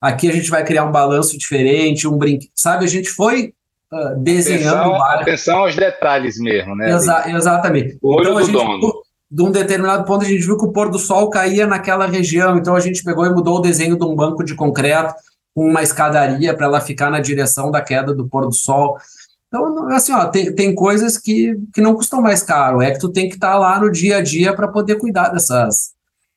Aqui 0.00 0.30
a 0.30 0.32
gente 0.32 0.48
vai 0.48 0.64
criar 0.64 0.84
um 0.84 0.92
balanço 0.92 1.36
diferente, 1.36 2.08
um 2.08 2.16
brinquedo, 2.16 2.50
sabe? 2.54 2.84
A 2.84 2.88
gente 2.88 3.10
foi 3.10 3.52
uh, 3.92 4.18
desenhando... 4.18 4.94
Atenção, 4.94 5.02
atenção 5.04 5.58
aos 5.58 5.76
detalhes 5.76 6.38
mesmo, 6.38 6.76
né? 6.76 6.90
Exa 6.90 7.30
exatamente. 7.30 7.98
O 8.02 8.14
olho 8.14 8.22
então, 8.22 8.34
do 8.34 8.44
gente, 8.44 8.52
dono 8.52 9.08
de 9.30 9.42
um 9.42 9.50
determinado 9.50 10.04
ponto 10.04 10.24
a 10.24 10.28
gente 10.28 10.44
viu 10.44 10.56
que 10.56 10.64
o 10.64 10.72
pôr 10.72 10.90
do 10.90 10.98
sol 10.98 11.28
caía 11.28 11.66
naquela 11.66 12.06
região, 12.06 12.56
então 12.56 12.74
a 12.74 12.80
gente 12.80 13.04
pegou 13.04 13.26
e 13.26 13.30
mudou 13.30 13.58
o 13.58 13.60
desenho 13.60 13.98
de 13.98 14.04
um 14.04 14.16
banco 14.16 14.42
de 14.42 14.54
concreto 14.54 15.14
com 15.54 15.68
uma 15.68 15.82
escadaria 15.82 16.54
para 16.54 16.66
ela 16.66 16.80
ficar 16.80 17.10
na 17.10 17.20
direção 17.20 17.70
da 17.70 17.82
queda 17.82 18.14
do 18.14 18.26
pôr 18.26 18.46
do 18.46 18.54
sol. 18.54 18.96
Então, 19.48 19.88
assim, 19.88 20.12
ó, 20.12 20.26
tem, 20.26 20.54
tem 20.54 20.74
coisas 20.74 21.18
que, 21.18 21.54
que 21.74 21.80
não 21.80 21.94
custam 21.94 22.22
mais 22.22 22.42
caro, 22.42 22.80
é 22.80 22.90
que 22.90 22.98
tu 22.98 23.08
tem 23.08 23.28
que 23.28 23.34
estar 23.34 23.52
tá 23.52 23.58
lá 23.58 23.80
no 23.80 23.90
dia 23.90 24.18
a 24.18 24.22
dia 24.22 24.54
para 24.54 24.68
poder 24.68 24.96
cuidar 24.96 25.28
dessas, 25.28 25.90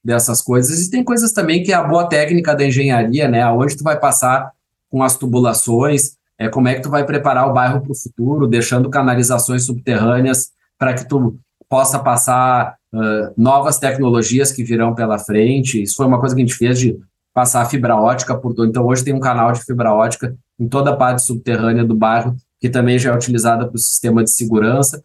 dessas 0.03 0.41
coisas. 0.41 0.79
E 0.85 0.89
tem 0.89 1.03
coisas 1.03 1.31
também 1.31 1.63
que 1.63 1.71
é 1.71 1.75
a 1.75 1.83
boa 1.83 2.07
técnica 2.07 2.55
da 2.55 2.65
engenharia, 2.65 3.27
né? 3.27 3.45
Onde 3.47 3.77
tu 3.77 3.83
vai 3.83 3.97
passar 3.97 4.51
com 4.89 5.03
as 5.03 5.15
tubulações, 5.15 6.17
é 6.41 6.49
como 6.49 6.67
é 6.67 6.73
que 6.73 6.81
tu 6.81 6.89
vai 6.89 7.05
preparar 7.05 7.47
o 7.47 7.53
bairro 7.53 7.81
para 7.81 7.91
o 7.91 7.95
futuro, 7.95 8.47
deixando 8.47 8.89
canalizações 8.89 9.63
subterrâneas 9.63 10.49
para 10.75 10.95
que 10.95 11.07
tu 11.07 11.37
possa 11.69 11.99
passar 11.99 12.77
uh, 12.91 13.31
novas 13.37 13.77
tecnologias 13.77 14.51
que 14.51 14.63
virão 14.63 14.95
pela 14.95 15.19
frente. 15.19 15.83
Isso 15.83 15.95
foi 15.95 16.07
uma 16.07 16.19
coisa 16.19 16.33
que 16.33 16.41
a 16.41 16.45
gente 16.45 16.57
fez 16.57 16.79
de 16.79 16.97
passar 17.31 17.65
fibra 17.65 17.95
ótica 17.95 18.35
por 18.35 18.55
todo. 18.55 18.67
Então, 18.67 18.87
hoje 18.87 19.03
tem 19.03 19.13
um 19.13 19.19
canal 19.19 19.51
de 19.51 19.63
fibra 19.63 19.93
ótica 19.93 20.35
em 20.59 20.67
toda 20.67 20.89
a 20.89 20.95
parte 20.95 21.21
subterrânea 21.21 21.85
do 21.85 21.95
bairro, 21.95 22.35
que 22.59 22.69
também 22.69 22.97
já 22.97 23.11
é 23.11 23.15
utilizada 23.15 23.67
para 23.67 23.75
o 23.75 23.79
sistema 23.79 24.23
de 24.23 24.31
segurança. 24.31 24.99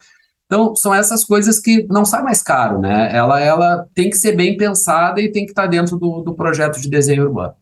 Então, 0.46 0.74
são 0.74 0.94
essas 0.94 1.22
coisas 1.22 1.60
que 1.60 1.86
não 1.90 2.06
sai 2.06 2.22
mais 2.22 2.42
caro, 2.42 2.80
né? 2.80 3.14
Ela, 3.14 3.40
ela 3.40 3.86
tem 3.94 4.08
que 4.08 4.16
ser 4.16 4.34
bem 4.34 4.56
pensada 4.56 5.20
e 5.20 5.30
tem 5.30 5.44
que 5.44 5.52
estar 5.52 5.66
dentro 5.66 5.98
do, 5.98 6.22
do 6.22 6.34
projeto 6.34 6.80
de 6.80 6.88
desenho 6.88 7.24
urbano. 7.24 7.52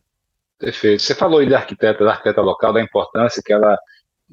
Perfeito. 0.59 1.03
Você 1.03 1.13
falou 1.13 1.39
aí 1.39 1.49
da 1.49 1.57
arquiteta, 1.57 2.03
da 2.03 2.11
arquiteta 2.11 2.41
local, 2.41 2.73
da 2.73 2.81
importância 2.81 3.41
que 3.43 3.53
ela 3.53 3.77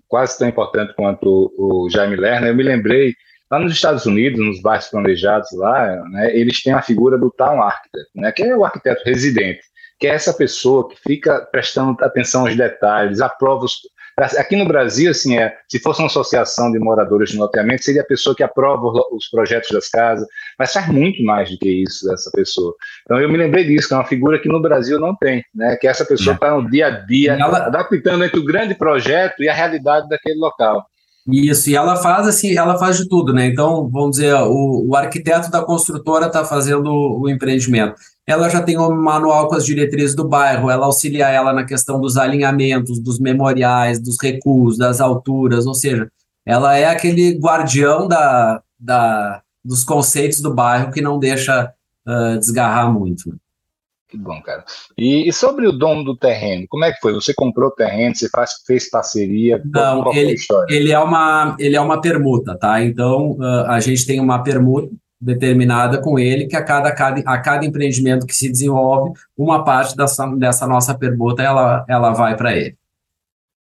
quase 0.09 0.39
tão 0.39 0.49
importante 0.49 0.95
quanto 0.95 1.53
o, 1.57 1.89
Jaime 1.91 2.17
Lerner. 2.17 2.51
Eu 2.51 2.55
me 2.55 2.63
lembrei 2.63 3.15
Lá 3.53 3.59
nos 3.59 3.75
Estados 3.75 4.07
Unidos, 4.07 4.41
nos 4.41 4.63
bairros 4.63 4.89
planejados 4.89 5.53
lá, 5.53 6.03
né, 6.09 6.35
eles 6.35 6.63
têm 6.63 6.73
a 6.73 6.81
figura 6.81 7.19
do 7.19 7.31
town 7.31 7.63
architect, 7.63 8.09
né, 8.15 8.33
que 8.33 8.43
é 8.43 8.57
o 8.57 8.65
arquiteto 8.65 9.03
residente, 9.05 9.61
que 10.01 10.07
é 10.07 10.15
essa 10.15 10.33
pessoa 10.33 10.89
que 10.89 10.97
fica 10.97 11.47
prestando 11.53 11.95
atenção 12.03 12.47
aos 12.47 12.57
detalhes, 12.57 13.21
aprova 13.21 13.67
os, 13.67 13.75
Aqui 14.17 14.57
no 14.57 14.67
Brasil, 14.67 15.11
assim, 15.11 15.39
é, 15.39 15.57
se 15.69 15.79
fosse 15.79 16.01
uma 16.01 16.07
associação 16.07 16.71
de 16.71 16.79
moradores 16.79 17.31
de 17.31 17.39
loteamento, 17.39 17.85
seria 17.85 18.03
a 18.03 18.07
pessoa 18.07 18.37
que 18.37 18.43
aprova 18.43 18.87
os 19.11 19.29
projetos 19.29 19.71
das 19.71 19.89
casas, 19.89 20.27
mas 20.59 20.73
faz 20.73 20.87
muito 20.89 21.23
mais 21.23 21.51
do 21.51 21.59
que 21.59 21.83
isso, 21.83 22.13
essa 22.13 22.31
pessoa. 22.31 22.75
Então 23.03 23.21
eu 23.21 23.29
me 23.29 23.39
lembrei 23.39 23.65
disso, 23.65 23.89
que 23.89 23.95
é 23.95 23.97
uma 23.97 24.05
figura 24.05 24.39
que 24.39 24.49
no 24.49 24.61
Brasil 24.61 25.01
não 25.01 25.17
tem, 25.17 25.43
né? 25.55 25.77
Que 25.77 25.89
essa 25.89 26.05
pessoa 26.05 26.35
está 26.35 26.55
no 26.55 26.71
dia 26.71 26.87
a 26.89 26.91
dia, 26.91 27.33
ela... 27.33 27.67
adaptando 27.67 28.25
entre 28.25 28.39
o 28.39 28.45
grande 28.45 28.75
projeto 28.75 29.43
e 29.43 29.49
a 29.49 29.55
realidade 29.55 30.09
daquele 30.09 30.39
local. 30.39 30.87
Isso, 31.27 31.71
e 31.71 31.77
ela 31.77 31.97
faz 31.97 32.27
assim, 32.27 32.57
ela 32.57 32.77
faz 32.77 32.97
de 32.99 33.09
tudo, 33.09 33.33
né? 33.33 33.47
Então, 33.47 33.89
vamos 33.89 34.17
dizer, 34.17 34.35
o, 34.35 34.89
o 34.89 34.97
arquiteto 34.97 35.51
da 35.51 35.63
construtora 35.63 36.27
está 36.27 36.45
fazendo 36.45 36.89
o, 36.89 37.21
o 37.23 37.29
empreendimento. 37.29 37.95
Ela 38.27 38.49
já 38.49 38.61
tem 38.61 38.77
um 38.77 38.91
manual 38.91 39.49
com 39.49 39.55
as 39.55 39.65
diretrizes 39.65 40.17
do 40.17 40.29
bairro, 40.29 40.69
ela 40.69 40.87
auxilia 40.87 41.29
ela 41.29 41.53
na 41.53 41.65
questão 41.65 42.01
dos 42.01 42.17
alinhamentos, 42.17 43.01
dos 43.01 43.21
memoriais, 43.21 44.01
dos 44.01 44.17
recuos, 44.21 44.77
das 44.77 45.01
alturas, 45.01 45.65
ou 45.67 45.75
seja, 45.75 46.11
ela 46.45 46.77
é 46.77 46.87
aquele 46.87 47.39
guardião 47.39 48.09
da, 48.09 48.61
da, 48.79 49.43
dos 49.65 49.85
conceitos 49.85 50.41
do 50.41 50.53
bairro 50.53 50.91
que 50.91 51.01
não 51.01 51.21
deixa 51.21 51.73
uh, 52.07 52.39
desgarrar 52.39 52.93
muito. 52.93 53.33
Que 54.13 54.19
bom, 54.19 54.43
cara. 54.43 54.63
E, 54.99 55.27
e, 55.27 55.33
sobre 55.33 55.67
o 55.67 55.73
dono 55.73 56.05
do 56.05 56.15
terreno, 56.15 56.67
como 56.69 56.85
é 56.85 56.93
que 56.93 57.01
foi? 57.01 57.15
Você 57.15 57.33
comprou 57.33 57.71
o 57.71 57.75
terreno, 57.75 58.15
você 58.15 58.29
faz, 58.29 58.51
fez 58.67 58.91
parceria? 58.91 59.59
Não, 59.65 60.03
qual, 60.03 60.15
ele, 60.15 60.37
ele, 60.69 60.93
é 60.93 60.99
uma, 60.99 61.57
ele 61.59 61.77
é 61.77 61.81
uma 61.81 61.99
permuta, 61.99 62.55
tá? 62.55 62.85
Então, 62.85 63.31
uh, 63.39 63.65
a 63.69 63.81
gente 63.81 64.05
tem 64.05 64.21
uma 64.21 64.43
permuta 64.43 64.95
determinada 65.19 65.97
com 65.97 66.19
ele, 66.19 66.47
que 66.47 66.55
a 66.55 66.63
cada, 66.63 66.93
cada, 66.93 67.23
a 67.25 67.39
cada 67.39 67.65
empreendimento 67.65 68.27
que 68.27 68.35
se 68.35 68.51
desenvolve, 68.51 69.19
uma 69.35 69.65
parte 69.65 69.97
dessa, 69.97 70.27
dessa 70.37 70.67
nossa 70.67 70.95
permuta, 70.95 71.43
ela, 71.43 71.83
ela 71.89 72.11
vai 72.13 72.37
para 72.37 72.55
ele. 72.55 72.77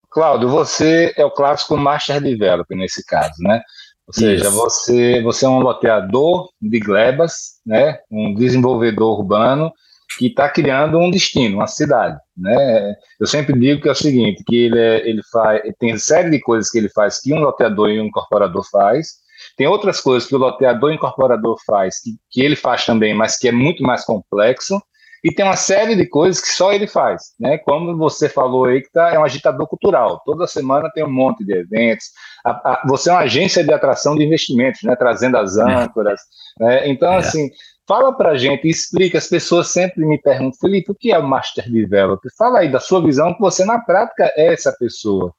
Cláudio, 0.10 0.50
você 0.50 1.14
é 1.16 1.24
o 1.24 1.32
clássico 1.32 1.78
Master 1.78 2.20
Developer 2.22 2.78
nesse 2.78 3.06
caso, 3.06 3.36
né? 3.40 3.62
Ou 4.06 4.14
seja, 4.14 4.50
você, 4.50 5.22
você 5.22 5.46
é 5.46 5.50
um 5.50 5.62
loteador 5.62 6.50
de 6.62 6.78
glebas, 6.78 7.62
né? 7.66 8.00
um 8.12 8.34
desenvolvedor 8.34 9.18
urbano, 9.18 9.72
que 10.18 10.28
está 10.28 10.50
criando 10.50 10.98
um 10.98 11.10
destino, 11.10 11.58
uma 11.58 11.68
cidade, 11.68 12.18
né? 12.38 12.96
Eu 13.20 13.28
sempre 13.28 13.58
digo 13.58 13.82
que 13.82 13.90
é 13.90 13.92
o 13.92 13.96
seguinte, 13.96 14.44
que 14.46 14.66
ele, 14.66 14.80
é, 14.80 15.08
ele 15.08 15.22
faz, 15.32 15.62
tem 15.80 15.98
série 15.98 16.30
de 16.30 16.40
coisas 16.40 16.70
que 16.70 16.78
ele 16.78 16.90
faz 16.90 17.20
que 17.20 17.34
um 17.34 17.40
loteador 17.40 17.90
e 17.90 18.00
um 18.00 18.06
incorporador 18.06 18.64
faz, 18.70 19.22
tem 19.58 19.68
outras 19.68 20.00
coisas 20.00 20.28
que 20.28 20.36
o 20.36 20.40
loteador 20.40 20.90
e 20.90 20.94
o 20.94 20.96
incorporador 20.96 21.58
faz 21.66 22.00
que, 22.02 22.12
que 22.30 22.42
ele 22.42 22.56
faz 22.56 22.86
também, 22.86 23.14
mas 23.14 23.38
que 23.38 23.48
é 23.48 23.52
muito 23.52 23.84
mais 23.84 24.06
complexo, 24.06 24.82
e 25.24 25.32
tem 25.32 25.46
uma 25.46 25.56
série 25.56 25.96
de 25.96 26.08
coisas 26.08 26.42
que 26.42 26.48
só 26.48 26.74
ele 26.74 26.88
faz, 26.88 27.34
né? 27.40 27.60
Como 27.60 27.96
você 27.96 28.28
falou 28.28 28.66
aí, 28.66 28.82
que 28.82 28.92
tá, 28.92 29.14
é 29.14 29.20
um 29.20 29.24
agitador 29.24 29.68
cultural. 29.68 30.20
Toda 30.26 30.48
semana 30.48 30.90
tem 30.92 31.04
um 31.04 31.12
monte 31.12 31.46
de 31.46 31.54
eventos. 31.54 32.06
A, 32.44 32.50
a, 32.50 32.84
você 32.88 33.10
é 33.10 33.14
uma 33.14 33.22
agência 33.22 33.64
de 33.64 33.72
atração 33.72 34.16
de 34.16 34.24
investimentos, 34.24 34.82
né? 34.82 34.96
Trazendo 34.96 35.38
as 35.38 35.58
é. 35.58 35.62
âncoras. 35.62 36.20
É. 36.60 36.66
Né? 36.66 36.90
Então, 36.90 37.14
é. 37.14 37.18
assim, 37.18 37.52
Fala 37.88 38.14
para 38.16 38.32
a 38.32 38.38
gente, 38.38 38.68
explica. 38.68 39.18
As 39.18 39.28
pessoas 39.28 39.68
sempre 39.70 40.06
me 40.06 40.20
perguntam, 40.22 40.60
Felipe, 40.60 40.92
o 40.92 40.96
que 40.96 41.12
é 41.12 41.18
o 41.18 41.28
Master 41.28 41.70
Developer? 41.70 42.32
Fala 42.38 42.60
aí 42.60 42.72
da 42.72 42.80
sua 42.80 43.04
visão, 43.04 43.34
que 43.34 43.42
você 43.42 43.66
na 43.66 43.80
prática 43.80 44.32
é 44.36 44.54
essa 44.54 44.72
pessoa. 44.72 45.34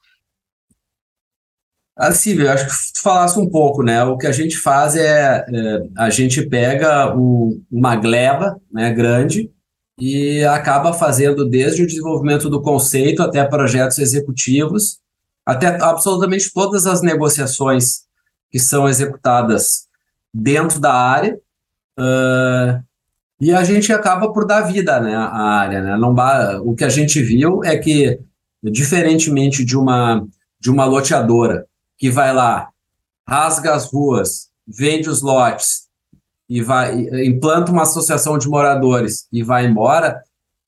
Assim, 1.95 2.33
eu 2.39 2.51
acho 2.51 2.65
que 2.65 2.93
tu 2.93 3.01
falasse 3.03 3.39
um 3.39 3.49
pouco, 3.49 3.83
né? 3.83 4.03
O 4.03 4.17
que 4.17 4.25
a 4.25 4.31
gente 4.31 4.57
faz 4.57 4.95
é, 4.95 5.45
é 5.47 5.87
a 5.95 6.09
gente 6.09 6.41
pega 6.47 7.15
um, 7.15 7.63
uma 7.71 7.95
gleba 7.95 8.59
né, 8.71 8.91
grande 8.91 9.51
e 9.99 10.43
acaba 10.43 10.91
fazendo 10.91 11.47
desde 11.47 11.83
o 11.83 11.87
desenvolvimento 11.87 12.49
do 12.49 12.61
conceito 12.61 13.21
até 13.21 13.43
projetos 13.45 13.99
executivos, 13.99 14.99
até 15.45 15.67
absolutamente 15.81 16.51
todas 16.51 16.87
as 16.87 17.03
negociações 17.03 18.05
que 18.49 18.57
são 18.59 18.89
executadas 18.89 19.87
dentro 20.33 20.79
da 20.79 20.93
área 20.93 21.39
Uh, 21.97 22.83
e 23.39 23.51
a 23.51 23.63
gente 23.63 23.91
acaba 23.91 24.31
por 24.31 24.45
dar 24.45 24.61
vida 24.61 24.99
né, 25.01 25.15
à 25.15 25.41
área. 25.41 25.81
Né? 25.81 25.97
Não, 25.97 26.15
o 26.65 26.75
que 26.75 26.83
a 26.83 26.89
gente 26.89 27.21
viu 27.21 27.63
é 27.63 27.77
que, 27.77 28.19
diferentemente 28.63 29.65
de 29.65 29.77
uma, 29.77 30.25
de 30.59 30.71
uma 30.71 30.85
loteadora 30.85 31.65
que 31.97 32.09
vai 32.09 32.33
lá, 32.33 32.69
rasga 33.27 33.73
as 33.73 33.91
ruas, 33.91 34.49
vende 34.67 35.09
os 35.09 35.21
lotes 35.21 35.83
e 36.49 36.61
vai 36.61 36.93
implanta 37.25 37.71
uma 37.71 37.83
associação 37.83 38.37
de 38.37 38.47
moradores 38.47 39.27
e 39.31 39.43
vai 39.43 39.65
embora, 39.65 40.21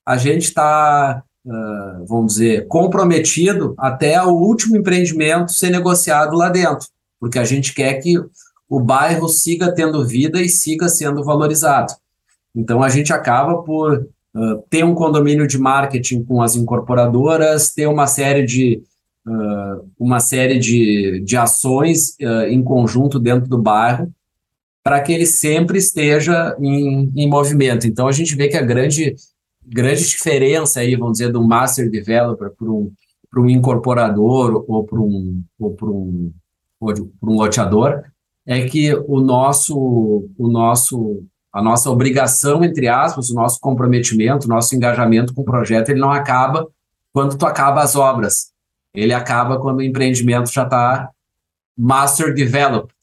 a 0.05 0.17
gente 0.17 0.43
está, 0.43 1.23
uh, 1.45 2.05
vamos 2.05 2.33
dizer, 2.33 2.67
comprometido 2.67 3.73
até 3.77 4.21
o 4.21 4.31
último 4.31 4.75
empreendimento 4.75 5.51
ser 5.51 5.69
negociado 5.69 6.35
lá 6.35 6.49
dentro. 6.49 6.87
porque 7.19 7.39
a 7.39 7.45
gente 7.45 7.73
quer 7.73 7.93
que 7.95 8.15
o 8.69 8.79
bairro 8.79 9.27
siga 9.27 9.73
tendo 9.73 10.05
vida 10.05 10.41
e 10.41 10.49
siga 10.49 10.89
sendo 10.89 11.23
valorizado. 11.23 11.93
Então 12.55 12.81
a 12.81 12.89
gente 12.89 13.11
acaba 13.11 13.61
por 13.63 14.07
uh, 14.35 14.63
ter 14.69 14.83
um 14.83 14.95
condomínio 14.95 15.47
de 15.47 15.57
marketing 15.57 16.23
com 16.23 16.41
as 16.41 16.55
incorporadoras, 16.55 17.73
ter 17.73 17.87
uma 17.87 18.07
série 18.07 18.45
de 18.45 18.81
uh, 19.27 19.89
uma 19.99 20.19
série 20.19 20.57
de, 20.57 21.21
de 21.25 21.37
ações 21.37 22.15
uh, 22.21 22.47
em 22.49 22.63
conjunto 22.63 23.19
dentro 23.19 23.49
do 23.49 23.61
bairro 23.61 24.11
para 24.83 25.01
que 25.01 25.11
ele 25.11 25.25
sempre 25.25 25.79
esteja 25.79 26.55
em, 26.59 27.11
em 27.15 27.29
movimento. 27.29 27.87
Então 27.87 28.07
a 28.07 28.11
gente 28.11 28.35
vê 28.35 28.47
que 28.47 28.57
a 28.57 28.61
grande 28.61 29.15
grande 29.65 30.07
diferença 30.07 30.79
aí, 30.79 30.95
vamos 30.95 31.13
dizer, 31.17 31.31
do 31.31 31.43
master 31.43 31.89
developer 31.89 32.51
para 32.51 32.69
um, 32.69 32.91
um 33.35 33.49
incorporador 33.49 34.63
ou 34.67 34.83
para 34.83 34.99
um, 34.99 35.43
ou 35.59 35.73
para 35.73 35.87
um, 35.87 36.31
ou 36.79 36.93
um 37.23 37.33
loteador 37.33 38.03
é 38.45 38.67
que 38.67 38.93
o 38.93 39.19
nosso, 39.19 40.29
o 40.37 40.47
nosso, 40.47 41.23
a 41.51 41.61
nossa 41.61 41.89
obrigação, 41.89 42.63
entre 42.63 42.87
aspas, 42.87 43.29
o 43.29 43.35
nosso 43.35 43.59
comprometimento, 43.59 44.45
o 44.45 44.49
nosso 44.49 44.75
engajamento 44.75 45.33
com 45.33 45.41
o 45.41 45.45
projeto, 45.45 45.89
ele 45.89 45.99
não 45.99 46.11
acaba 46.11 46.67
quando 47.11 47.37
tu 47.37 47.45
acaba 47.45 47.81
as 47.81 47.95
obras. 47.95 48.51
Ele 48.93 49.13
acaba 49.13 49.59
quando 49.59 49.79
o 49.79 49.83
empreendimento 49.83 50.51
já 50.51 50.63
está 50.63 51.09
master 51.77 52.33
developed. 52.33 52.93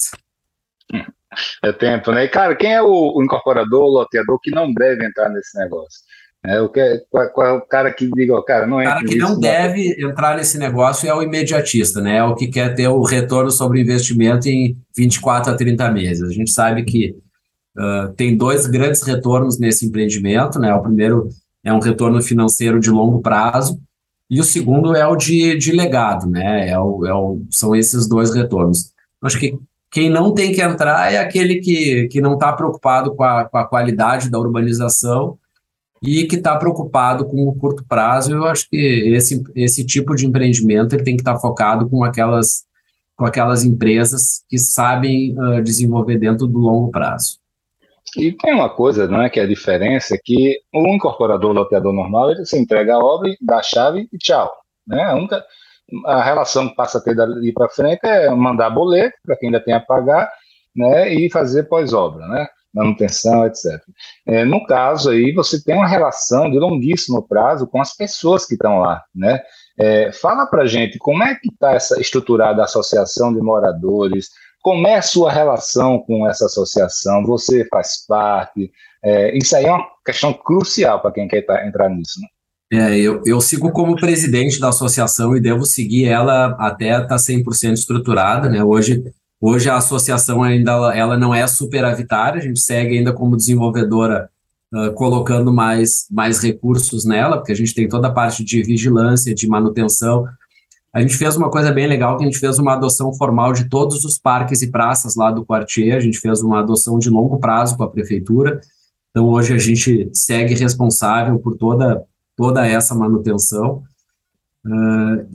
É 1.63 1.73
tempo, 1.73 2.13
né? 2.13 2.25
E, 2.25 2.29
cara, 2.29 2.55
quem 2.55 2.75
é 2.75 2.83
o, 2.83 3.17
o 3.17 3.23
incorporador, 3.23 3.85
o 3.85 3.93
loteador 3.93 4.39
que 4.41 4.51
não 4.51 4.73
deve 4.73 5.05
entrar 5.05 5.29
nesse 5.31 5.59
negócio? 5.59 6.01
É, 6.45 6.61
o 6.61 6.69
que, 6.69 7.05
qual, 7.09 7.31
qual, 7.31 7.47
é 7.47 7.53
o 7.53 7.61
cara 7.61 7.93
que 7.93 8.11
diga, 8.11 8.43
cara, 8.43 8.67
não 8.67 8.81
é. 8.81 8.85
O 8.85 8.89
cara 8.89 9.05
que 9.05 9.17
não 9.17 9.39
deve 9.39 9.97
entrar 10.05 10.37
nesse 10.37 10.59
negócio 10.59 11.09
é 11.09 11.15
o 11.15 11.23
imediatista, 11.23 12.01
né? 12.01 12.17
É 12.17 12.25
o 12.25 12.35
que 12.35 12.49
quer 12.49 12.75
ter 12.75 12.89
o 12.89 13.03
retorno 13.03 13.51
sobre 13.51 13.81
investimento 13.81 14.49
em 14.49 14.77
24 14.97 15.53
a 15.53 15.57
30 15.57 15.91
meses. 15.93 16.29
A 16.29 16.33
gente 16.33 16.51
sabe 16.51 16.83
que 16.83 17.15
uh, 17.79 18.13
tem 18.17 18.37
dois 18.37 18.67
grandes 18.67 19.03
retornos 19.03 19.57
nesse 19.61 19.87
empreendimento, 19.87 20.59
né? 20.59 20.75
O 20.75 20.83
primeiro 20.83 21.29
é 21.63 21.73
um 21.73 21.79
retorno 21.79 22.21
financeiro 22.21 22.81
de 22.81 22.91
longo 22.91 23.21
prazo, 23.21 23.81
e 24.29 24.41
o 24.41 24.45
segundo 24.45 24.97
é 24.97 25.07
o 25.07 25.15
de, 25.15 25.57
de 25.57 25.71
legado, 25.71 26.29
né? 26.29 26.69
É 26.69 26.79
o, 26.79 27.07
é 27.07 27.15
o, 27.15 27.41
são 27.51 27.77
esses 27.77 28.09
dois 28.09 28.35
retornos. 28.35 28.91
Acho 29.23 29.39
que 29.39 29.57
quem 29.93 30.11
não 30.11 30.33
tem 30.33 30.53
que 30.53 30.61
entrar 30.61 31.13
é 31.13 31.19
aquele 31.19 31.61
que, 31.61 32.09
que 32.09 32.21
não 32.21 32.35
está 32.35 32.53
preocupado 32.53 33.15
com 33.15 33.23
a, 33.23 33.45
com 33.45 33.59
a 33.59 33.65
qualidade 33.65 34.29
da 34.29 34.41
urbanização 34.41 35.39
e 36.03 36.27
que 36.27 36.37
está 36.37 36.57
preocupado 36.57 37.25
com 37.27 37.47
o 37.47 37.55
curto 37.55 37.85
prazo. 37.87 38.33
Eu 38.33 38.45
acho 38.45 38.69
que 38.69 38.77
esse, 39.15 39.43
esse 39.55 39.87
tipo 39.87 40.15
de 40.15 40.27
empreendimento 40.27 40.95
ele 40.95 41.05
tem 41.05 41.15
que 41.17 41.23
estar 41.23 41.35
tá 41.35 41.41
focado 41.41 41.89
com 41.89 42.03
aquelas, 42.03 42.65
com 43.17 43.25
aquelas 43.25 43.65
empresas 43.65 44.45
que 44.49 44.59
sabem 44.59 45.39
uh, 45.39 45.63
desenvolver 45.63 46.19
dentro 46.19 46.47
do 46.47 46.59
longo 46.59 46.91
prazo. 46.91 47.41
E 48.17 48.33
tem 48.33 48.53
uma 48.53 48.69
coisa, 48.69 49.07
não 49.07 49.23
é, 49.23 49.31
que 49.31 49.41
é 49.41 49.45
a 49.45 49.49
diferença 49.49 50.15
é 50.15 50.19
que 50.23 50.59
o 50.75 50.87
incorporador 50.89 51.53
loteador 51.53 51.93
normal, 51.93 52.33
ele 52.33 52.45
se 52.45 52.59
entrega 52.59 52.95
a 52.95 52.99
obra, 52.99 53.33
dá 53.41 53.59
a 53.59 53.63
chave 53.63 54.09
e 54.13 54.19
tchau. 54.19 54.53
Né? 54.87 55.03
A, 55.03 55.15
única, 55.15 55.43
a 56.05 56.23
relação 56.23 56.69
que 56.69 56.75
passa 56.75 56.99
a 56.99 57.01
ter 57.01 57.15
dali 57.15 57.53
para 57.53 57.71
frente 57.71 58.01
é 58.05 58.29
mandar 58.31 58.71
boleto 58.71 59.17
para 59.25 59.37
quem 59.37 59.49
ainda 59.49 59.61
tem 59.61 59.73
a 59.73 59.81
pagar 59.81 60.31
né, 60.77 61.15
e 61.15 61.31
fazer 61.31 61.65
pós-obra. 61.65 62.27
Né? 62.27 62.47
Manutenção, 62.73 63.47
etc. 63.47 63.81
É, 64.27 64.45
no 64.45 64.65
caso 64.67 65.11
aí, 65.11 65.33
você 65.33 65.63
tem 65.63 65.75
uma 65.75 65.87
relação 65.87 66.51
de 66.51 66.59
longuíssimo 66.59 67.27
prazo 67.27 67.67
com 67.67 67.81
as 67.81 67.95
pessoas 67.95 68.47
que 68.47 68.55
estão 68.55 68.79
lá, 68.79 69.03
né? 69.15 69.41
É, 69.79 70.13
fala 70.13 70.47
para 70.47 70.67
gente 70.67 70.99
como 70.99 71.23
é 71.23 71.35
que 71.35 71.49
está 71.49 71.73
essa 71.73 72.01
estruturada 72.01 72.63
a 72.63 72.65
associação 72.65 73.33
de 73.33 73.41
moradores, 73.41 74.29
como 74.63 74.87
é 74.87 74.97
a 74.97 75.03
sua 75.03 75.33
relação 75.33 75.99
com 75.99 76.29
essa 76.29 76.47
associação, 76.47 77.25
você 77.25 77.67
faz 77.69 78.07
parte, 78.07 78.71
é, 79.05 79.37
isso 79.37 79.57
aí 79.57 79.65
é 79.65 79.73
uma 79.73 79.85
questão 80.05 80.33
crucial 80.33 81.01
para 81.01 81.13
quem 81.13 81.27
quer 81.27 81.43
tá, 81.43 81.67
entrar 81.67 81.89
nisso, 81.89 82.21
né? 82.21 82.29
É, 82.75 82.97
eu, 82.99 83.21
eu 83.27 83.39
sigo 83.39 83.71
como 83.71 83.97
presidente 83.97 84.59
da 84.59 84.71
associação 84.71 85.37
e 85.37 85.41
devo 85.41 85.67
seguir 85.67 86.07
ela 86.07 86.57
até 86.59 86.91
estar 86.93 87.07
tá 87.07 87.17
100% 87.17 87.75
estruturada, 87.75 88.49
né? 88.49 88.65
Hoje 88.65 89.05
Hoje 89.45 89.69
a 89.69 89.77
associação 89.77 90.41
ainda 90.41 90.71
ela 90.95 91.19
não 91.19 91.35
é 91.35 91.45
superavitária, 91.49 92.39
a 92.39 92.43
gente 92.45 92.61
segue 92.61 92.97
ainda 92.97 93.13
como 93.13 93.37
desenvolvedora 93.37 94.31
uh, 94.73 94.93
colocando 94.93 95.53
mais, 95.53 96.07
mais 96.09 96.41
recursos 96.41 97.05
nela, 97.05 97.39
porque 97.39 97.51
a 97.51 97.57
gente 97.57 97.75
tem 97.75 97.89
toda 97.89 98.07
a 98.07 98.13
parte 98.13 98.45
de 98.45 98.63
vigilância, 98.63 99.35
de 99.35 99.49
manutenção. 99.49 100.29
A 100.93 101.01
gente 101.01 101.17
fez 101.17 101.37
uma 101.37 101.51
coisa 101.51 101.73
bem 101.73 101.89
legal, 101.89 102.17
que 102.17 102.23
a 102.23 102.27
gente 102.27 102.39
fez 102.39 102.61
uma 102.61 102.75
adoção 102.75 103.13
formal 103.15 103.53
de 103.53 103.69
todos 103.69 104.05
os 104.05 104.17
parques 104.17 104.63
e 104.63 104.71
praças 104.71 105.17
lá 105.17 105.33
do 105.33 105.45
Quartier, 105.45 105.97
a 105.97 106.01
gente 106.01 106.21
fez 106.21 106.41
uma 106.41 106.61
adoção 106.61 106.97
de 106.97 107.11
longo 107.11 107.41
prazo 107.41 107.77
com 107.77 107.83
a 107.83 107.91
prefeitura, 107.91 108.61
então 109.11 109.27
hoje 109.27 109.53
a 109.53 109.59
gente 109.59 110.09
segue 110.13 110.55
responsável 110.55 111.37
por 111.41 111.57
toda, 111.57 112.01
toda 112.37 112.65
essa 112.65 112.95
manutenção. 112.95 113.83
Uh, 114.65 115.27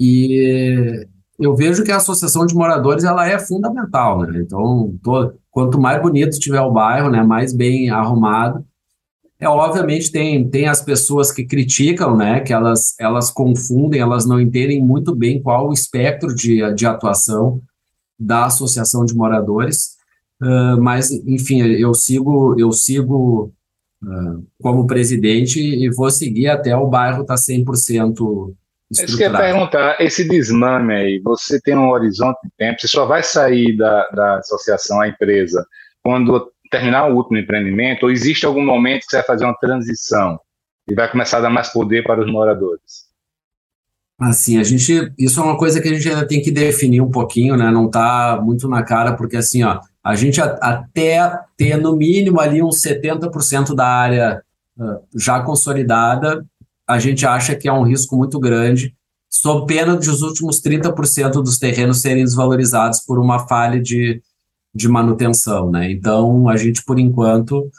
e 0.00 1.06
eu 1.40 1.56
vejo 1.56 1.82
que 1.82 1.90
a 1.90 1.96
associação 1.96 2.44
de 2.44 2.54
moradores 2.54 3.02
ela 3.02 3.26
é 3.26 3.38
fundamental, 3.38 4.20
né? 4.20 4.42
Então, 4.42 4.94
quanto 5.50 5.80
mais 5.80 6.00
bonito 6.02 6.38
tiver 6.38 6.60
o 6.60 6.70
bairro, 6.70 7.10
né, 7.10 7.22
mais 7.22 7.54
bem 7.54 7.88
arrumado, 7.88 8.64
é 9.40 9.48
obviamente 9.48 10.12
tem 10.12 10.46
tem 10.50 10.68
as 10.68 10.82
pessoas 10.82 11.32
que 11.32 11.46
criticam, 11.46 12.14
né, 12.14 12.40
que 12.40 12.52
elas 12.52 12.94
elas 13.00 13.30
confundem, 13.30 14.00
elas 14.00 14.26
não 14.26 14.38
entendem 14.38 14.84
muito 14.84 15.14
bem 15.14 15.42
qual 15.42 15.70
o 15.70 15.72
espectro 15.72 16.34
de, 16.34 16.74
de 16.74 16.86
atuação 16.86 17.62
da 18.18 18.44
associação 18.44 19.06
de 19.06 19.14
moradores, 19.14 19.96
uh, 20.42 20.80
mas 20.80 21.10
enfim, 21.10 21.62
eu 21.62 21.94
sigo 21.94 22.54
eu 22.58 22.70
sigo 22.70 23.50
uh, 24.04 24.46
como 24.60 24.86
presidente 24.86 25.58
e 25.58 25.88
vou 25.90 26.10
seguir 26.10 26.48
até 26.48 26.76
o 26.76 26.86
bairro 26.86 27.22
estar 27.22 27.36
tá 27.36 27.40
100% 27.40 28.52
isso 28.90 29.16
que 29.16 29.22
eu 29.22 29.30
ia 29.30 29.38
perguntar, 29.38 30.00
esse 30.00 30.26
desmame 30.28 30.94
aí, 30.94 31.20
você 31.20 31.60
tem 31.60 31.76
um 31.76 31.90
horizonte 31.90 32.38
de 32.42 32.50
tempo, 32.58 32.80
você 32.80 32.88
só 32.88 33.06
vai 33.06 33.22
sair 33.22 33.76
da, 33.76 34.08
da 34.08 34.38
associação, 34.38 35.00
a 35.00 35.08
empresa, 35.08 35.64
quando 36.02 36.50
terminar 36.70 37.08
o 37.08 37.16
último 37.16 37.38
empreendimento, 37.38 38.04
ou 38.04 38.10
existe 38.10 38.46
algum 38.46 38.64
momento 38.64 39.00
que 39.02 39.10
você 39.10 39.16
vai 39.16 39.26
fazer 39.26 39.44
uma 39.44 39.56
transição 39.56 40.40
e 40.88 40.94
vai 40.94 41.10
começar 41.10 41.38
a 41.38 41.42
dar 41.42 41.50
mais 41.50 41.68
poder 41.68 42.02
para 42.04 42.20
os 42.20 42.30
moradores? 42.30 43.10
Assim, 44.20 44.58
a 44.58 44.62
gente, 44.62 45.12
isso 45.18 45.40
é 45.40 45.42
uma 45.42 45.56
coisa 45.56 45.80
que 45.80 45.88
a 45.88 45.94
gente 45.94 46.06
ainda 46.08 46.26
tem 46.26 46.42
que 46.42 46.50
definir 46.50 47.00
um 47.00 47.10
pouquinho, 47.10 47.56
né? 47.56 47.70
Não 47.70 47.86
está 47.86 48.38
muito 48.42 48.68
na 48.68 48.82
cara, 48.82 49.14
porque 49.14 49.36
assim, 49.36 49.62
ó, 49.62 49.80
a 50.04 50.14
gente 50.14 50.40
a, 50.40 50.58
até 50.60 51.38
ter 51.56 51.78
no 51.78 51.96
mínimo 51.96 52.38
ali 52.38 52.62
uns 52.62 52.82
70% 52.82 53.74
da 53.74 53.86
área 53.86 54.42
uh, 54.78 55.00
já 55.18 55.40
consolidada, 55.40 56.44
a 56.90 56.98
gente 56.98 57.24
acha 57.24 57.54
que 57.54 57.68
é 57.68 57.72
um 57.72 57.82
risco 57.82 58.16
muito 58.16 58.38
grande, 58.38 58.94
sob 59.28 59.72
pena 59.72 59.96
de 59.96 60.10
os 60.10 60.22
últimos 60.22 60.60
30% 60.60 61.32
dos 61.34 61.58
terrenos 61.58 62.00
serem 62.00 62.24
desvalorizados 62.24 63.00
por 63.00 63.18
uma 63.18 63.46
falha 63.46 63.80
de, 63.80 64.20
de 64.74 64.88
manutenção. 64.88 65.70
Né? 65.70 65.90
Então, 65.92 66.48
a 66.48 66.56
gente, 66.56 66.84
por 66.84 66.98
enquanto, 66.98 67.70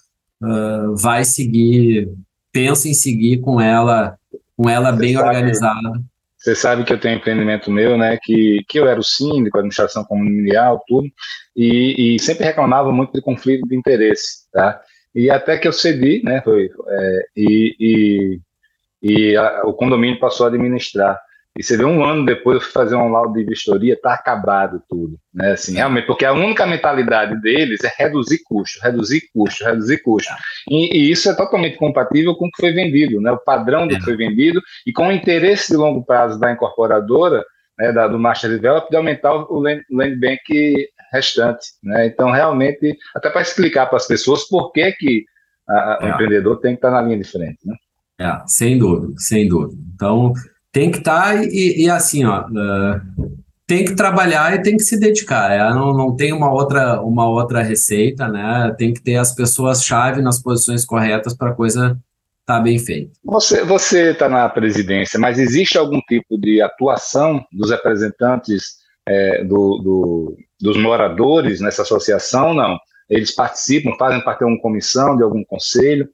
uh, 0.41 0.95
vai 0.95 1.25
seguir, 1.25 2.09
pensa 2.53 2.87
em 2.87 2.93
seguir 2.93 3.41
com 3.41 3.59
ela, 3.59 4.17
com 4.55 4.69
ela 4.69 4.93
bem 4.93 5.13
sabe, 5.13 5.27
organizada. 5.27 6.01
Você 6.37 6.55
sabe 6.55 6.85
que 6.85 6.93
eu 6.93 6.99
tenho 6.99 7.15
um 7.15 7.17
empreendimento 7.17 7.69
meu, 7.69 7.97
né, 7.97 8.17
que, 8.23 8.63
que 8.67 8.79
eu 8.79 8.87
era 8.87 8.99
o 8.99 9.03
síndico, 9.03 9.57
administração 9.57 10.03
comunal, 10.05 10.81
tudo, 10.87 11.07
e, 11.55 12.15
e 12.15 12.19
sempre 12.19 12.45
reclamava 12.45 12.91
muito 12.91 13.11
de 13.13 13.21
conflito 13.21 13.67
de 13.67 13.75
interesse, 13.75 14.49
tá? 14.51 14.81
E 15.13 15.29
até 15.29 15.57
que 15.57 15.67
eu 15.67 15.73
cedi, 15.73 16.23
né, 16.23 16.41
foi, 16.41 16.67
é, 16.87 17.21
e, 17.35 17.75
e 17.79 18.39
e 19.01 19.35
a, 19.35 19.63
o 19.65 19.73
condomínio 19.73 20.19
passou 20.19 20.45
a 20.45 20.49
administrar. 20.49 21.19
E 21.57 21.61
você 21.61 21.75
vê 21.75 21.83
um 21.83 22.03
ano 22.05 22.25
depois 22.25 22.55
eu 22.55 22.61
fui 22.61 22.71
fazer 22.71 22.95
um 22.95 23.09
laudo 23.09 23.33
de 23.33 23.43
vistoria, 23.43 23.99
tá 24.01 24.13
acabado 24.13 24.81
tudo, 24.87 25.17
né? 25.33 25.51
Assim, 25.51 25.73
realmente, 25.75 26.07
porque 26.07 26.23
a 26.23 26.31
única 26.31 26.65
mentalidade 26.65 27.41
deles 27.41 27.83
é 27.83 27.91
reduzir 27.97 28.39
custo, 28.45 28.79
reduzir 28.81 29.23
custo, 29.33 29.65
reduzir 29.65 30.01
custo. 30.01 30.31
E, 30.69 30.97
e, 30.97 31.11
isso 31.11 31.29
é 31.29 31.35
totalmente 31.35 31.75
compatível 31.75 32.35
com 32.35 32.47
o 32.47 32.51
que 32.51 32.61
foi 32.61 32.71
vendido, 32.71 33.19
né? 33.19 33.31
O 33.31 33.37
padrão 33.37 33.85
do 33.85 33.95
que 33.95 34.03
foi 34.03 34.15
vendido 34.15 34.61
e 34.87 34.93
com 34.93 35.09
o 35.09 35.11
interesse 35.11 35.73
de 35.73 35.77
longo 35.77 36.05
prazo 36.05 36.39
da 36.39 36.53
incorporadora, 36.53 37.43
né, 37.77 37.91
da, 37.91 38.07
do 38.07 38.17
Master 38.17 38.49
Develop, 38.49 38.89
de 38.89 38.95
aumentar 38.95 39.33
o 39.33 39.59
land, 39.59 39.83
land 39.91 40.15
bank 40.15 40.87
restante, 41.11 41.65
né? 41.83 42.05
Então, 42.05 42.31
realmente, 42.31 42.97
até 43.13 43.29
para 43.29 43.41
explicar 43.41 43.87
para 43.87 43.97
as 43.97 44.07
pessoas 44.07 44.47
por 44.47 44.71
que, 44.71 44.89
que 44.93 45.25
a, 45.67 45.99
é. 46.01 46.05
o 46.05 46.09
empreendedor 46.09 46.61
tem 46.61 46.75
que 46.75 46.77
estar 46.77 46.91
na 46.91 47.01
linha 47.01 47.17
de 47.17 47.25
frente, 47.25 47.59
né? 47.65 47.75
É, 48.21 48.43
sem 48.45 48.77
dúvida, 48.77 49.13
sem 49.17 49.47
dúvida. 49.47 49.81
Então, 49.95 50.31
tem 50.71 50.91
que 50.91 50.99
estar 50.99 51.33
tá 51.33 51.43
e, 51.43 51.85
e, 51.85 51.89
assim, 51.89 52.23
ó, 52.23 52.41
uh, 52.41 53.01
tem 53.65 53.83
que 53.83 53.95
trabalhar 53.95 54.53
e 54.53 54.61
tem 54.61 54.77
que 54.77 54.83
se 54.83 54.99
dedicar. 54.99 55.51
É, 55.51 55.73
não, 55.73 55.91
não 55.91 56.15
tem 56.15 56.31
uma 56.31 56.51
outra, 56.51 57.01
uma 57.01 57.27
outra 57.27 57.63
receita, 57.63 58.27
né? 58.27 58.75
Tem 58.77 58.93
que 58.93 59.01
ter 59.01 59.15
as 59.15 59.33
pessoas-chave 59.33 60.21
nas 60.21 60.41
posições 60.41 60.85
corretas 60.85 61.35
para 61.35 61.49
a 61.49 61.55
coisa 61.55 61.97
estar 62.41 62.57
tá 62.57 62.59
bem 62.59 62.77
feita. 62.77 63.11
Você 63.23 64.11
está 64.11 64.29
na 64.29 64.47
presidência, 64.49 65.19
mas 65.19 65.39
existe 65.39 65.77
algum 65.77 65.99
tipo 66.01 66.37
de 66.37 66.61
atuação 66.61 67.43
dos 67.51 67.71
representantes 67.71 68.81
é, 69.07 69.43
do, 69.43 69.77
do, 69.79 70.37
dos 70.59 70.77
moradores 70.77 71.59
nessa 71.59 71.81
associação, 71.81 72.53
não? 72.53 72.77
Eles 73.09 73.33
participam, 73.33 73.95
fazem 73.97 74.23
parte 74.23 74.39
de 74.39 74.43
alguma 74.45 74.61
comissão, 74.61 75.17
de 75.17 75.23
algum 75.23 75.43
conselho? 75.43 76.07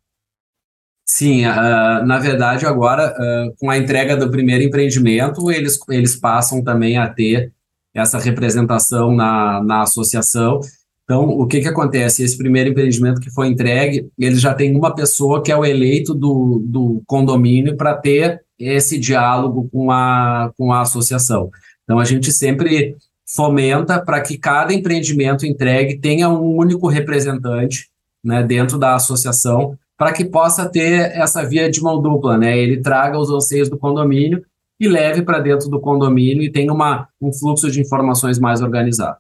Sim, 1.10 1.46
uh, 1.46 2.06
na 2.06 2.20
verdade, 2.20 2.66
agora, 2.66 3.14
uh, 3.14 3.56
com 3.58 3.70
a 3.70 3.78
entrega 3.78 4.18
do 4.18 4.30
primeiro 4.30 4.64
empreendimento, 4.64 5.50
eles, 5.50 5.80
eles 5.90 6.18
passam 6.18 6.62
também 6.62 6.98
a 6.98 7.08
ter 7.08 7.54
essa 7.94 8.20
representação 8.20 9.16
na, 9.16 9.64
na 9.64 9.82
associação. 9.84 10.60
Então, 11.06 11.24
o 11.24 11.48
que, 11.48 11.62
que 11.62 11.68
acontece? 11.70 12.22
Esse 12.22 12.38
primeiro 12.38 12.70
empreendimento 12.70 13.22
que 13.22 13.32
foi 13.32 13.48
entregue, 13.48 14.10
eles 14.20 14.42
já 14.42 14.54
tem 14.54 14.76
uma 14.76 14.94
pessoa 14.94 15.42
que 15.42 15.50
é 15.50 15.56
o 15.56 15.64
eleito 15.64 16.14
do, 16.14 16.62
do 16.66 17.02
condomínio 17.08 17.78
para 17.78 17.96
ter 17.96 18.42
esse 18.60 19.00
diálogo 19.00 19.70
com 19.72 19.90
a, 19.90 20.52
com 20.58 20.74
a 20.74 20.82
associação. 20.82 21.50
Então, 21.86 22.00
a 22.00 22.04
gente 22.04 22.34
sempre 22.34 22.98
fomenta 23.26 24.02
para 24.02 24.20
que 24.20 24.38
cada 24.38 24.74
empreendimento 24.74 25.46
entregue 25.46 25.98
tenha 25.98 26.28
um 26.28 26.58
único 26.58 26.88
representante 26.90 27.88
né, 28.22 28.44
dentro 28.44 28.78
da 28.78 28.96
associação, 28.96 29.78
para 29.98 30.14
que 30.14 30.24
possa 30.24 30.70
ter 30.70 31.12
essa 31.18 31.44
via 31.44 31.70
de 31.70 31.82
mão 31.82 32.02
dupla, 32.02 32.38
né? 32.38 32.58
Ele 32.58 32.82
traga 32.82 33.18
os 33.18 33.32
anseios 33.32 33.70
do 33.70 33.78
condomínio 33.78 34.44
e 34.80 34.88
leve 34.88 35.24
para 35.24 35.40
dentro 35.40 35.70
do 35.70 35.82
condomínio 35.82 36.44
e 36.44 36.52
tenha 36.52 36.72
uma, 36.72 37.08
um 37.20 37.34
fluxo 37.34 37.72
de 37.72 37.82
informações 37.82 38.38
mais 38.38 38.62
organizado. 38.62 39.18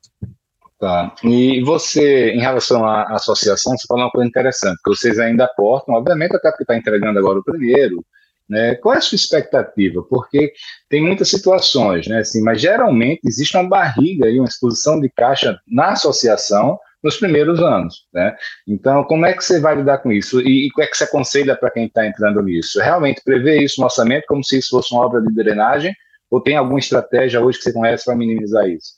Tá. 0.80 1.16
E 1.24 1.64
você, 1.64 2.30
em 2.30 2.40
relação 2.40 2.86
à 2.86 3.16
associação, 3.16 3.76
você 3.76 3.88
falou 3.88 4.04
uma 4.04 4.12
coisa 4.12 4.30
interessante, 4.30 4.78
que 4.86 4.92
vocês 4.92 5.18
ainda 5.18 5.46
aportam, 5.46 5.96
obviamente, 5.96 6.36
até 6.36 6.52
porque 6.52 6.64
está 6.64 6.78
entregando 6.78 7.18
agora 7.18 7.40
o 7.40 7.44
primeiro, 7.44 8.06
né? 8.48 8.76
Qual 8.76 8.94
é 8.94 9.00
a 9.00 9.02
sua 9.02 9.16
expectativa? 9.16 10.04
Porque 10.04 10.54
tem 10.88 11.02
muitas 11.02 11.30
situações, 11.30 12.08
né? 12.08 12.20
Assim, 12.20 12.44
mas 12.44 12.62
geralmente 12.62 13.22
existe 13.26 13.58
uma 13.58 13.68
barriga 13.68 14.30
e 14.30 14.40
uma 14.40 14.48
exposição 14.48 15.02
de 15.02 15.10
caixa 15.10 15.60
na 15.68 15.90
associação 15.90 16.80
nos 17.08 17.18
primeiros 17.18 17.62
anos, 17.62 18.06
né? 18.14 18.36
Então, 18.68 19.04
como 19.06 19.26
é 19.26 19.34
que 19.34 19.42
você 19.42 19.62
vai 19.62 19.76
lidar 19.76 20.00
com 20.00 20.12
isso? 20.12 20.42
E, 20.42 20.66
e 20.66 20.68
o 20.68 20.74
que 20.74 20.82
é 20.82 20.88
que 20.88 20.98
você 20.98 21.06
aconselha 21.06 21.56
para 21.56 21.72
quem 21.72 21.86
está 21.86 22.06
entrando 22.06 22.44
nisso? 22.44 22.80
Realmente 22.82 23.22
prever 23.24 23.62
isso 23.64 23.80
no 23.80 23.86
orçamento 23.86 24.26
como 24.28 24.44
se 24.44 24.60
isso 24.60 24.72
fosse 24.72 24.94
uma 24.94 25.06
obra 25.06 25.22
de 25.22 25.34
drenagem? 25.34 25.94
Ou 26.30 26.42
tem 26.42 26.58
alguma 26.58 26.80
estratégia 26.80 27.42
hoje 27.42 27.58
que 27.58 27.64
você 27.64 27.74
conhece 27.74 28.04
para 28.04 28.16
minimizar 28.16 28.68
isso? 28.68 28.98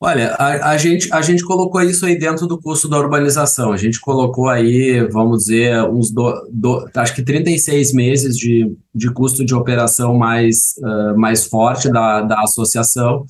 Olha, 0.00 0.30
a, 0.34 0.70
a, 0.70 0.78
gente, 0.78 1.12
a 1.12 1.20
gente 1.20 1.44
colocou 1.44 1.82
isso 1.82 2.06
aí 2.06 2.16
dentro 2.16 2.46
do 2.46 2.58
custo 2.58 2.88
da 2.88 2.98
urbanização. 2.98 3.72
A 3.72 3.76
gente 3.76 4.00
colocou 4.00 4.48
aí, 4.48 5.06
vamos 5.10 5.44
dizer, 5.44 5.82
uns 5.84 6.10
do, 6.10 6.48
do, 6.50 6.88
acho 6.94 7.14
que 7.14 7.22
36 7.22 7.92
meses 7.92 8.36
de, 8.38 8.74
de 8.94 9.12
custo 9.12 9.44
de 9.44 9.54
operação 9.54 10.16
mais, 10.16 10.74
uh, 10.78 11.18
mais 11.18 11.44
forte 11.46 11.90
da, 11.90 12.22
da 12.22 12.40
associação. 12.40 13.26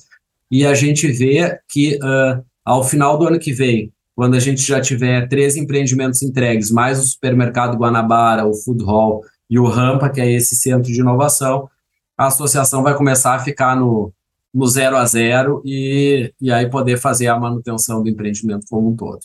E 0.49 0.65
a 0.65 0.73
gente 0.73 1.07
vê 1.11 1.59
que 1.67 1.95
uh, 1.97 2.48
ao 2.69 2.83
final 2.83 3.17
do 3.17 3.27
ano 3.27 3.39
que 3.39 3.51
vem, 3.51 3.91
quando 4.15 4.35
a 4.35 4.39
gente 4.39 4.61
já 4.61 4.79
tiver 4.79 5.27
três 5.27 5.57
empreendimentos 5.57 6.21
entregues, 6.21 6.69
mais 6.69 6.99
o 6.99 7.03
supermercado 7.03 7.75
Guanabara, 7.75 8.45
o 8.45 8.53
Food 8.53 8.83
Hall 8.83 9.23
e 9.49 9.57
o 9.57 9.65
Rampa, 9.65 10.07
que 10.07 10.21
é 10.21 10.31
esse 10.31 10.55
centro 10.55 10.91
de 10.91 10.99
inovação, 10.99 11.67
a 12.15 12.27
associação 12.27 12.83
vai 12.83 12.95
começar 12.95 13.33
a 13.33 13.39
ficar 13.39 13.75
no 13.75 14.13
no 14.53 14.67
zero 14.67 14.97
a 14.97 15.05
zero 15.05 15.63
e, 15.65 16.31
e 16.39 16.51
aí 16.51 16.69
poder 16.69 16.97
fazer 16.97 17.27
a 17.27 17.39
manutenção 17.39 18.03
do 18.03 18.09
empreendimento 18.09 18.65
como 18.69 18.89
um 18.89 18.95
todo. 18.95 19.19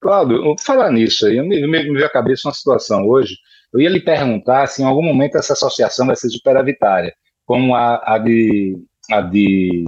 Cláudio, 0.00 0.54
falar 0.64 0.92
nisso 0.92 1.26
aí, 1.26 1.40
me, 1.40 1.66
me 1.66 2.04
à 2.04 2.08
cabeça 2.08 2.46
uma 2.46 2.54
situação 2.54 3.08
hoje. 3.08 3.34
Eu 3.72 3.80
ia 3.80 3.88
lhe 3.88 4.00
perguntar 4.00 4.68
se 4.68 4.82
em 4.82 4.84
algum 4.84 5.02
momento 5.02 5.36
essa 5.36 5.52
associação 5.52 6.06
vai 6.06 6.14
ser 6.14 6.30
superavitária, 6.30 7.12
como 7.44 7.74
a, 7.74 8.00
a, 8.04 8.18
de, 8.18 8.76
a 9.10 9.20
de 9.20 9.84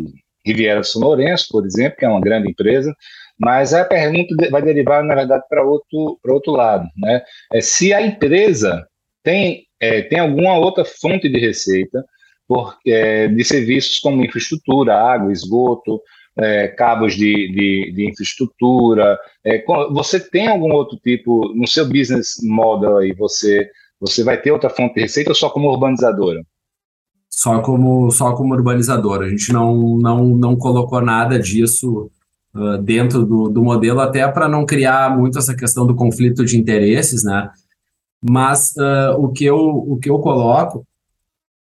Riviera 0.47 0.83
Sonorense, 0.83 1.47
por 1.51 1.65
exemplo, 1.65 1.99
que 1.99 2.05
é 2.05 2.09
uma 2.09 2.21
grande 2.21 2.51
empresa, 2.51 2.95
mas 3.39 3.73
a 3.73 3.85
pergunta 3.85 4.35
vai 4.51 4.63
derivar, 4.63 5.03
na 5.03 5.15
verdade, 5.15 5.45
para 5.49 5.65
outro, 5.65 6.19
outro 6.25 6.53
lado. 6.53 6.87
Né? 6.97 7.23
É, 7.53 7.61
se 7.61 7.93
a 7.93 8.03
empresa 8.03 8.87
tem, 9.23 9.65
é, 9.81 10.03
tem 10.03 10.19
alguma 10.19 10.59
outra 10.59 10.85
fonte 10.85 11.29
de 11.29 11.39
receita 11.39 12.05
porque, 12.47 12.91
é, 12.91 13.29
de 13.29 13.45
serviços 13.45 13.99
como 14.01 14.25
infraestrutura, 14.25 14.97
água, 14.97 15.33
esgoto, 15.33 16.03
é, 16.37 16.67
cabos 16.69 17.15
de, 17.15 17.53
de, 17.53 17.93
de 17.95 18.11
infraestrutura. 18.11 19.17
É, 19.47 19.65
você 19.93 20.19
tem 20.19 20.49
algum 20.49 20.73
outro 20.73 20.99
tipo, 20.99 21.53
no 21.55 21.67
seu 21.69 21.87
business 21.87 22.35
model 22.43 22.99
aí, 22.99 23.13
você, 23.13 23.71
você 24.01 24.25
vai 24.25 24.41
ter 24.41 24.51
outra 24.51 24.69
fonte 24.69 24.95
de 24.95 25.03
receita 25.03 25.31
ou 25.31 25.35
só 25.35 25.49
como 25.49 25.71
urbanizadora? 25.71 26.43
Só 27.33 27.61
como, 27.61 28.11
só 28.11 28.33
como 28.33 28.55
urbanizadora. 28.55 29.27
A 29.27 29.29
gente 29.29 29.53
não, 29.53 29.97
não, 29.99 30.25
não 30.29 30.57
colocou 30.57 31.01
nada 31.01 31.39
disso 31.39 32.11
uh, 32.55 32.79
dentro 32.79 33.25
do, 33.25 33.49
do 33.49 33.63
modelo, 33.63 34.01
até 34.01 34.27
para 34.29 34.49
não 34.49 34.67
criar 34.67 35.17
muito 35.17 35.39
essa 35.39 35.55
questão 35.55 35.87
do 35.87 35.95
conflito 35.95 36.45
de 36.45 36.59
interesses, 36.59 37.23
né? 37.23 37.51
Mas 38.23 38.75
uh, 38.77 39.19
o, 39.19 39.29
que 39.31 39.45
eu, 39.45 39.57
o 39.59 39.97
que 39.97 40.11
eu 40.11 40.19
coloco 40.19 40.87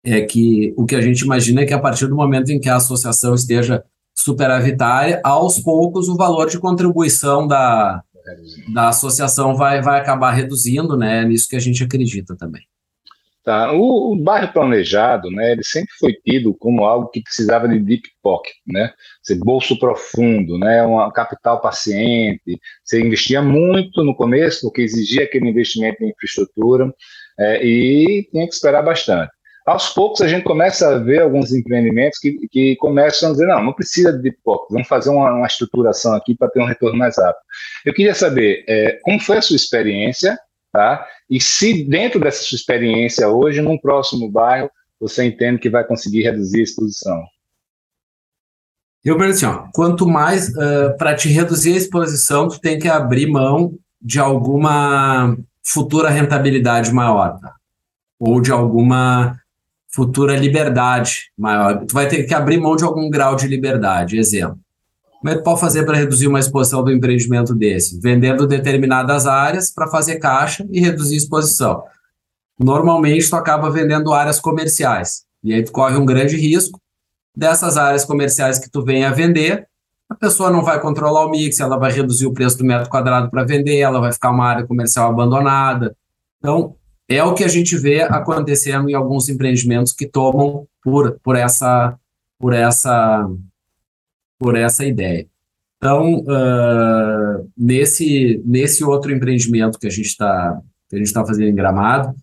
é 0.04 0.22
que 0.22 0.74
o 0.78 0.86
que 0.86 0.96
a 0.96 1.02
gente 1.02 1.22
imagina 1.22 1.62
é 1.62 1.66
que 1.66 1.74
a 1.74 1.80
partir 1.80 2.08
do 2.08 2.16
momento 2.16 2.50
em 2.50 2.60
que 2.60 2.70
a 2.70 2.78
associação 2.78 3.36
esteja 3.36 3.84
superavitária, 4.14 5.22
aos 5.24 5.60
poucos 5.60 6.10
o 6.10 6.18
valor 6.18 6.50
de 6.50 6.60
contribuição 6.60 7.48
da, 7.48 8.04
da 8.74 8.90
associação 8.90 9.56
vai, 9.56 9.82
vai 9.82 10.00
acabar 10.00 10.32
reduzindo, 10.32 10.98
né? 10.98 11.22
É 11.22 11.26
nisso 11.26 11.48
que 11.48 11.56
a 11.56 11.60
gente 11.60 11.84
acredita 11.84 12.36
também. 12.36 12.64
Tá. 13.44 13.72
O, 13.74 14.14
o, 14.14 14.22
bairro 14.22 14.52
planejado, 14.52 15.32
né, 15.32 15.54
ele 15.54 15.64
sempre 15.64 15.92
foi 15.98 16.14
tido 16.14 16.54
como 16.54 16.84
algo 16.84 17.10
que 17.10 17.24
precisava 17.24 17.68
de 17.68 17.80
deep 17.80 18.04
pocket, 18.22 18.54
né, 18.68 18.92
ser 19.24 19.40
bolso 19.40 19.80
profundo, 19.80 20.58
né, 20.60 20.84
uma 20.84 21.12
capital 21.12 21.62
paciente. 21.62 22.60
Você 22.84 23.02
investia 23.02 23.42
muito 23.42 24.04
no 24.04 24.16
começo 24.16 24.62
porque 24.62 24.82
exigia 24.82 25.24
aquele 25.24 25.50
investimento 25.50 26.04
em 26.04 26.10
infraestrutura 26.10 26.94
é, 27.40 27.66
e 27.66 28.28
tinha 28.30 28.48
que 28.48 28.54
esperar 28.54 28.84
bastante 28.84 29.32
aos 29.70 29.90
poucos 29.90 30.22
a 30.22 30.28
gente 30.28 30.44
começa 30.44 30.90
a 30.90 30.98
ver 30.98 31.22
alguns 31.22 31.54
empreendimentos 31.54 32.20
que, 32.20 32.48
que 32.50 32.76
começam 32.78 33.30
a 33.30 33.32
dizer, 33.32 33.48
não, 33.48 33.64
não 33.64 33.74
precisa 33.74 34.12
de 34.12 34.32
pipoca, 34.32 34.68
vamos 34.72 34.88
fazer 34.88 35.10
uma, 35.10 35.32
uma 35.34 35.48
estruturação 35.48 36.14
aqui 36.16 36.36
para 36.36 36.50
ter 36.50 36.60
um 36.60 36.66
retorno 36.66 36.98
mais 36.98 37.18
rápido. 37.18 37.42
Eu 37.86 37.94
queria 37.94 38.14
saber 38.14 38.64
é, 38.68 39.00
como 39.04 39.20
foi 39.20 39.38
a 39.38 39.42
sua 39.42 39.56
experiência, 39.56 40.38
tá? 40.72 41.06
E 41.30 41.40
se 41.40 41.84
dentro 41.84 42.20
dessa 42.20 42.44
sua 42.44 42.56
experiência 42.56 43.30
hoje, 43.30 43.62
num 43.62 43.78
próximo 43.78 44.30
bairro, 44.30 44.70
você 45.00 45.26
entende 45.26 45.60
que 45.60 45.70
vai 45.70 45.84
conseguir 45.84 46.24
reduzir 46.24 46.60
a 46.60 46.64
exposição. 46.64 47.24
Eu 49.04 49.20
assim, 49.22 49.46
quanto 49.74 50.06
mais, 50.06 50.50
uh, 50.50 50.96
para 50.98 51.16
te 51.16 51.30
reduzir 51.30 51.74
a 51.74 51.78
exposição, 51.78 52.50
tu 52.50 52.60
tem 52.60 52.78
que 52.78 52.88
abrir 52.88 53.28
mão 53.28 53.74
de 54.02 54.20
alguma 54.20 55.38
futura 55.64 56.10
rentabilidade 56.10 56.92
maior, 56.94 57.40
tá? 57.40 57.56
ou 58.20 58.42
de 58.42 58.52
alguma 58.52 59.40
futura 59.88 60.36
liberdade 60.36 61.32
maior. 61.38 61.86
Tu 61.86 61.94
vai 61.94 62.08
ter 62.08 62.24
que 62.24 62.34
abrir 62.34 62.60
mão 62.60 62.76
de 62.76 62.84
algum 62.84 63.10
grau 63.10 63.36
de 63.36 63.48
liberdade. 63.48 64.18
Exemplo. 64.18 64.60
Como 65.20 65.34
é 65.34 65.38
que 65.38 65.44
pode 65.44 65.60
fazer 65.60 65.84
para 65.86 65.98
reduzir 65.98 66.28
uma 66.28 66.40
exposição 66.40 66.84
do 66.84 66.92
empreendimento 66.92 67.54
desse? 67.54 68.00
Vendendo 68.00 68.48
determinadas 68.48 69.28
áreas 69.28 69.72
para 69.74 69.88
fazer 69.88 70.18
caixa 70.18 70.66
e 70.72 70.80
reduzir 70.80 71.18
exposição. 71.18 71.84
Normalmente, 72.58 73.30
tu 73.30 73.36
acaba 73.36 73.70
vendendo 73.70 74.14
áreas 74.14 74.40
comerciais. 74.40 75.26
E 75.44 75.54
aí 75.54 75.64
tu 75.64 75.72
corre 75.72 75.98
um 75.98 76.06
grande 76.06 76.38
risco 76.38 76.80
dessas 77.36 77.78
áreas 77.78 78.06
comerciais 78.06 78.60
que 78.60 78.70
tu 78.70 78.84
vem 78.84 79.06
a 79.06 79.12
vender, 79.12 79.68
a 80.10 80.16
pessoa 80.16 80.50
não 80.50 80.64
vai 80.64 80.80
controlar 80.82 81.26
o 81.26 81.30
mix, 81.30 81.60
ela 81.60 81.78
vai 81.78 81.92
reduzir 81.92 82.26
o 82.26 82.34
preço 82.34 82.58
do 82.58 82.66
metro 82.66 82.90
quadrado 82.90 83.30
para 83.30 83.44
vender, 83.44 83.78
ela 83.78 84.02
vai 84.02 84.12
ficar 84.12 84.32
uma 84.32 84.46
área 84.46 84.66
comercial 84.66 85.10
abandonada. 85.10 85.96
Então, 86.40 86.76
é 87.08 87.24
o 87.24 87.34
que 87.34 87.44
a 87.44 87.48
gente 87.48 87.78
vê 87.78 88.02
acontecendo 88.02 88.90
em 88.90 88.96
alguns 88.96 89.30
empreendimentos 89.30 89.94
que 89.94 90.08
tomam 90.08 90.68
por, 90.84 91.20
por 91.24 91.36
essa 91.36 91.98
por 92.40 92.54
essa 92.54 93.30
por 94.40 94.56
essa 94.56 94.86
ideia. 94.86 95.28
Então, 95.78 96.20
uh, 96.20 97.50
nesse 97.58 98.42
nesse 98.46 98.84
outro 98.84 99.14
empreendimento 99.14 99.78
que 99.78 99.88
a 99.88 99.90
gente 99.90 100.08
está 100.08 100.60
está 100.92 101.26
fazendo 101.26 101.50
em 101.50 101.56
Gramado, 101.56 102.14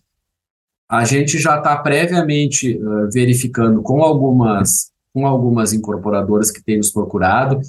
a 0.89 1.05
gente 1.05 1.39
já 1.39 1.57
está 1.57 1.75
previamente 1.77 2.77
uh, 2.77 3.09
verificando 3.11 3.81
com 3.81 4.01
algumas 4.01 4.91
com 5.13 5.25
algumas 5.25 5.73
incorporadoras 5.73 6.51
que 6.51 6.63
têm 6.63 6.77
nos 6.77 6.91
procurado 6.91 7.59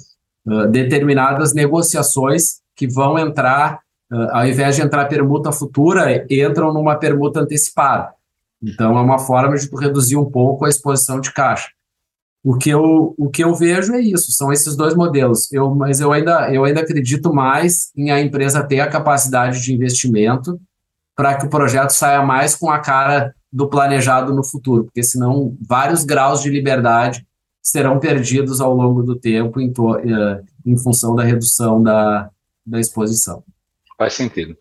uh, 0.45 0.67
determinadas 0.67 1.53
negociações 1.53 2.59
que 2.75 2.87
vão 2.87 3.17
entrar 3.17 3.79
ao 4.31 4.43
invés 4.47 4.75
de 4.75 4.81
entrar 4.81 5.05
permuta 5.05 5.51
futura, 5.51 6.25
entram 6.31 6.73
numa 6.73 6.95
permuta 6.95 7.41
antecipada. 7.41 8.11
Então, 8.59 8.97
é 8.97 9.01
uma 9.01 9.19
forma 9.19 9.55
de 9.55 9.69
reduzir 9.79 10.17
um 10.17 10.25
pouco 10.25 10.65
a 10.65 10.69
exposição 10.69 11.21
de 11.21 11.31
caixa. 11.31 11.69
O 12.43 12.57
que 12.57 12.69
eu, 12.69 13.13
o 13.17 13.29
que 13.29 13.43
eu 13.43 13.53
vejo 13.53 13.93
é 13.93 13.99
isso, 13.99 14.31
são 14.31 14.51
esses 14.51 14.75
dois 14.75 14.95
modelos. 14.95 15.51
Eu, 15.51 15.75
mas 15.75 15.99
eu 15.99 16.11
ainda, 16.11 16.53
eu 16.53 16.63
ainda 16.63 16.79
acredito 16.79 17.33
mais 17.33 17.91
em 17.95 18.11
a 18.11 18.21
empresa 18.21 18.63
ter 18.63 18.79
a 18.79 18.89
capacidade 18.89 19.61
de 19.61 19.73
investimento 19.73 20.59
para 21.15 21.35
que 21.35 21.45
o 21.45 21.49
projeto 21.49 21.89
saia 21.89 22.21
mais 22.21 22.55
com 22.55 22.71
a 22.71 22.79
cara 22.79 23.35
do 23.51 23.67
planejado 23.67 24.33
no 24.33 24.43
futuro, 24.43 24.85
porque 24.85 25.03
senão 25.03 25.57
vários 25.67 26.05
graus 26.05 26.41
de 26.41 26.49
liberdade 26.49 27.25
serão 27.61 27.99
perdidos 27.99 28.61
ao 28.61 28.73
longo 28.73 29.03
do 29.03 29.15
tempo 29.15 29.59
em, 29.59 29.71
to, 29.71 29.91
uh, 29.91 30.43
em 30.65 30.77
função 30.77 31.15
da 31.15 31.23
redução 31.23 31.83
da, 31.83 32.29
da 32.65 32.79
exposição. 32.79 33.43
Faz 33.97 34.13
sentido. 34.13 34.55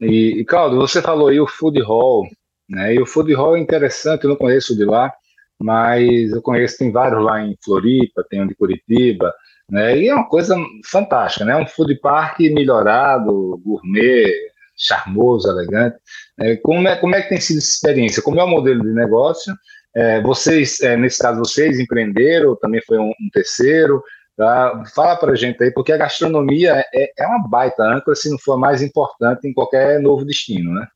E, 0.00 0.40
e 0.40 0.44
Claudio, 0.44 0.78
você 0.78 1.02
falou 1.02 1.28
aí 1.28 1.38
o 1.38 1.46
food 1.46 1.80
hall, 1.82 2.26
né? 2.68 2.94
E 2.94 3.00
o 3.00 3.04
food 3.06 3.34
hall 3.34 3.56
é 3.56 3.60
interessante, 3.60 4.24
eu 4.24 4.30
não 4.30 4.36
conheço 4.36 4.74
de 4.74 4.84
lá, 4.84 5.12
mas 5.60 6.32
eu 6.32 6.40
conheço, 6.40 6.78
tem 6.78 6.90
vários 6.90 7.22
lá 7.22 7.42
em 7.42 7.56
Floripa, 7.62 8.24
tem 8.28 8.42
um 8.42 8.46
de 8.46 8.54
Curitiba, 8.54 9.32
né? 9.70 9.96
E 9.98 10.08
é 10.08 10.14
uma 10.14 10.28
coisa 10.28 10.56
fantástica, 10.90 11.44
né? 11.44 11.56
Um 11.56 11.66
food 11.66 11.94
park 12.00 12.40
melhorado, 12.40 13.60
gourmet, 13.64 14.32
charmoso, 14.76 15.48
elegante. 15.48 15.96
É, 16.38 16.56
como, 16.56 16.88
é, 16.88 16.96
como 16.96 17.14
é 17.14 17.22
que 17.22 17.28
tem 17.28 17.40
sido 17.40 17.58
essa 17.58 17.68
experiência? 17.68 18.22
Como 18.22 18.40
é 18.40 18.44
o 18.44 18.48
modelo 18.48 18.82
de 18.82 18.92
negócio? 18.92 19.54
É, 19.94 20.20
vocês, 20.22 20.80
é, 20.80 20.96
nesse 20.96 21.18
caso, 21.18 21.38
vocês 21.38 21.78
empreenderam, 21.78 22.56
também 22.56 22.80
foi 22.86 22.98
um, 22.98 23.10
um 23.10 23.30
terceiro? 23.32 24.02
Tá? 24.36 24.82
Fala 24.94 25.16
para 25.16 25.34
gente 25.34 25.62
aí, 25.62 25.70
porque 25.70 25.92
a 25.92 25.98
gastronomia 25.98 26.82
é, 26.94 27.12
é 27.18 27.26
uma 27.26 27.46
baita 27.46 27.82
âncora, 27.82 28.16
se 28.16 28.30
não 28.30 28.38
for 28.38 28.54
a 28.54 28.58
mais 28.58 28.80
importante 28.80 29.46
em 29.46 29.52
qualquer 29.52 30.00
novo 30.00 30.24
destino, 30.24 30.72
né? 30.72 30.86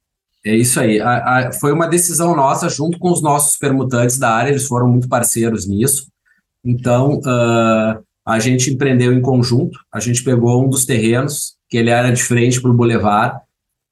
É 0.47 0.55
isso 0.55 0.79
aí. 0.79 1.01
A, 1.01 1.49
a, 1.49 1.53
foi 1.53 1.73
uma 1.73 1.89
decisão 1.89 2.37
nossa, 2.37 2.69
junto 2.69 2.99
com 2.99 3.11
os 3.11 3.23
nossos 3.23 3.57
permutantes 3.57 4.19
da 4.19 4.31
área, 4.31 4.51
eles 4.51 4.67
foram 4.67 4.89
muito 4.89 5.09
parceiros 5.09 5.67
nisso. 5.67 6.07
Então, 6.63 7.19
uh, 7.21 8.05
a 8.27 8.39
gente 8.39 8.71
empreendeu 8.71 9.13
em 9.13 9.23
conjunto, 9.23 9.79
a 9.93 10.01
gente 10.01 10.23
pegou 10.23 10.65
um 10.65 10.69
dos 10.69 10.85
terrenos, 10.85 11.57
que 11.69 11.79
ele 11.79 11.91
era 11.91 12.11
de 12.11 12.23
frente 12.23 12.61
para 12.61 12.71
o 12.71 12.75
Boulevard, 12.75 13.41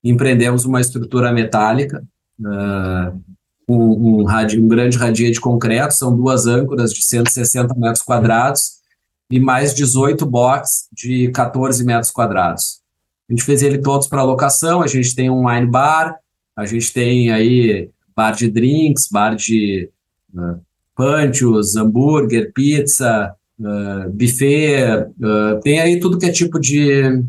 empreendemos 0.05 0.64
uma 0.64 0.80
estrutura 0.80 1.32
metálica, 1.32 2.05
uh, 2.40 3.20
um, 3.68 4.22
um, 4.22 4.26
um 4.26 4.68
grande 4.68 4.98
radia 4.98 5.30
de 5.30 5.40
concreto, 5.40 5.94
são 5.94 6.14
duas 6.14 6.46
âncoras 6.46 6.92
de 6.92 7.03
160 7.03 7.74
metros 7.74 8.03
quadrados 8.03 8.82
e 9.30 9.40
mais 9.40 9.72
18 9.72 10.26
boxes 10.26 10.86
de 10.92 11.28
14 11.28 11.84
metros 11.84 12.11
quadrados. 12.11 12.80
A 13.28 13.32
gente 13.32 13.44
fez 13.44 13.62
ele 13.62 13.78
todos 13.78 14.07
para 14.07 14.22
locação, 14.22 14.82
a 14.82 14.86
gente 14.86 15.14
tem 15.14 15.30
um 15.30 15.48
wine 15.48 15.66
bar, 15.66 16.18
a 16.57 16.66
gente 16.66 16.92
tem 16.92 17.30
aí 17.30 17.90
bar 18.14 18.32
de 18.32 18.50
drinks, 18.50 19.09
bar 19.11 19.34
de 19.34 19.88
uh, 20.34 20.61
panchos, 20.94 21.76
hambúrguer, 21.76 22.53
pizza, 22.53 23.34
uh, 23.59 24.11
buffet, 24.11 25.07
uh, 25.18 25.61
tem 25.62 25.80
aí 25.80 25.98
tudo 25.98 26.18
que 26.18 26.26
é 26.26 26.32
tipo 26.32 26.61
de, 26.61 27.24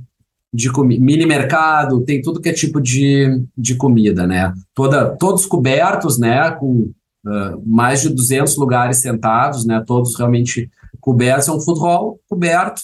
de 0.54 0.70
mini 1.00 1.26
mercado, 1.26 2.02
tem 2.02 2.22
tudo 2.22 2.42
que 2.42 2.50
é 2.50 2.54
tipo 2.54 2.82
de, 2.82 3.44
de 3.58 3.76
comida, 3.76 4.28
né? 4.28 4.54
Toda, 4.74 5.16
todos 5.16 5.46
cobertos, 5.46 6.20
né? 6.20 6.52
Com 6.52 6.92
uh, 7.26 7.64
mais 7.66 8.02
de 8.02 8.10
200 8.10 8.58
lugares 8.58 8.98
sentados, 8.98 9.66
né? 9.66 9.84
Todos 9.86 10.18
realmente 10.18 10.70
cobertos. 11.00 11.48
É 11.48 11.52
um 11.52 11.62
food 11.62 11.80
hall 11.80 12.20
coberto 12.28 12.82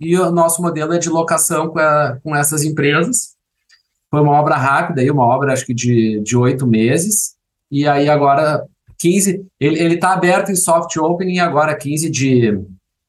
e 0.00 0.18
o 0.18 0.30
nosso 0.30 0.60
modelo 0.60 0.92
é 0.92 0.98
de 0.98 1.08
locação 1.08 1.68
com, 1.68 1.78
a, 1.78 2.18
com 2.22 2.34
essas 2.34 2.64
empresas. 2.64 3.35
Foi 4.10 4.20
uma 4.20 4.32
obra 4.32 4.56
rápida, 4.56 5.00
aí, 5.00 5.10
uma 5.10 5.24
obra 5.24 5.52
acho 5.52 5.66
que 5.66 5.74
de 5.74 6.36
oito 6.36 6.66
meses. 6.66 7.34
E 7.70 7.86
aí 7.86 8.08
agora 8.08 8.64
15, 8.98 9.44
ele 9.60 9.94
está 9.94 10.12
aberto 10.12 10.50
em 10.50 10.56
soft 10.56 10.96
opening 10.96 11.38
agora 11.38 11.76
15 11.76 12.08
de 12.10 12.58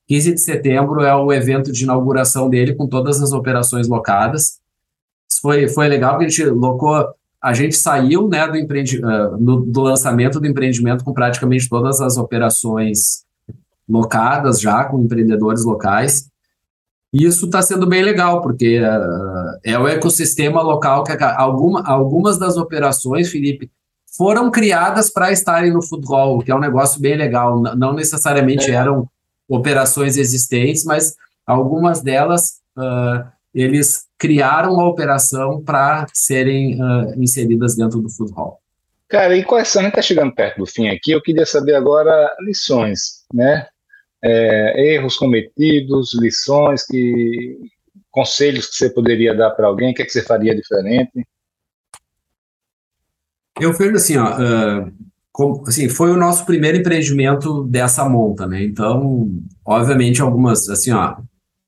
15 0.08 0.34
de 0.36 0.41
setembro 0.41 1.02
é 1.02 1.14
o 1.14 1.32
evento 1.34 1.72
de 1.72 1.84
inauguração 1.84 2.50
dele 2.50 2.74
com 2.74 2.88
todas 2.88 3.22
as 3.22 3.34
operações 3.34 3.88
locadas. 3.88 4.60
Foi, 5.41 5.68
foi 5.68 5.88
legal 5.88 6.12
porque 6.12 6.26
a 6.26 6.30
gente 6.30 6.45
locou, 6.45 7.06
a 7.43 7.54
gente 7.54 7.76
saiu 7.76 8.30
né, 8.30 8.48
do, 8.48 8.56
empreendi, 8.56 9.00
uh, 9.00 9.38
no, 9.38 9.62
do 9.66 9.82
lançamento 9.82 10.39
do 10.39 10.48
empreendimento 10.48 11.04
com 11.04 11.14
praticamente 11.14 11.68
todas 11.68 12.00
as 12.00 12.18
operações 12.18 13.26
locadas 13.88 14.62
já, 14.62 14.86
com 14.86 15.02
empreendedores 15.02 15.66
locais. 15.66 16.30
E 17.14 17.26
isso 17.26 17.45
está 17.45 17.62
sendo 17.62 17.88
bem 17.88 18.03
legal, 18.03 18.41
porque 18.41 18.80
uh, 18.80 19.60
é 19.64 19.78
o 19.78 19.88
ecossistema 19.88 20.62
local 20.62 21.03
que 21.03 21.12
alguma, 21.24 21.82
algumas 21.88 22.38
das 22.38 22.58
operações, 22.58 23.30
Felipe, 23.30 23.72
foram 24.18 24.51
criadas 24.51 25.12
para 25.12 25.32
estarem 25.32 25.72
no 25.72 25.82
futebol, 25.82 26.39
que 26.39 26.51
é 26.51 26.55
um 26.55 26.60
negócio 26.60 26.99
bem 26.99 27.16
legal. 27.16 27.62
Não 27.62 27.93
necessariamente 27.93 28.72
é. 28.72 28.74
eram 28.74 29.08
operações 29.47 30.18
existentes, 30.18 30.84
mas 30.84 31.16
algumas 31.45 32.01
delas 32.01 32.58
uh, 32.78 33.26
eles 33.53 34.05
criaram 34.18 34.80
a 34.80 34.88
operação 34.88 35.64
para 35.64 36.05
serem 36.14 36.82
uh, 36.82 37.14
inseridas 37.22 37.76
dentro 37.76 38.01
do 38.01 38.10
hall. 38.34 38.60
Cara, 39.08 39.38
e 39.38 39.43
quais 39.43 39.70
são? 39.70 39.82
A 39.82 39.84
gente 39.84 39.93
está 39.93 40.01
chegando 40.01 40.36
perto 40.36 40.58
do 40.58 40.66
fim 40.66 40.89
aqui. 40.89 41.12
Eu 41.12 41.22
queria 41.22 41.45
saber 41.45 41.76
agora 41.76 42.30
lições, 42.41 43.24
né? 43.34 43.68
É, 44.24 44.95
erros 44.95 45.15
cometidos, 45.15 46.13
lições 46.20 46.86
que 46.86 47.57
conselhos 48.11 48.68
que 48.68 48.76
você 48.76 48.89
poderia 48.89 49.36
dar 49.36 49.51
para 49.51 49.68
alguém, 49.68 49.91
o 49.91 49.93
que, 49.93 50.01
é 50.01 50.05
que 50.05 50.11
você 50.11 50.24
faria 50.24 50.55
diferente? 50.55 51.24
Eu 53.59 53.74
vejo 53.74 53.95
assim, 53.95 54.18
ó, 54.18 54.34
uh, 54.34 54.91
como, 55.32 55.63
assim, 55.68 55.88
foi 55.88 56.09
o 56.09 56.18
nosso 56.18 56.45
primeiro 56.45 56.78
empreendimento 56.78 57.63
dessa 57.65 58.09
monta, 58.09 58.47
né? 58.47 58.63
Então, 58.63 59.32
obviamente, 59.63 60.20
algumas, 60.20 60.68
assim, 60.68 60.91
ó, 60.91 61.18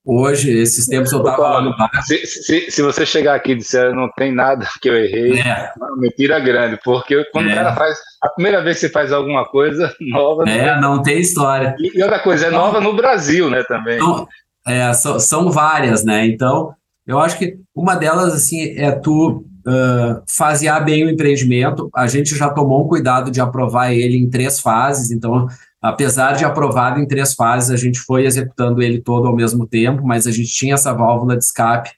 hoje, 0.10 0.52
esses 0.58 0.88
tempos 0.88 1.12
eu 1.12 1.22
tava 1.22 1.42
lá 1.50 1.62
no 1.62 1.78
bar. 1.78 1.90
Se, 2.04 2.26
se, 2.26 2.72
se, 2.72 2.82
você 2.82 3.06
chegar 3.06 3.36
aqui 3.36 3.52
e 3.52 3.56
disser 3.56 3.94
não 3.94 4.10
tem 4.12 4.34
nada 4.34 4.68
que 4.82 4.90
eu 4.90 4.98
errei, 4.98 5.40
é. 5.40 5.72
uma 5.78 5.96
mentira 5.98 6.40
grande, 6.40 6.80
porque 6.84 7.24
quando 7.26 7.50
é. 7.50 7.52
o 7.52 7.56
cara 7.56 7.76
faz, 7.76 7.98
a 8.22 8.30
primeira 8.30 8.64
vez 8.64 8.78
que 8.78 8.88
você 8.88 8.90
faz 8.90 9.12
alguma 9.12 9.46
coisa 9.46 9.94
nova. 10.02 10.50
É, 10.50 10.80
não, 10.82 10.96
não 10.96 11.04
tem 11.04 11.20
história. 11.20 11.76
E, 11.80 11.98
e, 11.98 12.02
outra 12.02 12.20
coisa, 12.20 12.48
é 12.48 12.50
nova 12.50 12.82
no 12.82 12.96
Brasil, 12.96 13.50
né, 13.50 13.64
também. 13.64 13.98
Então, 13.98 14.28
é, 14.66 14.92
são, 14.94 15.20
são 15.20 15.52
várias, 15.52 16.04
né? 16.04 16.26
Então, 16.26 16.74
eu 17.06 17.20
acho 17.20 17.38
que 17.38 17.58
uma 17.76 17.96
delas, 17.96 18.34
assim, 18.34 18.78
é 18.78 18.92
tu 18.92 19.46
uh, 19.68 20.22
fasear 20.28 20.84
bem 20.84 21.06
o 21.06 21.10
empreendimento. 21.10 21.90
A 21.96 22.08
gente 22.08 22.36
já 22.36 22.50
tomou 22.50 22.84
um 22.84 22.88
cuidado 22.88 23.32
de 23.32 23.40
aprovar 23.40 23.94
ele 23.94 24.18
em 24.18 24.30
três 24.30 24.60
fases, 24.60 25.12
então, 25.12 25.48
apesar 25.82 26.34
de 26.34 26.46
aprovado 26.46 27.00
em 27.00 27.08
três 27.08 27.34
fases, 27.34 27.72
a 27.72 27.78
gente 27.78 28.00
foi 28.00 28.26
executando 28.26 28.82
ele 28.82 29.02
todo 29.02 29.28
ao 29.28 29.36
mesmo 29.36 29.66
tempo, 29.66 30.06
mas 30.06 30.28
a 30.28 30.32
gente 30.32 30.54
tinha 30.54 30.74
essa 30.74 30.94
válvula 30.94 31.38
de 31.38 31.44
escape 31.44 31.92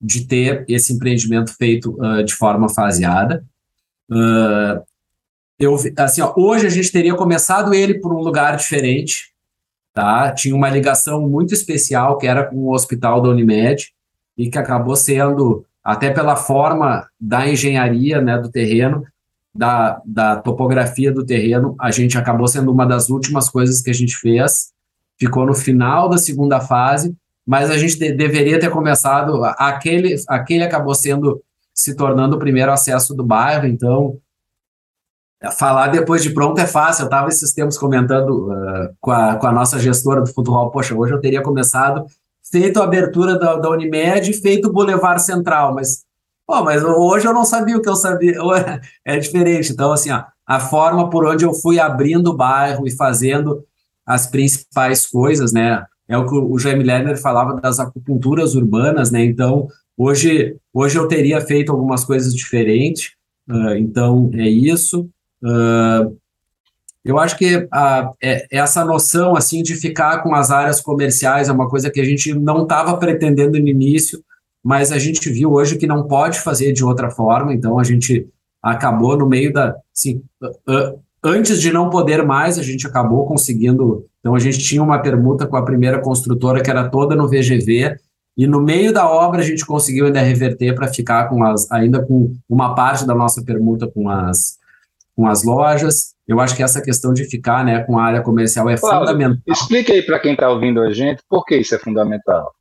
de 0.00 0.26
ter 0.26 0.64
esse 0.68 0.92
empreendimento 0.92 1.54
feito 1.56 1.96
uh, 2.02 2.22
de 2.22 2.34
forma 2.34 2.68
faseada. 2.68 3.44
Uh, 4.10 4.82
eu, 5.58 5.74
assim, 5.98 6.20
ó, 6.20 6.34
hoje 6.36 6.66
a 6.66 6.70
gente 6.70 6.92
teria 6.92 7.14
começado 7.14 7.72
ele 7.72 7.98
por 7.98 8.12
um 8.12 8.20
lugar 8.20 8.56
diferente, 8.56 9.32
tá? 9.94 10.32
Tinha 10.32 10.54
uma 10.54 10.68
ligação 10.68 11.26
muito 11.28 11.54
especial 11.54 12.18
que 12.18 12.26
era 12.26 12.44
com 12.44 12.56
o 12.56 12.72
hospital 12.72 13.22
da 13.22 13.30
Unimed 13.30 13.90
e 14.36 14.50
que 14.50 14.58
acabou 14.58 14.94
sendo 14.94 15.64
até 15.82 16.10
pela 16.10 16.36
forma 16.36 17.08
da 17.18 17.48
engenharia 17.48 18.20
né, 18.20 18.36
do 18.38 18.50
terreno, 18.50 19.06
da, 19.56 20.00
da 20.04 20.36
topografia 20.36 21.12
do 21.12 21.24
terreno, 21.24 21.74
a 21.80 21.90
gente 21.90 22.16
acabou 22.16 22.46
sendo 22.46 22.72
uma 22.72 22.86
das 22.86 23.08
últimas 23.08 23.48
coisas 23.48 23.80
que 23.80 23.90
a 23.90 23.94
gente 23.94 24.16
fez, 24.16 24.72
ficou 25.18 25.46
no 25.46 25.54
final 25.54 26.08
da 26.08 26.18
segunda 26.18 26.60
fase, 26.60 27.14
mas 27.46 27.70
a 27.70 27.78
gente 27.78 27.98
de, 27.98 28.12
deveria 28.12 28.58
ter 28.58 28.70
começado, 28.70 29.44
aquele, 29.44 30.16
aquele 30.28 30.64
acabou 30.64 30.94
sendo, 30.94 31.42
se 31.72 31.94
tornando 31.94 32.36
o 32.36 32.38
primeiro 32.38 32.72
acesso 32.72 33.14
do 33.14 33.24
bairro, 33.24 33.66
então 33.66 34.18
falar 35.58 35.88
depois 35.88 36.22
de 36.22 36.30
pronto 36.30 36.60
é 36.60 36.66
fácil. 36.66 37.02
Eu 37.02 37.06
estava 37.06 37.28
esses 37.28 37.52
tempos 37.52 37.78
comentando 37.78 38.50
uh, 38.50 38.94
com, 39.00 39.10
a, 39.10 39.36
com 39.36 39.46
a 39.46 39.52
nossa 39.52 39.78
gestora 39.78 40.22
do 40.22 40.32
futebol, 40.32 40.70
poxa, 40.70 40.94
hoje 40.94 41.12
eu 41.12 41.20
teria 41.20 41.42
começado 41.42 42.04
feito 42.50 42.80
a 42.80 42.84
abertura 42.84 43.38
da, 43.38 43.56
da 43.56 43.70
Unimed, 43.70 44.32
feito 44.34 44.68
o 44.68 44.72
Boulevard 44.72 45.22
Central, 45.22 45.74
mas, 45.74 46.04
pô, 46.46 46.62
mas 46.62 46.82
hoje 46.82 47.26
eu 47.26 47.34
não 47.34 47.44
sabia 47.44 47.76
o 47.76 47.82
que 47.82 47.88
eu 47.88 47.96
sabia, 47.96 48.36
é 49.04 49.18
diferente. 49.18 49.72
Então, 49.72 49.92
assim, 49.92 50.10
ó, 50.10 50.24
a 50.46 50.60
forma 50.60 51.10
por 51.10 51.26
onde 51.26 51.44
eu 51.44 51.52
fui 51.52 51.80
abrindo 51.80 52.28
o 52.28 52.36
bairro 52.36 52.86
e 52.86 52.90
fazendo 52.90 53.64
as 54.06 54.26
principais 54.26 55.06
coisas, 55.06 55.52
né, 55.52 55.84
é 56.08 56.16
o 56.16 56.26
que 56.26 56.36
o 56.36 56.56
Jaime 56.58 56.84
Lerner 56.84 57.20
falava 57.20 57.60
das 57.60 57.80
acupunturas 57.80 58.54
urbanas, 58.54 59.10
né, 59.10 59.24
então, 59.24 59.66
hoje, 59.96 60.56
hoje 60.72 60.96
eu 60.96 61.08
teria 61.08 61.40
feito 61.40 61.72
algumas 61.72 62.04
coisas 62.04 62.32
diferentes, 62.32 63.12
uh, 63.48 63.74
então, 63.74 64.30
é 64.34 64.48
isso. 64.48 65.08
Uh, 65.42 66.16
eu 67.04 67.18
acho 67.20 67.36
que 67.36 67.68
a, 67.72 68.12
é, 68.20 68.46
essa 68.50 68.84
noção 68.84 69.36
assim 69.36 69.62
de 69.62 69.76
ficar 69.76 70.24
com 70.24 70.34
as 70.34 70.50
áreas 70.50 70.80
comerciais 70.80 71.48
é 71.48 71.52
uma 71.52 71.68
coisa 71.68 71.88
que 71.88 72.00
a 72.00 72.04
gente 72.04 72.34
não 72.34 72.64
estava 72.64 72.96
pretendendo 72.96 73.58
no 73.60 73.68
início, 73.68 74.24
mas 74.66 74.90
a 74.90 74.98
gente 74.98 75.30
viu 75.30 75.52
hoje 75.52 75.78
que 75.78 75.86
não 75.86 76.08
pode 76.08 76.40
fazer 76.40 76.72
de 76.72 76.84
outra 76.84 77.08
forma, 77.08 77.54
então 77.54 77.78
a 77.78 77.84
gente 77.84 78.28
acabou 78.60 79.16
no 79.16 79.24
meio 79.24 79.52
da. 79.52 79.76
Assim, 79.96 80.20
antes 81.22 81.60
de 81.60 81.72
não 81.72 81.88
poder 81.88 82.26
mais, 82.26 82.58
a 82.58 82.64
gente 82.64 82.84
acabou 82.84 83.26
conseguindo. 83.26 84.04
Então 84.18 84.34
a 84.34 84.40
gente 84.40 84.58
tinha 84.58 84.82
uma 84.82 84.98
permuta 84.98 85.46
com 85.46 85.56
a 85.56 85.64
primeira 85.64 86.00
construtora 86.00 86.60
que 86.60 86.68
era 86.68 86.88
toda 86.88 87.14
no 87.14 87.28
VGV, 87.28 87.96
e 88.36 88.44
no 88.44 88.60
meio 88.60 88.92
da 88.92 89.08
obra 89.08 89.38
a 89.40 89.44
gente 89.44 89.64
conseguiu 89.64 90.06
ainda 90.06 90.20
reverter 90.20 90.74
para 90.74 90.88
ficar 90.88 91.28
com 91.28 91.44
as, 91.44 91.70
ainda 91.70 92.04
com 92.04 92.34
uma 92.48 92.74
parte 92.74 93.06
da 93.06 93.14
nossa 93.14 93.44
permuta 93.44 93.86
com 93.86 94.10
as, 94.10 94.56
com 95.14 95.28
as 95.28 95.44
lojas. 95.44 96.12
eu 96.26 96.40
acho 96.40 96.56
que 96.56 96.62
essa 96.64 96.82
questão 96.82 97.12
de 97.12 97.24
ficar 97.24 97.64
né, 97.64 97.84
com 97.84 98.00
a 98.00 98.04
área 98.04 98.20
comercial 98.20 98.68
é 98.68 98.76
Cláudio, 98.76 99.06
fundamental. 99.06 99.38
Explica 99.46 99.92
aí 99.92 100.02
para 100.02 100.18
quem 100.18 100.32
está 100.32 100.50
ouvindo 100.50 100.80
a 100.80 100.92
gente 100.92 101.22
por 101.28 101.44
que 101.44 101.56
isso 101.56 101.72
é 101.72 101.78
fundamental. 101.78 102.55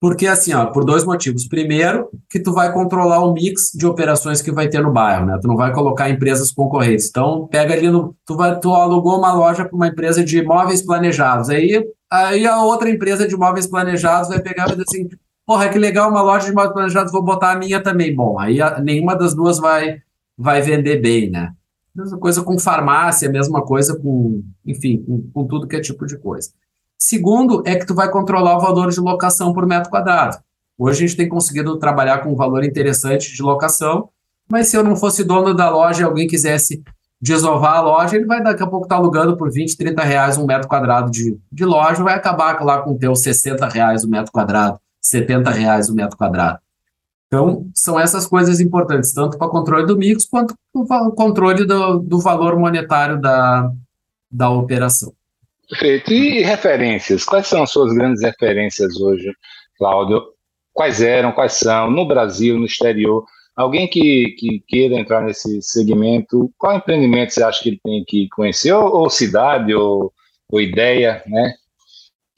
Porque 0.00 0.26
assim, 0.26 0.54
ó, 0.54 0.64
por 0.66 0.82
dois 0.82 1.04
motivos. 1.04 1.46
Primeiro, 1.46 2.08
que 2.30 2.40
tu 2.40 2.54
vai 2.54 2.72
controlar 2.72 3.22
o 3.22 3.34
mix 3.34 3.70
de 3.74 3.86
operações 3.86 4.40
que 4.40 4.50
vai 4.50 4.66
ter 4.66 4.82
no 4.82 4.90
bairro, 4.90 5.26
né? 5.26 5.38
Tu 5.40 5.46
não 5.46 5.56
vai 5.56 5.74
colocar 5.74 6.08
empresas 6.08 6.50
concorrentes. 6.50 7.10
Então, 7.10 7.46
pega 7.48 7.74
ali 7.74 7.90
no. 7.90 8.16
Tu, 8.24 8.34
vai, 8.34 8.58
tu 8.58 8.74
alugou 8.74 9.18
uma 9.18 9.34
loja 9.34 9.66
para 9.66 9.76
uma 9.76 9.88
empresa 9.88 10.24
de 10.24 10.42
móveis 10.42 10.80
planejados. 10.80 11.50
Aí, 11.50 11.86
aí 12.10 12.46
a 12.46 12.62
outra 12.62 12.88
empresa 12.88 13.28
de 13.28 13.36
móveis 13.36 13.66
planejados 13.66 14.30
vai 14.30 14.40
pegar 14.40 14.68
e 14.68 14.70
dizer 14.70 14.84
assim: 14.88 15.08
porra, 15.46 15.68
que 15.68 15.78
legal 15.78 16.08
uma 16.08 16.22
loja 16.22 16.46
de 16.46 16.54
móveis 16.54 16.72
planejados, 16.72 17.12
vou 17.12 17.22
botar 17.22 17.52
a 17.52 17.58
minha 17.58 17.82
também. 17.82 18.14
Bom, 18.14 18.38
aí 18.38 18.62
a, 18.62 18.80
nenhuma 18.80 19.14
das 19.14 19.34
duas 19.34 19.58
vai, 19.58 19.98
vai 20.36 20.62
vender 20.62 21.02
bem, 21.02 21.30
né? 21.30 21.52
Mesma 21.94 22.18
coisa 22.18 22.42
com 22.42 22.58
farmácia, 22.58 23.28
mesma 23.28 23.62
coisa 23.62 23.98
com, 23.98 24.42
enfim, 24.64 25.04
com, 25.04 25.30
com 25.30 25.46
tudo 25.46 25.66
que 25.66 25.76
é 25.76 25.80
tipo 25.80 26.06
de 26.06 26.16
coisa. 26.16 26.48
Segundo, 27.00 27.62
é 27.64 27.76
que 27.76 27.86
tu 27.86 27.94
vai 27.94 28.10
controlar 28.10 28.58
o 28.58 28.60
valor 28.60 28.90
de 28.90 29.00
locação 29.00 29.54
por 29.54 29.66
metro 29.66 29.88
quadrado. 29.88 30.36
Hoje 30.78 31.02
a 31.02 31.06
gente 31.06 31.16
tem 31.16 31.28
conseguido 31.28 31.78
trabalhar 31.78 32.18
com 32.18 32.30
um 32.30 32.36
valor 32.36 32.62
interessante 32.62 33.34
de 33.34 33.42
locação, 33.42 34.10
mas 34.46 34.68
se 34.68 34.76
eu 34.76 34.84
não 34.84 34.94
fosse 34.94 35.24
dono 35.24 35.54
da 35.54 35.70
loja 35.70 36.02
e 36.02 36.04
alguém 36.04 36.26
quisesse 36.26 36.82
desovar 37.18 37.76
a 37.76 37.80
loja, 37.80 38.16
ele 38.16 38.26
vai 38.26 38.42
daqui 38.42 38.62
a 38.62 38.66
pouco 38.66 38.84
estar 38.84 38.96
tá 38.96 39.00
alugando 39.00 39.34
por 39.34 39.50
20, 39.50 39.78
30 39.78 40.02
reais 40.02 40.36
um 40.36 40.44
metro 40.44 40.68
quadrado 40.68 41.10
de, 41.10 41.38
de 41.50 41.64
loja, 41.64 42.02
vai 42.02 42.14
acabar 42.14 42.62
lá 42.62 42.82
com 42.82 42.96
teus 42.96 43.22
60 43.22 43.66
reais 43.66 44.04
o 44.04 44.08
metro 44.08 44.30
quadrado, 44.30 44.78
70 45.00 45.50
reais 45.50 45.88
o 45.88 45.94
metro 45.94 46.18
quadrado. 46.18 46.58
Então, 47.28 47.66
são 47.74 47.98
essas 47.98 48.26
coisas 48.26 48.60
importantes, 48.60 49.12
tanto 49.12 49.38
para 49.38 49.46
o 49.46 49.50
controle 49.50 49.86
do 49.86 49.96
mix, 49.96 50.26
quanto 50.26 50.54
para 50.86 51.08
o 51.08 51.12
controle 51.12 51.64
do, 51.64 51.98
do 51.98 52.20
valor 52.20 52.58
monetário 52.58 53.18
da, 53.18 53.70
da 54.30 54.50
operação. 54.50 55.14
Perfeito. 55.70 56.12
E 56.12 56.42
referências? 56.42 57.24
Quais 57.24 57.46
são 57.46 57.62
as 57.62 57.70
suas 57.70 57.94
grandes 57.94 58.22
referências 58.22 59.00
hoje, 59.00 59.32
Cláudio? 59.78 60.20
Quais 60.72 61.00
eram, 61.00 61.32
quais 61.32 61.52
são, 61.54 61.90
no 61.90 62.06
Brasil, 62.06 62.58
no 62.58 62.66
exterior? 62.66 63.24
Alguém 63.56 63.88
que, 63.88 64.34
que 64.38 64.64
queira 64.66 64.96
entrar 64.96 65.22
nesse 65.22 65.60
segmento, 65.62 66.50
qual 66.58 66.76
empreendimento 66.76 67.32
você 67.32 67.42
acha 67.42 67.62
que 67.62 67.68
ele 67.70 67.80
tem 67.84 68.04
que 68.06 68.28
conhecer? 68.30 68.72
Ou, 68.72 69.02
ou 69.02 69.10
cidade, 69.10 69.74
ou, 69.74 70.12
ou 70.50 70.60
ideia, 70.60 71.22
né? 71.26 71.54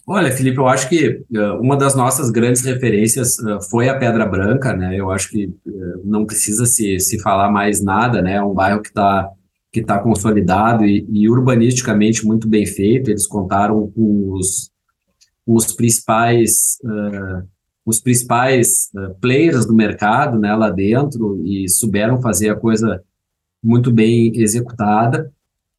Olha, 0.06 0.32
Felipe, 0.32 0.58
eu 0.58 0.66
acho 0.66 0.88
que 0.88 1.24
uh, 1.30 1.60
uma 1.60 1.76
das 1.76 1.94
nossas 1.94 2.30
grandes 2.30 2.64
referências 2.64 3.38
uh, 3.38 3.62
foi 3.70 3.88
a 3.88 3.96
Pedra 3.96 4.26
Branca, 4.26 4.72
né? 4.74 4.96
Eu 4.96 5.10
acho 5.10 5.30
que 5.30 5.46
uh, 5.46 6.02
não 6.04 6.26
precisa 6.26 6.66
se, 6.66 6.98
se 6.98 7.22
falar 7.22 7.50
mais 7.50 7.82
nada, 7.82 8.20
né? 8.20 8.34
É 8.34 8.42
um 8.42 8.52
bairro 8.52 8.82
que 8.82 8.88
está 8.88 9.30
que 9.72 9.80
está 9.80 9.98
consolidado 9.98 10.84
e, 10.84 11.06
e, 11.10 11.28
urbanisticamente 11.28 12.26
muito 12.26 12.46
bem 12.46 12.66
feito. 12.66 13.10
Eles 13.10 13.26
contaram 13.26 13.90
com 13.90 14.32
os, 14.32 14.70
os 15.46 15.72
principais 15.72 16.78
uh, 16.84 17.48
os 17.84 18.00
principais 18.00 18.90
uh, 18.94 19.14
players 19.20 19.66
do 19.66 19.74
mercado 19.74 20.38
né, 20.38 20.54
lá 20.54 20.70
dentro 20.70 21.42
e 21.44 21.68
souberam 21.68 22.20
fazer 22.20 22.50
a 22.50 22.56
coisa 22.56 23.02
muito 23.62 23.90
bem 23.90 24.30
executada. 24.36 25.32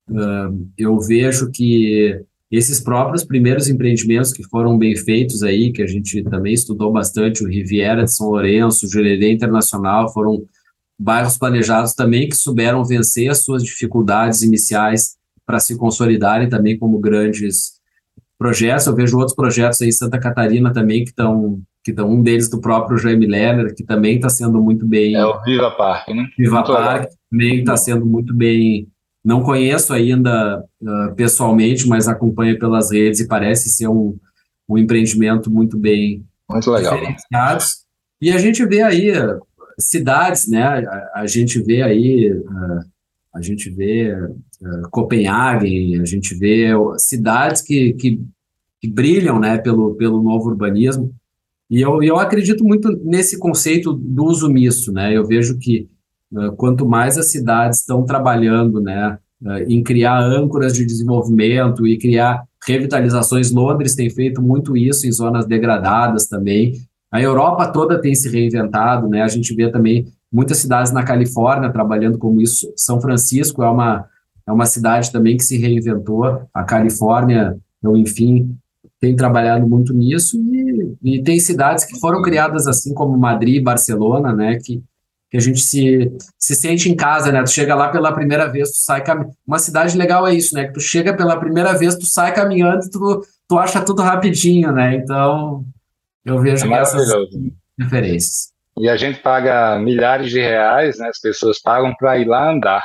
Uh, 0.09 0.67
eu 0.77 0.99
vejo 0.99 1.49
que 1.51 2.19
esses 2.51 2.79
próprios 2.79 3.23
primeiros 3.23 3.69
empreendimentos 3.69 4.33
que 4.33 4.43
foram 4.43 4.77
bem 4.77 4.95
feitos 4.95 5.43
aí, 5.43 5.71
que 5.71 5.81
a 5.81 5.87
gente 5.87 6.23
também 6.23 6.53
estudou 6.53 6.91
bastante, 6.91 7.43
o 7.43 7.47
Riviera 7.47 8.03
de 8.03 8.13
São 8.13 8.27
Lourenço, 8.27 8.85
o 8.85 8.89
Jurerê 8.89 9.31
Internacional, 9.31 10.11
foram 10.11 10.43
bairros 10.99 11.37
planejados 11.37 11.93
também 11.93 12.29
que 12.29 12.35
souberam 12.35 12.83
vencer 12.83 13.29
as 13.29 13.43
suas 13.43 13.63
dificuldades 13.63 14.41
iniciais 14.41 15.15
para 15.45 15.59
se 15.59 15.77
consolidarem 15.77 16.49
também 16.49 16.77
como 16.77 16.99
grandes 16.99 17.73
projetos. 18.37 18.87
Eu 18.87 18.95
vejo 18.95 19.17
outros 19.17 19.35
projetos 19.35 19.81
aí 19.81 19.89
em 19.89 19.91
Santa 19.93 20.19
Catarina 20.19 20.71
também 20.71 21.03
que 21.03 21.09
estão 21.09 21.61
que 21.83 21.91
estão 21.91 22.09
um 22.09 22.23
deles 22.23 22.49
do 22.49 22.61
próprio 22.61 22.97
Jaime 22.97 23.27
Lerner, 23.27 23.75
que 23.75 23.83
também 23.83 24.15
está 24.15 24.29
sendo 24.29 24.61
muito 24.61 24.87
bem. 24.87 25.15
É 25.15 25.25
o 25.25 25.41
Viva 25.43 25.69
Parque, 25.71 26.13
né? 26.13 26.29
Viva 26.37 26.55
muito 26.55 26.71
Parque 26.71 26.99
legal. 26.99 27.17
também 27.29 27.59
está 27.59 27.75
sendo 27.75 28.05
muito 28.05 28.33
bem. 28.33 28.87
Não 29.23 29.43
conheço 29.43 29.91
ainda 29.93 30.63
uh, 30.81 31.15
pessoalmente, 31.15 31.85
mas 31.85 32.07
acompanho 32.07 32.57
pelas 32.57 32.89
redes 32.89 33.19
e 33.19 33.27
parece 33.27 33.69
ser 33.69 33.89
um, 33.89 34.17
um 34.69 34.77
empreendimento 34.77 35.51
muito 35.51 35.77
bem 35.77 36.25
muito 36.49 36.71
legal. 36.71 36.93
diferenciado. 36.93 37.63
E 38.21 38.31
a 38.31 38.37
gente 38.37 38.65
vê 38.65 38.81
aí 38.81 39.11
cidades, 39.79 40.47
né? 40.47 40.63
A, 40.63 41.21
a 41.21 41.27
gente 41.27 41.61
vê 41.61 41.81
aí, 41.81 42.31
uh, 42.31 42.79
a 43.33 43.41
gente 43.41 43.69
vê 43.69 44.13
uh, 44.13 44.89
Copenhague, 44.89 45.99
a 45.99 46.05
gente 46.05 46.35
vê 46.35 46.69
cidades 46.97 47.61
que, 47.61 47.93
que, 47.93 48.19
que, 48.81 48.89
brilham, 48.89 49.39
né? 49.39 49.57
Pelo, 49.57 49.95
pelo 49.95 50.21
novo 50.21 50.49
urbanismo. 50.49 51.13
E 51.69 51.81
eu, 51.81 52.03
eu 52.03 52.17
acredito 52.17 52.63
muito 52.63 52.91
nesse 53.03 53.37
conceito 53.39 53.93
do 53.93 54.25
uso 54.25 54.49
misto, 54.49 54.91
né? 54.91 55.15
Eu 55.15 55.25
vejo 55.25 55.57
que 55.57 55.89
uh, 56.31 56.51
quanto 56.55 56.87
mais 56.87 57.17
as 57.17 57.31
cidades 57.31 57.79
estão 57.79 58.05
trabalhando, 58.05 58.81
né? 58.81 59.17
em 59.67 59.83
criar 59.83 60.21
âncoras 60.21 60.73
de 60.73 60.85
desenvolvimento 60.85 61.85
e 61.85 61.97
criar 61.97 62.45
revitalizações. 62.65 63.51
Londres 63.51 63.93
tem 63.93 64.09
feito 64.09 64.41
muito 64.41 64.77
isso 64.77 65.05
em 65.05 65.11
zonas 65.11 65.45
degradadas 65.45 66.27
também. 66.27 66.73
A 67.13 67.21
Europa 67.21 67.67
toda 67.67 68.01
tem 68.01 68.15
se 68.15 68.27
reinventado, 68.27 69.07
né? 69.07 69.21
A 69.21 69.27
gente 69.27 69.53
vê 69.53 69.69
também 69.69 70.07
muitas 70.31 70.57
cidades 70.57 70.91
na 70.91 71.03
Califórnia 71.03 71.71
trabalhando 71.71 72.17
como 72.17 72.41
isso. 72.41 72.73
São 72.75 72.99
Francisco 72.99 73.61
é 73.61 73.69
uma, 73.69 74.07
é 74.47 74.51
uma 74.51 74.65
cidade 74.65 75.11
também 75.11 75.37
que 75.37 75.43
se 75.43 75.55
reinventou. 75.55 76.41
A 76.51 76.63
Califórnia, 76.63 77.55
então, 77.77 77.95
enfim, 77.95 78.57
tem 78.99 79.15
trabalhado 79.15 79.69
muito 79.69 79.93
nisso 79.93 80.41
e, 80.41 80.95
e 81.03 81.21
tem 81.21 81.39
cidades 81.39 81.85
que 81.85 81.99
foram 81.99 82.19
criadas 82.23 82.65
assim 82.65 82.95
como 82.95 83.15
Madrid, 83.15 83.63
Barcelona, 83.63 84.33
né? 84.33 84.57
Que, 84.57 84.81
que 85.29 85.37
a 85.37 85.39
gente 85.39 85.59
se, 85.59 86.11
se 86.39 86.55
sente 86.55 86.89
em 86.89 86.95
casa, 86.95 87.31
né? 87.31 87.43
Tu 87.43 87.51
chega 87.51 87.75
lá 87.75 87.89
pela 87.89 88.11
primeira 88.11 88.47
vez, 88.47 88.71
tu 88.71 88.77
sai 88.77 89.03
caminhando. 89.03 89.35
Uma 89.45 89.59
cidade 89.59 89.95
legal 89.95 90.25
é 90.25 90.33
isso, 90.33 90.55
né? 90.55 90.65
Que 90.65 90.73
tu 90.73 90.79
chega 90.79 91.15
pela 91.15 91.39
primeira 91.39 91.77
vez, 91.77 91.95
tu 91.95 92.07
sai 92.07 92.33
caminhando, 92.33 92.89
tu, 92.89 93.21
tu 93.47 93.59
acha 93.59 93.79
tudo 93.81 94.01
rapidinho, 94.01 94.71
né? 94.71 94.95
Então, 94.95 95.63
eu 96.25 96.39
vejo 96.39 96.71
é 96.71 96.77
essas 96.77 97.07
referências. 97.77 98.53
E 98.77 98.89
a 98.89 98.97
gente 98.97 99.19
paga 99.19 99.77
milhares 99.77 100.31
de 100.31 100.39
reais, 100.39 100.97
né? 100.97 101.07
As 101.09 101.19
pessoas 101.19 101.61
pagam 101.61 101.93
para 101.95 102.17
ir 102.17 102.25
lá 102.25 102.51
andar. 102.51 102.83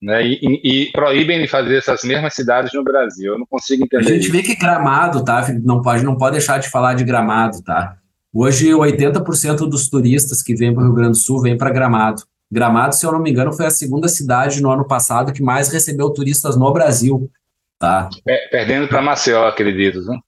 Né, 0.00 0.26
e, 0.26 0.60
e, 0.62 0.92
proíbem 0.92 1.40
de 1.40 1.48
fazer 1.48 1.78
essas 1.78 2.04
mesmas 2.04 2.34
cidades 2.34 2.72
no 2.74 2.84
Brasil. 2.84 3.32
Eu 3.32 3.38
não 3.38 3.46
consigo 3.46 3.82
entender. 3.82 4.04
A 4.04 4.12
gente 4.12 4.24
isso. 4.24 4.32
vê 4.32 4.42
que 4.42 4.54
Gramado, 4.54 5.24
tá? 5.24 5.46
Não 5.64 5.80
pode, 5.80 6.04
não 6.04 6.16
pode 6.16 6.32
deixar 6.32 6.58
de 6.58 6.68
falar 6.68 6.94
de 6.94 7.02
Gramado, 7.02 7.62
tá? 7.62 7.96
Hoje, 8.32 8.68
80% 8.68 9.68
dos 9.68 9.88
turistas 9.88 10.42
que 10.42 10.54
vêm 10.54 10.74
para 10.74 10.82
o 10.82 10.86
Rio 10.86 10.94
Grande 10.94 11.12
do 11.12 11.16
Sul 11.16 11.40
vêm 11.40 11.56
para 11.56 11.70
Gramado. 11.70 12.22
Gramado, 12.52 12.94
se 12.94 13.06
eu 13.06 13.10
não 13.10 13.18
me 13.18 13.30
engano, 13.30 13.54
foi 13.54 13.66
a 13.66 13.70
segunda 13.70 14.06
cidade 14.06 14.62
no 14.62 14.70
ano 14.70 14.86
passado 14.86 15.32
que 15.32 15.42
mais 15.42 15.70
recebeu 15.70 16.10
turistas 16.10 16.56
no 16.56 16.70
Brasil, 16.72 17.30
tá? 17.78 18.10
Perdendo 18.50 18.88
para 18.88 19.00
Maceió, 19.00 19.46
acredito, 19.46 20.02
né? 20.02 20.18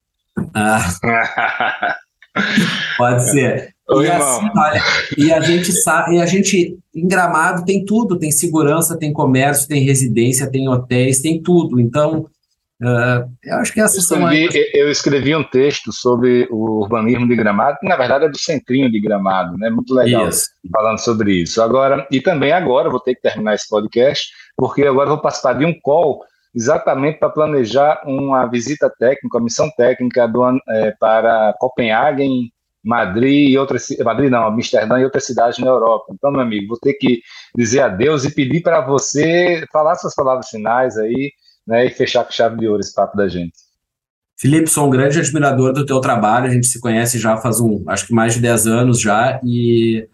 Ah. 0.54 1.98
Pode 2.96 3.30
ser. 3.30 3.74
Oi, 3.90 4.06
e, 4.06 4.10
assim, 4.10 4.50
olha, 4.54 4.82
e 5.16 5.32
a 5.32 5.40
gente 5.40 5.72
sabe, 5.72 6.16
e 6.16 6.20
a 6.20 6.26
gente 6.26 6.78
em 6.94 7.08
Gramado 7.08 7.64
tem 7.64 7.84
tudo, 7.84 8.18
tem 8.18 8.30
segurança, 8.30 8.98
tem 8.98 9.12
comércio, 9.12 9.66
tem 9.66 9.82
residência, 9.82 10.50
tem 10.50 10.68
hotéis, 10.68 11.22
tem 11.22 11.42
tudo. 11.42 11.80
Então, 11.80 12.26
uh, 12.82 13.30
eu 13.42 13.56
acho 13.56 13.72
que 13.72 13.80
essas 13.80 14.10
eu 14.10 14.18
escrevi, 14.18 14.52
são 14.52 14.62
eu 14.74 14.90
escrevi 14.90 15.34
um 15.34 15.44
texto 15.44 15.90
sobre 15.90 16.46
o 16.50 16.82
urbanismo 16.82 17.26
de 17.26 17.34
Gramado, 17.34 17.78
que 17.80 17.88
na 17.88 17.96
verdade 17.96 18.26
é 18.26 18.28
do 18.28 18.38
centrinho 18.38 18.90
de 18.90 19.00
Gramado, 19.00 19.56
né? 19.56 19.70
Muito 19.70 19.94
legal 19.94 20.28
isso. 20.28 20.48
falando 20.70 20.98
sobre 20.98 21.32
isso. 21.40 21.62
Agora, 21.62 22.06
e 22.10 22.20
também 22.20 22.52
agora 22.52 22.90
vou 22.90 23.00
ter 23.00 23.14
que 23.14 23.22
terminar 23.22 23.54
esse 23.54 23.68
podcast, 23.70 24.28
porque 24.54 24.82
agora 24.82 25.08
vou 25.08 25.18
participar 25.18 25.54
de 25.54 25.64
um 25.64 25.72
call 25.80 26.20
exatamente 26.54 27.18
para 27.18 27.30
planejar 27.30 28.02
uma 28.06 28.46
visita 28.46 28.90
técnica, 28.98 29.38
uma 29.38 29.44
missão 29.44 29.70
técnica 29.76 30.26
do, 30.26 30.44
é, 30.68 30.90
para 30.98 31.54
Copenhague, 31.58 32.50
Madrid 32.84 33.50
e 33.50 33.58
outras 33.58 33.88
Madrid 34.04 34.30
não, 34.30 34.46
Amsterdã 34.46 34.98
e 34.98 35.04
outras 35.04 35.26
cidades 35.26 35.58
na 35.58 35.66
Europa. 35.66 36.06
Então, 36.12 36.30
meu 36.30 36.40
amigo, 36.40 36.68
vou 36.68 36.78
ter 36.78 36.94
que 36.94 37.20
dizer 37.56 37.80
adeus 37.80 38.24
e 38.24 38.34
pedir 38.34 38.62
para 38.62 38.80
você 38.80 39.64
falar 39.72 39.94
suas 39.96 40.14
palavras 40.14 40.48
finais 40.48 40.96
aí, 40.96 41.32
né, 41.66 41.86
e 41.86 41.90
fechar 41.90 42.24
com 42.24 42.32
chave 42.32 42.56
de 42.56 42.66
ouro 42.66 42.80
esse 42.80 42.94
papo 42.94 43.16
da 43.16 43.28
gente. 43.28 43.52
Felipe, 44.40 44.70
sou 44.70 44.86
um 44.86 44.90
grande 44.90 45.18
admirador 45.18 45.72
do 45.72 45.84
teu 45.84 46.00
trabalho, 46.00 46.46
a 46.46 46.50
gente 46.50 46.68
se 46.68 46.80
conhece 46.80 47.18
já 47.18 47.36
faz 47.36 47.60
um, 47.60 47.82
acho 47.88 48.06
que 48.06 48.14
mais 48.14 48.34
de 48.34 48.40
10 48.40 48.66
anos 48.68 49.00
já, 49.00 49.40
e 49.44 50.08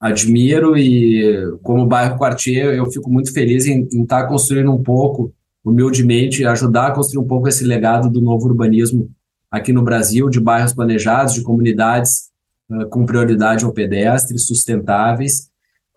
admiro 0.00 0.78
e 0.78 1.58
como 1.62 1.84
bairro 1.84 2.16
Quartier, 2.16 2.74
eu 2.74 2.86
fico 2.86 3.10
muito 3.10 3.32
feliz 3.32 3.66
em, 3.66 3.82
estar 4.02 4.22
tá 4.22 4.28
construindo 4.28 4.72
um 4.72 4.82
pouco 4.82 5.34
humildemente, 5.64 6.44
ajudar 6.44 6.88
a 6.88 6.90
construir 6.92 7.24
um 7.24 7.26
pouco 7.26 7.48
esse 7.48 7.64
legado 7.64 8.10
do 8.10 8.20
novo 8.20 8.46
urbanismo 8.46 9.10
aqui 9.50 9.72
no 9.72 9.82
Brasil, 9.82 10.28
de 10.28 10.40
bairros 10.40 10.74
planejados, 10.74 11.34
de 11.34 11.42
comunidades 11.42 12.30
uh, 12.70 12.88
com 12.88 13.06
prioridade 13.06 13.64
ao 13.64 13.72
pedestre, 13.72 14.38
sustentáveis. 14.38 15.48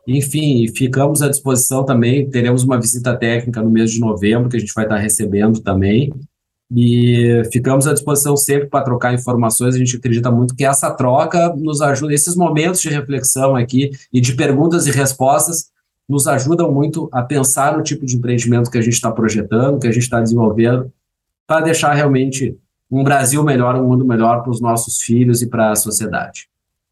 Enfim, 0.07 0.65
ficamos 0.73 1.21
à 1.21 1.27
disposição 1.27 1.83
também. 1.83 2.29
Teremos 2.29 2.63
uma 2.63 2.79
visita 2.79 3.15
técnica 3.15 3.61
no 3.61 3.69
mês 3.69 3.91
de 3.91 3.99
novembro, 3.99 4.47
que 4.47 4.55
a 4.55 4.59
gente 4.59 4.73
vai 4.73 4.85
estar 4.85 4.97
recebendo 4.97 5.59
também. 5.59 6.13
E 6.73 7.43
ficamos 7.51 7.87
à 7.87 7.93
disposição 7.93 8.37
sempre 8.37 8.67
para 8.67 8.83
trocar 8.83 9.13
informações. 9.13 9.75
A 9.75 9.77
gente 9.77 9.97
acredita 9.97 10.31
muito 10.31 10.55
que 10.55 10.65
essa 10.65 10.91
troca 10.91 11.53
nos 11.55 11.81
ajuda, 11.81 12.13
esses 12.13 12.35
momentos 12.35 12.81
de 12.81 12.89
reflexão 12.89 13.55
aqui 13.55 13.91
e 14.13 14.21
de 14.21 14.33
perguntas 14.33 14.87
e 14.87 14.91
respostas, 14.91 15.71
nos 16.07 16.27
ajudam 16.27 16.71
muito 16.71 17.09
a 17.11 17.21
pensar 17.21 17.75
no 17.75 17.83
tipo 17.83 18.05
de 18.05 18.15
empreendimento 18.15 18.71
que 18.71 18.77
a 18.77 18.81
gente 18.81 18.93
está 18.93 19.11
projetando, 19.11 19.79
que 19.79 19.87
a 19.87 19.91
gente 19.91 20.03
está 20.03 20.21
desenvolvendo, 20.21 20.91
para 21.45 21.61
deixar 21.61 21.93
realmente 21.93 22.57
um 22.89 23.03
Brasil 23.03 23.43
melhor, 23.43 23.75
um 23.75 23.87
mundo 23.87 24.05
melhor 24.05 24.41
para 24.41 24.51
os 24.51 24.61
nossos 24.61 25.01
filhos 25.01 25.41
e 25.41 25.49
para 25.49 25.71
a 25.71 25.75
sociedade. 25.75 26.47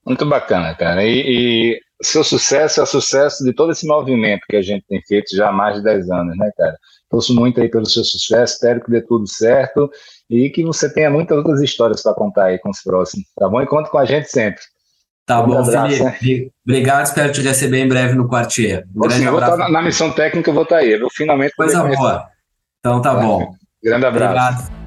Muito 0.05 0.25
bacana, 0.25 0.75
cara. 0.75 1.03
E, 1.03 1.23
e 1.25 1.79
seu 2.01 2.23
sucesso 2.23 2.79
é 2.79 2.83
o 2.83 2.87
sucesso 2.87 3.43
de 3.43 3.53
todo 3.53 3.71
esse 3.71 3.87
movimento 3.87 4.45
que 4.47 4.55
a 4.55 4.61
gente 4.61 4.85
tem 4.87 5.01
feito 5.01 5.35
já 5.35 5.49
há 5.49 5.51
mais 5.51 5.77
de 5.77 5.83
10 5.83 6.11
anos, 6.11 6.37
né, 6.37 6.51
cara? 6.57 6.77
Torço 7.09 7.33
muito 7.33 7.61
aí 7.61 7.69
pelo 7.69 7.85
seu 7.85 8.03
sucesso, 8.03 8.55
espero 8.55 8.83
que 8.83 8.91
dê 8.91 9.01
tudo 9.01 9.27
certo 9.27 9.89
e 10.29 10.49
que 10.49 10.63
você 10.63 10.91
tenha 10.91 11.09
muitas 11.09 11.37
outras 11.37 11.61
histórias 11.61 12.03
para 12.03 12.13
contar 12.13 12.45
aí 12.45 12.59
com 12.59 12.69
os 12.69 12.81
próximos, 12.81 13.25
tá 13.35 13.47
bom? 13.47 13.61
E 13.61 13.67
conta 13.67 13.89
com 13.89 13.97
a 13.97 14.05
gente 14.05 14.29
sempre. 14.29 14.61
Tá 15.25 15.41
um 15.41 15.47
bom, 15.47 15.57
abraço, 15.57 15.95
Felipe. 15.95 16.45
Né? 16.45 16.49
Obrigado, 16.65 17.05
espero 17.05 17.31
te 17.31 17.41
receber 17.41 17.79
em 17.79 17.87
breve 17.87 18.13
no 18.13 18.27
Quartier. 18.27 18.85
Um 18.95 19.09
Sim, 19.09 19.25
eu 19.25 19.31
vou 19.31 19.41
estar 19.41 19.69
na, 19.69 19.81
missão 19.81 20.11
técnica, 20.11 20.49
eu 20.51 20.53
vou 20.53 20.63
estar 20.63 20.77
aí. 20.77 20.91
Eu 20.91 21.09
finalmente 21.09 21.55
Coisa 21.55 21.83
boa. 21.83 22.27
Então 22.79 23.01
tá 23.01 23.15
bom. 23.15 23.51
Grande 23.83 24.05
abraço. 24.05 24.61
Obrigado. 24.61 24.84